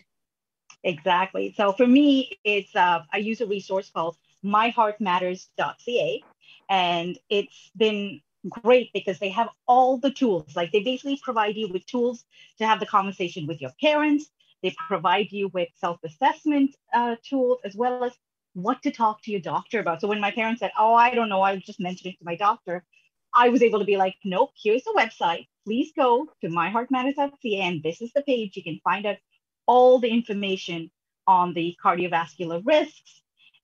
Exactly. 0.84 1.54
So 1.56 1.74
for 1.74 1.88
me, 1.88 2.38
it's 2.44 2.76
uh, 2.76 3.02
I 3.12 3.18
use 3.18 3.42
a 3.42 3.48
resource 3.48 3.90
called 3.94 4.18
myheartmatters.ca. 4.44 6.24
And 6.70 7.18
it's 7.30 7.72
been 7.76 8.22
great 8.50 8.92
because 8.94 9.20
they 9.20 9.30
have 9.30 9.50
all 9.68 9.98
the 9.98 10.12
tools. 10.12 10.56
Like 10.56 10.72
they 10.72 10.84
basically 10.84 11.20
provide 11.24 11.56
you 11.56 11.70
with 11.70 11.86
tools 11.86 12.26
to 12.58 12.68
have 12.68 12.80
the 12.80 12.86
conversation 12.86 13.48
with 13.48 13.62
your 13.62 13.72
parents. 13.82 14.30
They 14.62 14.76
provide 14.88 15.32
you 15.32 15.50
with 15.50 15.70
self 15.76 16.00
assessment 16.04 16.76
uh, 16.94 17.16
tools 17.28 17.60
as 17.64 17.76
well 17.76 18.04
as 18.04 18.14
what 18.54 18.82
to 18.84 18.92
talk 18.92 19.22
to 19.24 19.32
your 19.32 19.42
doctor 19.42 19.80
about. 19.80 20.02
So 20.02 20.08
when 20.08 20.20
my 20.20 20.32
parents 20.32 20.60
said, 20.60 20.72
Oh, 20.78 20.94
I 20.94 21.14
don't 21.14 21.30
know, 21.30 21.42
I 21.42 21.54
was 21.54 21.64
just 21.64 21.80
mentioning 21.80 22.16
to 22.20 22.26
my 22.26 22.36
doctor, 22.36 22.84
I 23.34 23.50
was 23.50 23.62
able 23.62 23.80
to 23.80 23.86
be 23.86 23.98
like, 23.98 24.16
Nope, 24.24 24.52
here's 24.62 24.84
the 24.84 24.94
website. 24.96 25.48
Please 25.66 25.92
go 25.96 26.28
to 26.42 26.48
myheartmatters.ca 26.48 27.60
and 27.62 27.84
this 27.84 28.02
is 28.02 28.12
the 28.14 28.22
page. 28.22 28.56
You 28.56 28.64
can 28.64 28.80
find 28.84 29.06
out 29.06 29.18
all 29.66 30.00
the 30.00 30.10
information 30.10 30.92
on 31.26 31.54
the 31.54 31.76
cardiovascular 31.84 32.62
risks, 32.66 33.22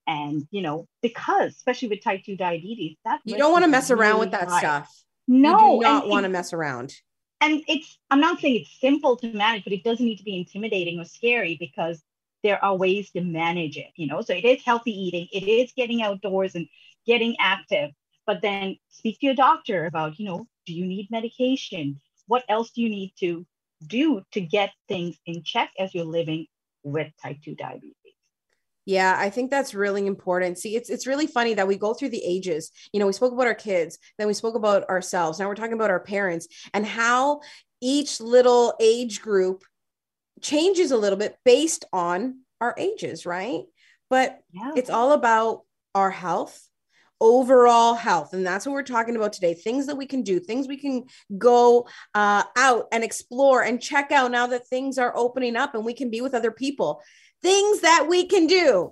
and 0.10 0.48
you 0.52 0.62
know 0.62 0.88
because 1.02 1.56
especially 1.56 1.88
with 1.88 2.04
type 2.04 2.22
2 2.26 2.36
diabetes 2.36 2.98
that 3.06 3.20
you 3.24 3.38
don't 3.38 3.52
want 3.52 3.64
to 3.64 3.70
mess 3.70 3.92
around 3.92 4.20
with 4.20 4.32
that 4.32 4.50
high. 4.50 4.60
stuff 4.60 5.04
no 5.28 5.76
you 5.76 5.80
do 5.80 5.84
not 5.84 6.08
want 6.08 6.24
to 6.24 6.30
mess 6.30 6.52
around 6.52 6.94
and 7.42 7.62
it's 7.68 7.98
i'm 8.10 8.20
not 8.20 8.40
saying 8.40 8.56
it's 8.62 8.80
simple 8.82 9.16
to 9.18 9.32
manage 9.32 9.64
but 9.64 9.72
it 9.72 9.84
doesn't 9.84 10.06
need 10.06 10.18
to 10.18 10.24
be 10.24 10.38
intimidating 10.38 11.00
or 11.00 11.06
scary 11.06 11.58
because 11.60 12.02
there 12.44 12.64
are 12.64 12.76
ways 12.76 13.12
to 13.12 13.22
manage 13.22 13.78
it 13.78 13.88
you 13.96 14.08
know 14.08 14.22
so 14.22 14.34
it 14.34 14.46
is 14.46 14.62
healthy 14.64 14.92
eating 14.92 15.28
it 15.32 15.48
is 15.48 15.72
getting 15.76 16.02
outdoors 16.02 16.56
and 16.56 16.68
getting 17.06 17.36
active 17.40 17.92
but 18.26 18.42
then 18.42 18.78
speak 18.90 19.20
to 19.20 19.26
your 19.26 19.36
doctor 19.36 19.86
about 19.86 20.20
you 20.20 20.26
know 20.26 20.46
do 20.66 20.74
you 20.74 20.86
need 20.86 21.08
medication 21.12 22.00
what 22.28 22.44
else 22.50 22.72
do 22.72 22.82
you 22.82 22.90
need 22.90 23.14
to 23.20 23.46
do 23.86 24.22
to 24.32 24.42
get 24.42 24.72
things 24.88 25.18
in 25.26 25.44
check 25.44 25.72
as 25.80 25.94
you're 25.94 26.06
living 26.06 26.46
with 26.84 27.12
type 27.22 27.38
2 27.44 27.56
diabetes 27.56 27.94
yeah, 28.86 29.18
I 29.20 29.30
think 29.30 29.52
that's 29.52 29.76
really 29.76 30.08
important. 30.08 30.58
See, 30.58 30.76
it's 30.76 30.90
it's 30.90 31.06
really 31.06 31.28
funny 31.28 31.54
that 31.54 31.68
we 31.68 31.78
go 31.78 31.94
through 31.94 32.10
the 32.10 32.24
ages. 32.26 32.72
You 32.92 33.00
know, 33.00 33.06
we 33.06 33.14
spoke 33.14 33.34
about 33.34 33.46
our 33.46 33.54
kids, 33.54 34.00
then 34.18 34.26
we 34.26 34.34
spoke 34.34 34.56
about 34.56 34.90
ourselves. 34.90 35.38
Now 35.38 35.48
we're 35.48 35.54
talking 35.54 35.74
about 35.74 35.92
our 35.92 36.00
parents 36.00 36.48
and 36.74 36.84
how 36.84 37.42
each 37.82 38.20
little 38.20 38.74
age 38.80 39.22
group 39.22 39.64
changes 40.42 40.92
a 40.92 40.98
little 40.98 41.18
bit 41.18 41.38
based 41.46 41.86
on 41.94 42.42
our 42.62 42.76
ages, 42.78 43.26
right? 43.26 43.64
But 44.10 44.40
yeah. 44.52 44.72
it's 44.76 44.90
all 44.90 45.12
about 45.12 45.62
our 45.96 46.10
health, 46.10 46.68
overall 47.22 47.94
health. 47.94 48.34
And 48.34 48.46
that's 48.46 48.66
what 48.66 48.74
we're 48.74 48.84
talking 48.84 49.16
about 49.16 49.34
today. 49.34 49.54
Things 49.54 49.88
that 49.88 49.96
we 49.96 50.06
can 50.06 50.24
do, 50.24 50.40
things 50.40 50.68
we 50.68 50.78
can 50.78 51.06
go 51.38 51.88
uh, 52.16 52.44
out 52.58 52.88
and 52.92 53.04
explore 53.04 53.64
and 53.64 53.82
check 53.82 54.12
out 54.12 54.32
now 54.32 54.48
that 54.48 54.68
things 54.68 54.98
are 54.98 55.16
opening 55.16 55.56
up 55.56 55.76
and 55.76 55.86
we 55.86 55.94
can 55.94 56.10
be 56.10 56.22
with 56.22 56.34
other 56.34 56.52
people 56.52 57.02
things 57.42 57.82
that 57.82 58.06
we 58.08 58.26
can 58.26 58.48
do. 58.48 58.92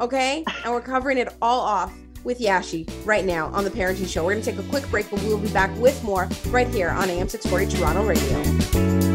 Okay. 0.00 0.44
And 0.64 0.72
we're 0.72 0.80
covering 0.80 1.18
it 1.18 1.32
all 1.40 1.60
off 1.60 1.96
with 2.24 2.40
Yashy 2.40 2.90
right 3.06 3.24
now 3.24 3.46
on 3.48 3.64
the 3.64 3.70
Parenting 3.70 4.08
Show. 4.08 4.24
We're 4.24 4.32
going 4.32 4.42
to 4.42 4.50
take 4.50 4.60
a 4.60 4.68
quick 4.68 4.88
break, 4.90 5.08
but 5.10 5.20
we 5.22 5.28
will 5.28 5.38
be 5.38 5.52
back 5.52 5.74
with 5.78 6.02
more 6.02 6.28
right 6.48 6.68
here 6.68 6.90
on 6.90 7.08
AM 7.08 7.28
640 7.28 7.76
Toronto 7.76 8.04
Radio. 8.04 9.05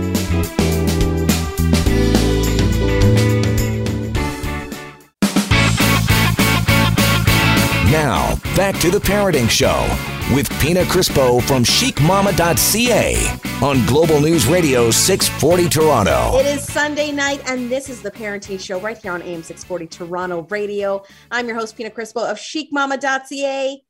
Back 8.55 8.77
to 8.81 8.91
the 8.91 8.99
Parenting 8.99 9.49
Show 9.49 9.87
with 10.35 10.49
Pina 10.59 10.81
Crispo 10.83 11.41
from 11.41 11.63
chicmamma.ca 11.63 13.39
on 13.65 13.85
Global 13.85 14.19
News 14.19 14.45
Radio 14.45 14.91
640 14.91 15.69
Toronto. 15.69 16.37
It 16.37 16.45
is 16.45 16.61
Sunday 16.61 17.13
night, 17.13 17.41
and 17.45 17.71
this 17.71 17.87
is 17.87 18.01
the 18.01 18.11
Parenting 18.11 18.59
Show 18.59 18.77
right 18.81 18.97
here 18.97 19.13
on 19.13 19.21
AM 19.21 19.41
640 19.41 19.87
Toronto 19.87 20.41
Radio. 20.49 21.01
I'm 21.31 21.47
your 21.47 21.55
host, 21.55 21.77
Pina 21.77 21.91
Crispo 21.91 22.29
of 22.29 22.37
chicmamma.ca, 22.37 23.81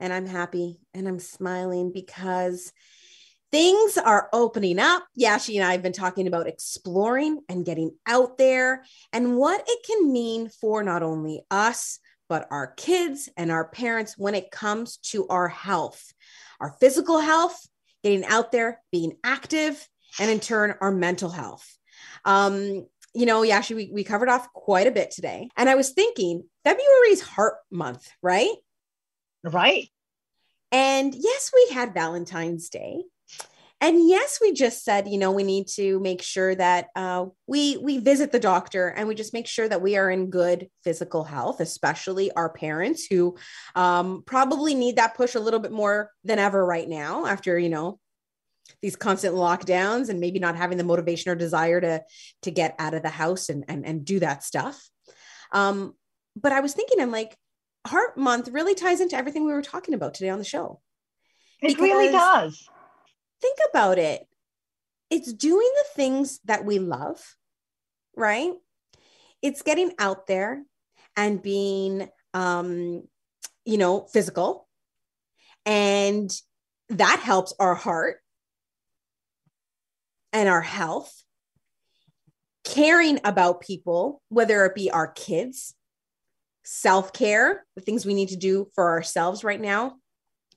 and 0.00 0.12
I'm 0.12 0.26
happy 0.26 0.80
and 0.92 1.06
I'm 1.06 1.20
smiling 1.20 1.92
because 1.92 2.72
things 3.52 3.96
are 3.98 4.28
opening 4.32 4.80
up. 4.80 5.04
Yashy 5.18 5.54
and 5.54 5.64
I 5.64 5.70
have 5.70 5.82
been 5.82 5.92
talking 5.92 6.26
about 6.26 6.48
exploring 6.48 7.42
and 7.48 7.64
getting 7.64 7.92
out 8.04 8.36
there 8.36 8.84
and 9.12 9.36
what 9.36 9.62
it 9.64 9.86
can 9.86 10.12
mean 10.12 10.48
for 10.48 10.82
not 10.82 11.04
only 11.04 11.42
us, 11.52 12.00
but 12.28 12.46
our 12.50 12.66
kids 12.66 13.28
and 13.36 13.50
our 13.50 13.68
parents 13.68 14.16
when 14.16 14.34
it 14.34 14.50
comes 14.50 14.98
to 14.98 15.26
our 15.28 15.48
health, 15.48 16.12
our 16.60 16.76
physical 16.80 17.18
health, 17.20 17.66
getting 18.02 18.24
out 18.24 18.52
there, 18.52 18.80
being 18.92 19.14
active, 19.24 19.86
and 20.20 20.30
in 20.30 20.40
turn, 20.40 20.74
our 20.80 20.90
mental 20.90 21.30
health. 21.30 21.66
Um, 22.24 22.86
you 23.14 23.26
know, 23.26 23.42
Yashy, 23.42 23.74
we, 23.74 23.90
we 23.92 24.04
covered 24.04 24.28
off 24.28 24.52
quite 24.52 24.86
a 24.86 24.92
bit 24.92 25.10
today. 25.10 25.48
And 25.56 25.68
I 25.68 25.74
was 25.74 25.90
thinking 25.90 26.44
February's 26.64 27.20
heart 27.20 27.54
month, 27.70 28.08
right? 28.22 28.54
Right. 29.42 29.88
And 30.70 31.14
yes, 31.14 31.50
we 31.54 31.74
had 31.74 31.94
Valentine's 31.94 32.68
Day. 32.68 33.02
And 33.80 34.08
yes, 34.08 34.38
we 34.40 34.52
just 34.52 34.84
said, 34.84 35.06
you 35.06 35.18
know, 35.18 35.30
we 35.30 35.44
need 35.44 35.68
to 35.74 36.00
make 36.00 36.20
sure 36.20 36.52
that 36.54 36.88
uh, 36.96 37.26
we 37.46 37.76
we 37.76 37.98
visit 37.98 38.32
the 38.32 38.40
doctor 38.40 38.88
and 38.88 39.06
we 39.06 39.14
just 39.14 39.32
make 39.32 39.46
sure 39.46 39.68
that 39.68 39.80
we 39.80 39.96
are 39.96 40.10
in 40.10 40.30
good 40.30 40.68
physical 40.82 41.22
health, 41.22 41.60
especially 41.60 42.32
our 42.32 42.48
parents 42.48 43.06
who 43.06 43.36
um, 43.76 44.24
probably 44.26 44.74
need 44.74 44.96
that 44.96 45.16
push 45.16 45.36
a 45.36 45.40
little 45.40 45.60
bit 45.60 45.70
more 45.70 46.10
than 46.24 46.40
ever 46.40 46.64
right 46.64 46.88
now 46.88 47.26
after 47.26 47.56
you 47.56 47.68
know 47.68 48.00
these 48.82 48.96
constant 48.96 49.34
lockdowns 49.34 50.08
and 50.08 50.18
maybe 50.18 50.40
not 50.40 50.56
having 50.56 50.76
the 50.76 50.84
motivation 50.84 51.30
or 51.30 51.36
desire 51.36 51.80
to 51.80 52.02
to 52.42 52.50
get 52.50 52.74
out 52.80 52.94
of 52.94 53.02
the 53.02 53.08
house 53.08 53.48
and 53.48 53.64
and, 53.68 53.86
and 53.86 54.04
do 54.04 54.18
that 54.18 54.42
stuff. 54.42 54.90
Um, 55.52 55.94
but 56.34 56.50
I 56.50 56.60
was 56.60 56.74
thinking, 56.74 57.00
I'm 57.00 57.12
like, 57.12 57.36
Heart 57.86 58.18
Month 58.18 58.48
really 58.48 58.74
ties 58.74 59.00
into 59.00 59.16
everything 59.16 59.46
we 59.46 59.52
were 59.52 59.62
talking 59.62 59.94
about 59.94 60.14
today 60.14 60.30
on 60.30 60.38
the 60.38 60.44
show. 60.44 60.80
It 61.60 61.78
really 61.78 62.10
does 62.10 62.68
think 63.40 63.58
about 63.70 63.98
it. 63.98 64.26
It's 65.10 65.32
doing 65.32 65.70
the 65.76 65.94
things 65.94 66.40
that 66.44 66.64
we 66.64 66.78
love, 66.78 67.36
right? 68.16 68.52
It's 69.42 69.62
getting 69.62 69.92
out 69.98 70.26
there 70.26 70.62
and 71.16 71.42
being, 71.42 72.08
um, 72.34 73.02
you 73.64 73.78
know, 73.78 74.02
physical. 74.12 74.68
And 75.64 76.30
that 76.90 77.20
helps 77.20 77.54
our 77.58 77.74
heart 77.74 78.18
and 80.32 80.48
our 80.48 80.62
health. 80.62 81.14
Caring 82.64 83.18
about 83.24 83.62
people, 83.62 84.20
whether 84.28 84.64
it 84.66 84.74
be 84.74 84.90
our 84.90 85.08
kids, 85.08 85.74
self 86.64 87.14
care, 87.14 87.64
the 87.76 87.80
things 87.80 88.04
we 88.04 88.14
need 88.14 88.28
to 88.28 88.36
do 88.36 88.68
for 88.74 88.90
ourselves 88.90 89.42
right 89.42 89.60
now, 89.60 89.96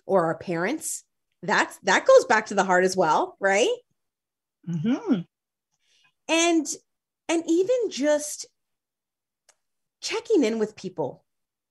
or 0.05 0.25
our 0.25 0.37
parents, 0.37 1.05
that's 1.43 1.77
that 1.79 2.05
goes 2.05 2.25
back 2.25 2.47
to 2.47 2.55
the 2.55 2.63
heart 2.63 2.83
as 2.83 2.95
well, 2.95 3.35
right? 3.39 3.69
Mm-hmm. 4.69 5.21
And 6.27 6.67
and 7.27 7.43
even 7.47 7.89
just 7.89 8.45
checking 10.01 10.43
in 10.43 10.59
with 10.59 10.75
people. 10.75 11.23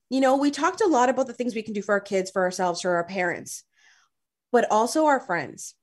You 0.09 0.21
know, 0.21 0.37
we 0.37 0.51
talked 0.51 0.81
a 0.81 0.89
lot 0.89 1.09
about 1.09 1.29
the 1.29 1.33
things 1.33 1.55
we 1.55 1.63
can 1.63 1.75
do 1.75 1.83
for 1.83 1.93
our 1.93 2.01
kids, 2.01 2.31
for 2.31 2.43
ourselves, 2.43 2.81
for 2.81 2.97
our 2.97 3.05
parents, 3.05 3.63
but 4.51 4.67
also 4.71 5.07
our 5.07 5.21
friends, 5.21 5.75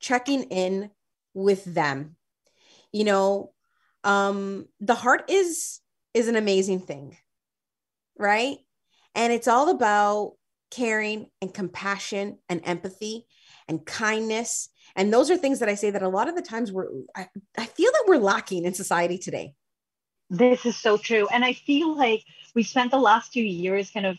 checking 0.00 0.44
in 0.44 0.90
with 1.32 1.64
them. 1.64 2.16
You 2.92 3.04
know, 3.04 3.52
um, 4.04 4.66
the 4.80 4.94
heart 4.94 5.30
is 5.30 5.80
is 6.12 6.28
an 6.28 6.36
amazing 6.36 6.80
thing, 6.80 7.16
right? 8.18 8.58
And 9.14 9.32
it's 9.32 9.48
all 9.48 9.70
about 9.70 10.34
caring 10.70 11.26
and 11.42 11.52
compassion 11.52 12.38
and 12.48 12.60
empathy 12.64 13.26
and 13.68 13.84
kindness. 13.84 14.68
And 14.96 15.12
those 15.12 15.30
are 15.30 15.36
things 15.36 15.60
that 15.60 15.68
I 15.68 15.74
say 15.74 15.90
that 15.90 16.02
a 16.02 16.08
lot 16.08 16.28
of 16.28 16.34
the 16.34 16.42
times 16.42 16.72
we're, 16.72 16.88
I, 17.14 17.28
I 17.56 17.66
feel 17.66 17.90
that 17.92 18.04
we're 18.06 18.18
lacking 18.18 18.64
in 18.64 18.74
society 18.74 19.18
today. 19.18 19.54
This 20.28 20.64
is 20.64 20.76
so 20.76 20.96
true. 20.96 21.28
And 21.32 21.44
I 21.44 21.52
feel 21.52 21.96
like 21.96 22.24
we 22.54 22.62
spent 22.62 22.90
the 22.90 22.98
last 22.98 23.32
few 23.32 23.44
years 23.44 23.90
kind 23.90 24.06
of, 24.06 24.18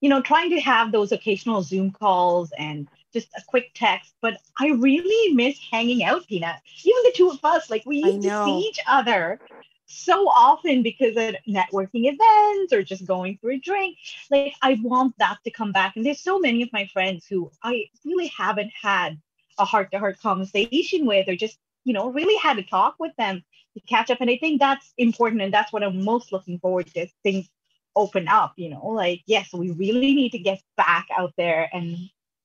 you 0.00 0.10
know, 0.10 0.20
trying 0.20 0.50
to 0.50 0.60
have 0.60 0.92
those 0.92 1.12
occasional 1.12 1.62
Zoom 1.62 1.90
calls 1.90 2.52
and 2.58 2.88
just 3.12 3.28
a 3.36 3.42
quick 3.46 3.70
text. 3.74 4.12
But 4.20 4.38
I 4.58 4.68
really 4.68 5.34
miss 5.34 5.58
hanging 5.70 6.04
out, 6.04 6.26
Peanut. 6.26 6.56
Even 6.84 7.02
the 7.04 7.12
two 7.14 7.30
of 7.30 7.38
us, 7.42 7.70
like 7.70 7.84
we 7.86 7.98
used 7.98 8.22
to 8.22 8.44
see 8.44 8.58
each 8.58 8.80
other 8.86 9.40
so 9.86 10.28
often 10.28 10.82
because 10.82 11.16
of 11.16 11.36
networking 11.48 12.12
events 12.12 12.72
or 12.72 12.82
just 12.82 13.06
going 13.06 13.38
for 13.40 13.50
a 13.50 13.58
drink. 13.58 13.96
Like 14.30 14.54
I 14.62 14.78
want 14.82 15.14
that 15.18 15.38
to 15.44 15.50
come 15.50 15.72
back. 15.72 15.96
And 15.96 16.04
there's 16.04 16.20
so 16.20 16.38
many 16.38 16.62
of 16.62 16.72
my 16.72 16.86
friends 16.92 17.26
who 17.26 17.50
I 17.62 17.86
really 18.04 18.26
haven't 18.26 18.72
had 18.80 19.18
a 19.58 19.64
heart-to-heart 19.64 20.20
conversation 20.20 21.06
with 21.06 21.28
or 21.28 21.36
just, 21.36 21.58
you 21.84 21.92
know, 21.92 22.10
really 22.10 22.36
had 22.36 22.56
to 22.56 22.62
talk 22.62 22.96
with 22.98 23.12
them 23.16 23.42
to 23.74 23.80
catch 23.80 24.10
up. 24.10 24.20
And 24.20 24.28
I 24.28 24.38
think 24.38 24.60
that's 24.60 24.92
important. 24.98 25.40
And 25.40 25.54
that's 25.54 25.72
what 25.72 25.84
I'm 25.84 26.04
most 26.04 26.32
looking 26.32 26.58
forward 26.58 26.88
to 26.88 27.06
things 27.22 27.48
open 27.94 28.28
up, 28.28 28.52
you 28.56 28.68
know, 28.68 28.88
like, 28.88 29.22
yes, 29.26 29.52
we 29.54 29.70
really 29.70 30.14
need 30.14 30.32
to 30.32 30.38
get 30.38 30.60
back 30.76 31.06
out 31.16 31.32
there 31.38 31.70
and 31.72 31.96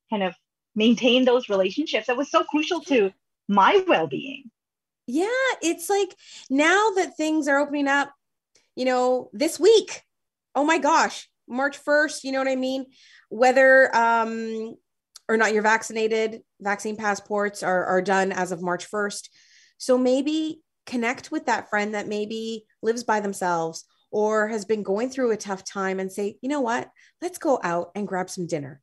kind 0.10 0.24
of 0.24 0.34
maintain 0.76 1.26
those 1.26 1.50
relationships. 1.50 2.08
That 2.08 2.16
was 2.16 2.32
so 2.32 2.44
crucial 2.44 2.80
to 2.82 3.12
my 3.50 3.84
well-being 3.88 4.50
yeah, 5.12 5.28
it's 5.62 5.90
like 5.90 6.16
now 6.50 6.92
that 6.96 7.18
things 7.18 7.50
are 7.50 7.60
opening 7.60 7.90
up, 7.90 8.14
you 8.76 8.86
know, 8.86 9.30
this 9.34 9.60
week. 9.60 10.04
Oh 10.56 10.64
my 10.64 10.78
gosh, 10.78 11.28
March 11.50 11.84
1st, 11.84 12.24
you 12.24 12.32
know 12.32 12.40
what 12.40 12.48
I 12.48 12.56
mean? 12.56 12.86
Whether 13.30 13.94
um 13.96 14.76
or 15.28 15.36
not 15.38 15.54
you're 15.54 15.64
vaccinated, 15.64 16.42
vaccine 16.62 16.96
passports 16.96 17.62
are, 17.62 17.86
are 17.86 18.02
done 18.02 18.32
as 18.32 18.52
of 18.52 18.62
March 18.62 18.90
1st. 18.90 19.30
So 19.78 19.98
maybe 19.98 20.62
connect 20.86 21.30
with 21.30 21.46
that 21.46 21.70
friend 21.70 21.94
that 21.94 22.08
maybe 22.08 22.66
lives 22.82 23.04
by 23.04 23.20
themselves 23.20 23.86
or 24.12 24.48
has 24.48 24.66
been 24.66 24.84
going 24.84 25.10
through 25.10 25.32
a 25.32 25.38
tough 25.38 25.64
time 25.64 26.00
and 26.00 26.12
say, 26.12 26.38
you 26.42 26.50
know 26.50 26.62
what, 26.62 26.90
let's 27.22 27.38
go 27.38 27.60
out 27.64 27.92
and 27.96 28.08
grab 28.08 28.30
some 28.30 28.48
dinner. 28.48 28.82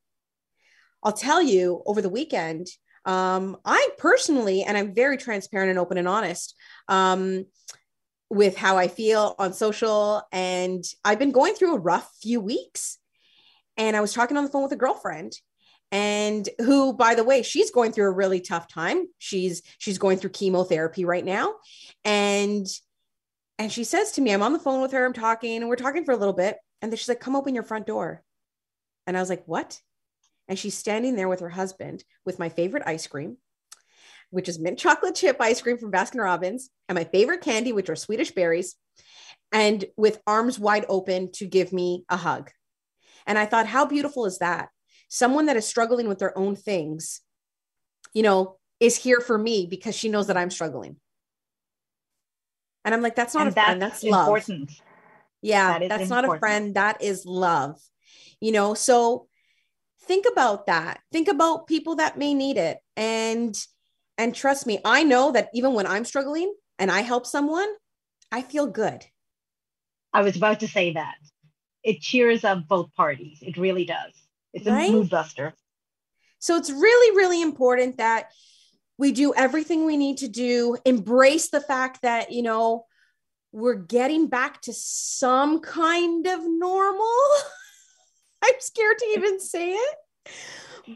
I'll 1.03 1.13
tell 1.13 1.41
you 1.41 1.83
over 1.87 2.03
the 2.03 2.09
weekend, 2.09 2.67
um, 3.05 3.57
I 3.65 3.89
personally, 3.99 4.63
and 4.63 4.77
I'm 4.77 4.95
very 4.95 5.17
transparent 5.17 5.71
and 5.71 5.79
open 5.79 5.99
and 5.99 6.09
honest 6.09 6.55
um, 6.89 7.47
with 8.31 8.57
how 8.57 8.77
I 8.77 8.89
feel 8.89 9.35
on 9.39 9.53
social. 9.53 10.23
And 10.33 10.85
I've 11.05 11.19
been 11.19 11.33
going 11.33 11.55
through 11.55 11.75
a 11.75 11.81
rough 11.81 12.11
few 12.21 12.41
weeks. 12.41 12.99
And 13.77 13.97
I 13.97 14.01
was 14.01 14.13
talking 14.13 14.37
on 14.37 14.45
the 14.45 14.51
phone 14.51 14.65
with 14.65 14.73
a 14.73 14.77
girlfriend 14.77 15.35
and 15.91 16.49
who 16.59 16.93
by 16.93 17.15
the 17.15 17.25
way 17.25 17.43
she's 17.43 17.71
going 17.71 17.93
through 17.93 18.07
a 18.07 18.13
really 18.13 18.41
tough 18.41 18.69
time 18.69 19.07
she's 19.19 19.63
she's 19.79 19.99
going 19.99 20.19
through 20.19 20.31
chemotherapy 20.31 21.05
right 21.05 21.25
now 21.25 21.55
and 22.05 22.67
and 23.59 23.73
she 23.73 23.85
says 23.85 24.13
to 24.13 24.21
me 24.21 24.33
i'm 24.33 24.43
on 24.43 24.53
the 24.53 24.59
phone 24.59 24.83
with 24.83 24.93
her 24.93 25.07
i'm 25.07 25.15
talking 25.15 25.57
and 25.57 25.69
we're 25.69 25.77
talking 25.77 26.05
for 26.05 26.13
a 26.13 26.17
little 26.17 26.35
bit 26.35 26.59
and 26.83 26.93
then 26.93 26.97
she's 26.97 27.09
like 27.09 27.21
come 27.21 27.35
open 27.35 27.55
your 27.55 27.65
front 27.65 27.87
door 27.87 28.23
and 29.07 29.17
i 29.17 29.21
was 29.21 29.31
like 29.31 29.43
what 29.47 29.81
and 30.49 30.59
she's 30.59 30.77
standing 30.77 31.15
there 31.15 31.29
with 31.29 31.41
her 31.41 31.51
husband 31.51 32.05
with 32.25 32.39
my 32.39 32.49
favorite 32.49 32.83
ice 32.87 33.07
cream, 33.07 33.37
which 34.31 34.49
is 34.49 34.59
mint 34.59 34.79
chocolate 34.79 35.15
chip 35.15 35.37
ice 35.41 35.61
cream 35.61 35.79
from 35.79 35.93
Baskin 35.93 36.23
Robbins, 36.23 36.71
and 36.89 36.97
my 36.97 37.05
favorite 37.05 37.43
candy, 37.43 37.73
which 37.73 37.91
are 37.91 37.97
Swedish 37.97 38.31
berries, 38.33 38.75
and 39.53 39.85
with 39.97 40.21
arms 40.27 40.59
wide 40.59 40.87
open 40.89 41.31
to 41.33 41.47
give 41.47 41.73
me 41.73 42.05
a 42.09 42.17
hug. 42.17 42.51
And 43.27 43.39
I 43.39 43.47
thought, 43.47 43.67
how 43.67 43.85
beautiful 43.85 44.25
is 44.27 44.39
that? 44.39 44.71
Someone 45.09 45.47
that 45.47 45.57
is 45.57 45.67
struggling 45.67 46.09
with 46.09 46.19
their 46.19 46.37
own 46.37 46.57
things, 46.57 47.21
you 48.15 48.23
know, 48.23 48.57
is 48.81 48.97
here 48.97 49.21
for 49.21 49.37
me 49.37 49.67
because 49.67 49.95
she 49.95 50.09
knows 50.09 50.29
that 50.29 50.37
I'm 50.37 50.51
struggling. 50.51 50.97
And 52.85 52.95
I'm 52.95 53.03
like, 53.03 53.17
that's 53.17 53.35
not 53.35 53.47
and 53.47 53.51
a 53.51 53.55
that's 53.55 53.67
friend, 53.67 53.83
that's 53.83 54.05
important. 54.05 54.61
love. 54.61 54.81
Yeah, 55.43 55.79
that 55.79 55.89
that's 55.89 56.03
important. 56.03 56.27
not 56.29 56.37
a 56.37 56.39
friend, 56.39 56.75
that 56.75 57.03
is 57.03 57.27
love. 57.27 57.79
You 58.41 58.53
know, 58.53 58.75
so 58.75 59.28
think 60.09 60.27
about 60.31 60.67
that. 60.67 61.01
Think 61.13 61.29
about 61.29 61.69
people 61.69 61.97
that 61.97 62.19
may 62.19 62.35
need 62.35 62.57
it. 62.57 62.79
And 62.97 63.57
and 64.19 64.35
trust 64.35 64.67
me 64.67 64.81
i 64.85 65.05
know 65.05 65.33
that 65.33 65.49
even 65.55 65.73
when 65.73 65.87
i'm 65.87 66.05
struggling 66.05 66.53
and 66.79 66.91
i 66.91 67.01
help 67.01 67.25
someone 67.25 67.69
i 68.31 68.43
feel 68.43 68.67
good. 68.67 69.07
I 70.13 70.23
was 70.23 70.37
about 70.37 70.61
to 70.61 70.69
say 70.69 70.95
that. 70.95 71.17
It 71.85 72.01
cheers 72.01 72.43
up 72.43 72.67
both 72.67 72.95
parties. 72.95 73.39
It 73.43 73.59
really 73.59 73.85
does. 73.85 74.13
It's 74.55 74.67
a 74.67 74.73
right? 74.73 74.91
mood 74.91 75.11
buster. 75.11 75.55
So 76.41 76.57
it's 76.57 76.71
really 76.71 77.17
really 77.17 77.41
important 77.41 77.99
that 77.99 78.31
we 78.99 79.13
do 79.13 79.33
everything 79.35 79.87
we 79.87 79.97
need 79.97 80.19
to 80.19 80.29
do. 80.29 80.77
Embrace 80.85 81.51
the 81.51 81.61
fact 81.61 82.03
that 82.03 82.33
you 82.33 82.43
know 82.43 82.87
we're 83.53 83.75
getting 83.75 84.29
back 84.29 84.61
to 84.63 84.73
some 84.75 85.61
kind 85.61 86.27
of 86.27 86.41
normal 86.43 87.17
I'm 88.45 88.55
scared 88.61 88.99
to 88.99 89.07
even 89.17 89.41
say 89.41 89.73
it. 89.73 89.97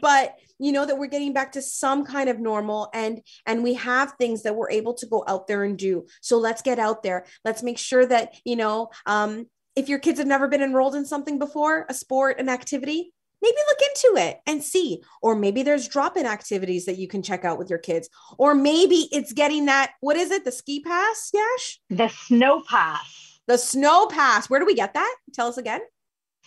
But 0.01 0.35
you 0.59 0.71
know 0.71 0.85
that 0.85 0.97
we're 0.97 1.07
getting 1.07 1.33
back 1.33 1.51
to 1.53 1.61
some 1.61 2.05
kind 2.05 2.29
of 2.29 2.39
normal 2.39 2.89
and 2.93 3.21
and 3.45 3.63
we 3.63 3.73
have 3.75 4.13
things 4.13 4.43
that 4.43 4.55
we're 4.55 4.71
able 4.71 4.93
to 4.95 5.05
go 5.05 5.23
out 5.27 5.47
there 5.47 5.63
and 5.63 5.77
do. 5.77 6.05
So 6.21 6.37
let's 6.37 6.61
get 6.61 6.79
out 6.79 7.03
there. 7.03 7.25
Let's 7.43 7.63
make 7.63 7.77
sure 7.77 8.05
that, 8.05 8.33
you 8.45 8.55
know, 8.55 8.89
um 9.05 9.45
if 9.75 9.89
your 9.89 9.99
kids 9.99 10.19
have 10.19 10.27
never 10.27 10.47
been 10.47 10.61
enrolled 10.61 10.95
in 10.95 11.05
something 11.05 11.39
before, 11.39 11.85
a 11.89 11.93
sport, 11.93 12.39
an 12.39 12.47
activity, 12.47 13.11
maybe 13.41 13.57
look 13.67 13.79
into 13.81 14.23
it 14.23 14.39
and 14.47 14.63
see. 14.63 15.01
Or 15.21 15.35
maybe 15.35 15.63
there's 15.63 15.87
drop 15.87 16.15
in 16.15 16.25
activities 16.25 16.85
that 16.85 16.97
you 16.97 17.07
can 17.07 17.23
check 17.23 17.43
out 17.43 17.57
with 17.57 17.69
your 17.69 17.79
kids. 17.79 18.07
Or 18.37 18.55
maybe 18.55 19.09
it's 19.11 19.33
getting 19.33 19.65
that, 19.65 19.91
what 19.99 20.15
is 20.15 20.31
it, 20.31 20.45
the 20.45 20.51
ski 20.51 20.79
pass, 20.79 21.31
Yash? 21.33 21.79
The 21.89 22.07
snow 22.07 22.63
pass. 22.67 23.39
The 23.47 23.57
snow 23.57 24.07
pass. 24.07 24.49
Where 24.49 24.59
do 24.59 24.65
we 24.65 24.75
get 24.75 24.93
that? 24.93 25.15
Tell 25.33 25.47
us 25.47 25.57
again. 25.57 25.81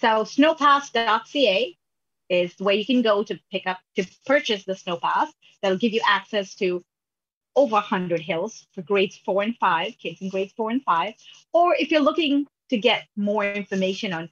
So 0.01 0.25
snowpass.ca 0.25 1.77
is 2.29 2.55
where 2.59 2.75
you 2.75 2.85
can 2.85 3.03
go 3.03 3.23
to 3.23 3.39
pick 3.51 3.67
up, 3.67 3.79
to 3.97 4.07
purchase 4.27 4.65
the 4.65 4.75
snow 4.75 4.97
pass. 4.97 5.33
That'll 5.63 5.79
give 5.79 5.93
you 5.93 6.01
access 6.07 6.55
to 6.57 6.85
over 7.55 7.75
100 7.75 8.21
hills 8.21 8.67
for 8.75 8.83
grades 8.83 9.17
four 9.25 9.43
and 9.43 9.57
five, 9.59 9.97
kids 9.99 10.21
in 10.21 10.29
grades 10.29 10.53
four 10.53 10.71
and 10.71 10.83
five. 10.83 11.15
Or 11.53 11.75
if 11.75 11.91
you're 11.91 12.03
looking 12.03 12.47
to 12.71 12.77
get 12.77 13.07
more 13.17 13.45
information 13.45 14.13
on 14.13 14.29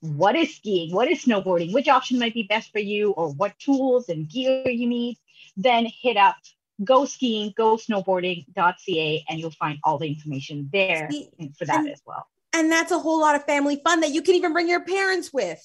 what 0.00 0.34
is 0.34 0.56
skiing, 0.56 0.92
what 0.92 1.08
is 1.08 1.24
snowboarding, 1.24 1.72
which 1.72 1.86
option 1.86 2.18
might 2.18 2.34
be 2.34 2.42
best 2.42 2.72
for 2.72 2.80
you, 2.80 3.12
or 3.12 3.32
what 3.32 3.56
tools 3.60 4.08
and 4.08 4.28
gear 4.28 4.68
you 4.68 4.88
need, 4.88 5.16
then 5.56 5.86
hit 5.86 6.16
up 6.16 6.36
go 6.82 7.04
skiing, 7.04 7.52
go 7.56 7.76
snowboarding.ca, 7.76 9.24
and 9.28 9.38
you'll 9.38 9.50
find 9.50 9.78
all 9.84 9.98
the 9.98 10.08
information 10.08 10.68
there 10.72 11.08
for 11.56 11.64
that 11.66 11.80
and, 11.80 11.90
as 11.90 12.02
well. 12.04 12.26
And 12.52 12.70
that's 12.70 12.92
a 12.92 12.98
whole 12.98 13.20
lot 13.20 13.34
of 13.34 13.44
family 13.44 13.80
fun 13.82 14.00
that 14.00 14.10
you 14.10 14.22
can 14.22 14.34
even 14.34 14.52
bring 14.52 14.68
your 14.68 14.84
parents 14.84 15.32
with. 15.32 15.60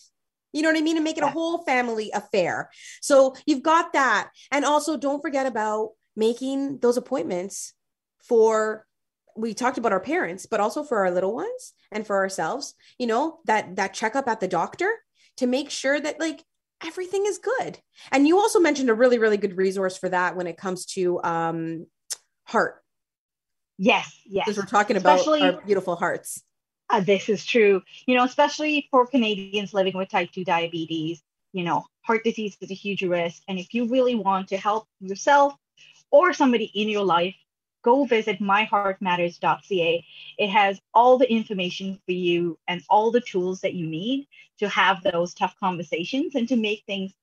You 0.54 0.62
know 0.62 0.70
what 0.70 0.78
I 0.78 0.82
mean? 0.82 0.98
And 0.98 1.04
make 1.04 1.18
it 1.18 1.24
yeah. 1.24 1.30
a 1.30 1.34
whole 1.34 1.64
family 1.64 2.10
affair. 2.14 2.70
So 3.02 3.36
you've 3.46 3.64
got 3.64 3.94
that. 3.94 4.30
And 4.52 4.66
also, 4.66 4.98
don't 4.98 5.22
forget 5.22 5.46
about 5.46 5.90
making 6.16 6.80
those 6.80 6.98
appointments 6.98 7.74
for 8.24 8.86
we 9.38 9.54
talked 9.54 9.78
about 9.78 9.92
our 9.92 10.00
parents 10.00 10.48
but 10.48 10.60
also 10.60 10.84
for 10.84 10.98
our 10.98 11.12
little 11.12 11.34
ones 11.34 11.74
and 11.92 12.06
for 12.06 12.18
ourselves 12.18 12.74
you 12.98 13.06
know 13.06 13.38
that 13.46 13.76
that 13.76 13.94
checkup 13.94 14.28
at 14.28 14.40
the 14.40 14.48
doctor 14.48 14.92
to 15.38 15.46
make 15.46 15.70
sure 15.70 16.00
that 16.00 16.20
like 16.20 16.44
everything 16.84 17.24
is 17.28 17.38
good 17.38 17.78
and 18.12 18.28
you 18.28 18.38
also 18.38 18.60
mentioned 18.60 18.90
a 18.90 18.94
really 18.94 19.20
really 19.20 19.38
good 19.38 19.56
resource 19.56 19.96
for 19.96 20.10
that 20.10 20.36
when 20.36 20.48
it 20.48 20.58
comes 20.58 20.86
to 20.86 21.22
um 21.24 21.86
heart 22.46 22.84
yes 23.78 24.12
yes 24.26 24.46
because 24.46 24.58
we're 24.58 24.66
talking 24.66 24.98
about 24.98 25.20
especially, 25.20 25.42
our 25.42 25.62
beautiful 25.62 25.96
hearts 25.96 26.42
uh, 26.90 27.00
this 27.00 27.30
is 27.30 27.46
true 27.46 27.82
you 28.06 28.16
know 28.16 28.24
especially 28.24 28.88
for 28.92 29.06
canadians 29.06 29.74
living 29.74 29.96
with 29.96 30.10
type 30.10 30.32
2 30.32 30.44
diabetes 30.44 31.22
you 31.54 31.64
know 31.64 31.86
heart 32.02 32.24
disease 32.24 32.58
is 32.62 32.72
a 32.72 32.74
huge 32.74 33.04
risk 33.04 33.44
and 33.48 33.60
if 33.60 33.74
you 33.74 33.88
really 33.88 34.16
want 34.16 34.48
to 34.48 34.58
help 34.58 34.88
yourself 35.00 35.56
or 36.12 36.34
somebody 36.34 36.66
in 36.74 36.90
your 36.90 37.04
life, 37.04 37.36
go 37.84 38.06
visit 38.06 38.40
myheartmatters.ca. 38.40 40.06
It 40.38 40.50
has 40.50 40.80
all 40.94 41.18
the 41.18 41.32
information 41.32 42.00
for 42.06 42.12
you 42.12 42.58
and 42.68 42.84
all 42.90 43.12
the 43.12 43.22
tools 43.22 43.62
that 43.62 43.74
you 43.74 43.88
need 43.88 44.28
to 44.60 44.68
have 44.70 45.04
those 45.04 45.34
tough 45.34 45.56
conversations 45.60 46.36
and 46.36 46.48
to 46.48 46.56
make 46.56 46.84
things 46.86 47.14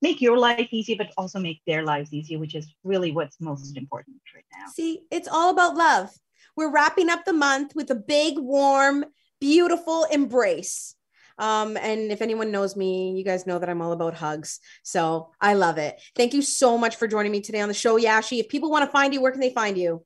make 0.00 0.20
your 0.20 0.36
life 0.36 0.68
easier, 0.72 0.96
but 0.96 1.12
also 1.16 1.38
make 1.38 1.60
their 1.64 1.84
lives 1.84 2.12
easier, 2.12 2.38
which 2.38 2.56
is 2.56 2.66
really 2.82 3.12
what's 3.12 3.40
most 3.40 3.76
important 3.76 4.16
right 4.34 4.44
now. 4.52 4.66
See, 4.74 5.02
it's 5.12 5.28
all 5.28 5.50
about 5.50 5.76
love. 5.76 6.10
We're 6.56 6.70
wrapping 6.70 7.08
up 7.08 7.24
the 7.24 7.32
month 7.32 7.74
with 7.74 7.90
a 7.90 7.94
big, 7.94 8.38
warm, 8.38 9.04
beautiful 9.40 10.04
embrace. 10.04 10.94
Um, 11.38 11.76
and 11.76 12.12
if 12.12 12.22
anyone 12.22 12.50
knows 12.50 12.76
me, 12.76 13.16
you 13.16 13.24
guys 13.24 13.46
know 13.46 13.58
that 13.58 13.68
I'm 13.68 13.80
all 13.80 13.92
about 13.92 14.14
hugs. 14.14 14.60
So 14.82 15.30
I 15.40 15.54
love 15.54 15.78
it. 15.78 16.00
Thank 16.14 16.34
you 16.34 16.42
so 16.42 16.76
much 16.76 16.96
for 16.96 17.08
joining 17.08 17.32
me 17.32 17.40
today 17.40 17.60
on 17.60 17.68
the 17.68 17.74
show, 17.74 17.98
Yashy. 17.98 18.38
If 18.38 18.48
people 18.48 18.70
want 18.70 18.84
to 18.84 18.90
find 18.90 19.14
you, 19.14 19.20
where 19.20 19.32
can 19.32 19.40
they 19.40 19.50
find 19.50 19.78
you? 19.78 20.04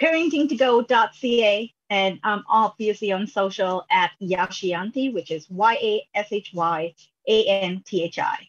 Parentingtogo.ca 0.00 1.74
and 1.90 2.18
I'm 2.22 2.44
obviously 2.48 3.12
on 3.12 3.26
social 3.26 3.84
at 3.90 4.10
Yashyanthi, 4.20 5.12
which 5.14 5.30
is 5.30 5.48
Y 5.50 5.74
A 5.74 6.08
S 6.14 6.28
H 6.30 6.50
Y 6.54 6.94
A 7.26 7.44
N 7.46 7.82
T 7.84 8.04
H 8.04 8.18
I. 8.18 8.48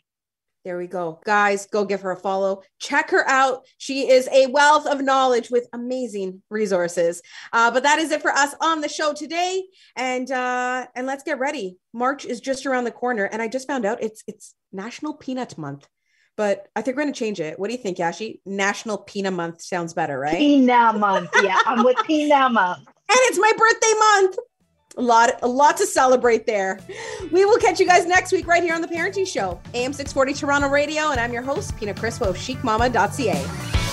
There 0.70 0.78
we 0.78 0.86
go. 0.86 1.20
Guys, 1.26 1.66
go 1.66 1.84
give 1.84 2.02
her 2.02 2.12
a 2.12 2.16
follow. 2.16 2.62
Check 2.78 3.10
her 3.10 3.28
out. 3.28 3.66
She 3.80 4.08
is 4.08 4.30
a 4.32 4.46
wealth 4.46 4.86
of 4.86 5.02
knowledge 5.02 5.50
with 5.50 5.68
amazing 5.74 6.44
resources. 6.52 7.24
Uh, 7.52 7.72
but 7.72 7.82
that 7.82 7.98
is 7.98 8.12
it 8.12 8.22
for 8.22 8.30
us 8.30 8.54
on 8.62 8.80
the 8.80 8.88
show 8.88 9.12
today. 9.12 9.64
And 9.96 10.30
uh, 10.30 10.86
and 10.94 11.08
let's 11.08 11.24
get 11.24 11.40
ready. 11.40 11.80
March 11.92 12.24
is 12.24 12.40
just 12.40 12.68
around 12.68 12.84
the 12.84 12.92
corner. 12.92 13.24
And 13.24 13.42
I 13.42 13.48
just 13.48 13.66
found 13.66 13.84
out 13.84 14.04
it's 14.04 14.24
it's 14.28 14.54
National 14.72 15.16
Peanut 15.16 15.58
Month. 15.58 15.88
But 16.38 16.68
I 16.76 16.84
think 16.84 16.96
we're 16.96 17.02
going 17.02 17.16
to 17.16 17.20
change 17.20 17.40
it. 17.40 17.58
What 17.58 17.70
do 17.70 17.74
you 17.74 17.82
think, 17.82 17.98
Yashy? 17.98 18.40
National 18.46 19.00
Peanut 19.00 19.34
Month 19.34 19.64
sounds 19.64 19.96
better, 19.96 20.20
right? 20.20 20.38
Peanut 20.38 21.00
Month. 21.00 21.32
Yeah, 21.42 21.58
I'm 21.66 21.84
with 21.84 21.98
Peanut 22.06 22.52
Month. 22.52 22.88
And 22.88 23.18
it's 23.24 23.40
my 23.40 23.52
birthday 23.58 23.94
month 24.22 24.38
a 24.98 25.02
lot 25.02 25.40
a 25.42 25.48
lot 25.48 25.78
to 25.78 25.86
celebrate 25.86 26.46
there. 26.46 26.80
We 27.32 27.46
will 27.46 27.58
catch 27.58 27.80
you 27.80 27.86
guys 27.86 28.06
next 28.06 28.32
week 28.32 28.48
right 28.48 28.64
here 28.64 28.74
on 28.74 28.82
the 28.82 28.88
parenting 28.88 29.28
show 29.28 29.60
am 29.74 29.94
640 29.94 30.34
toronto 30.34 30.68
radio 30.68 31.12
and 31.12 31.20
i'm 31.20 31.32
your 31.32 31.42
host 31.42 31.76
pina 31.78 31.94
crispo 31.94 32.28
of 32.28 32.38
chicmamma.ca 32.38 33.89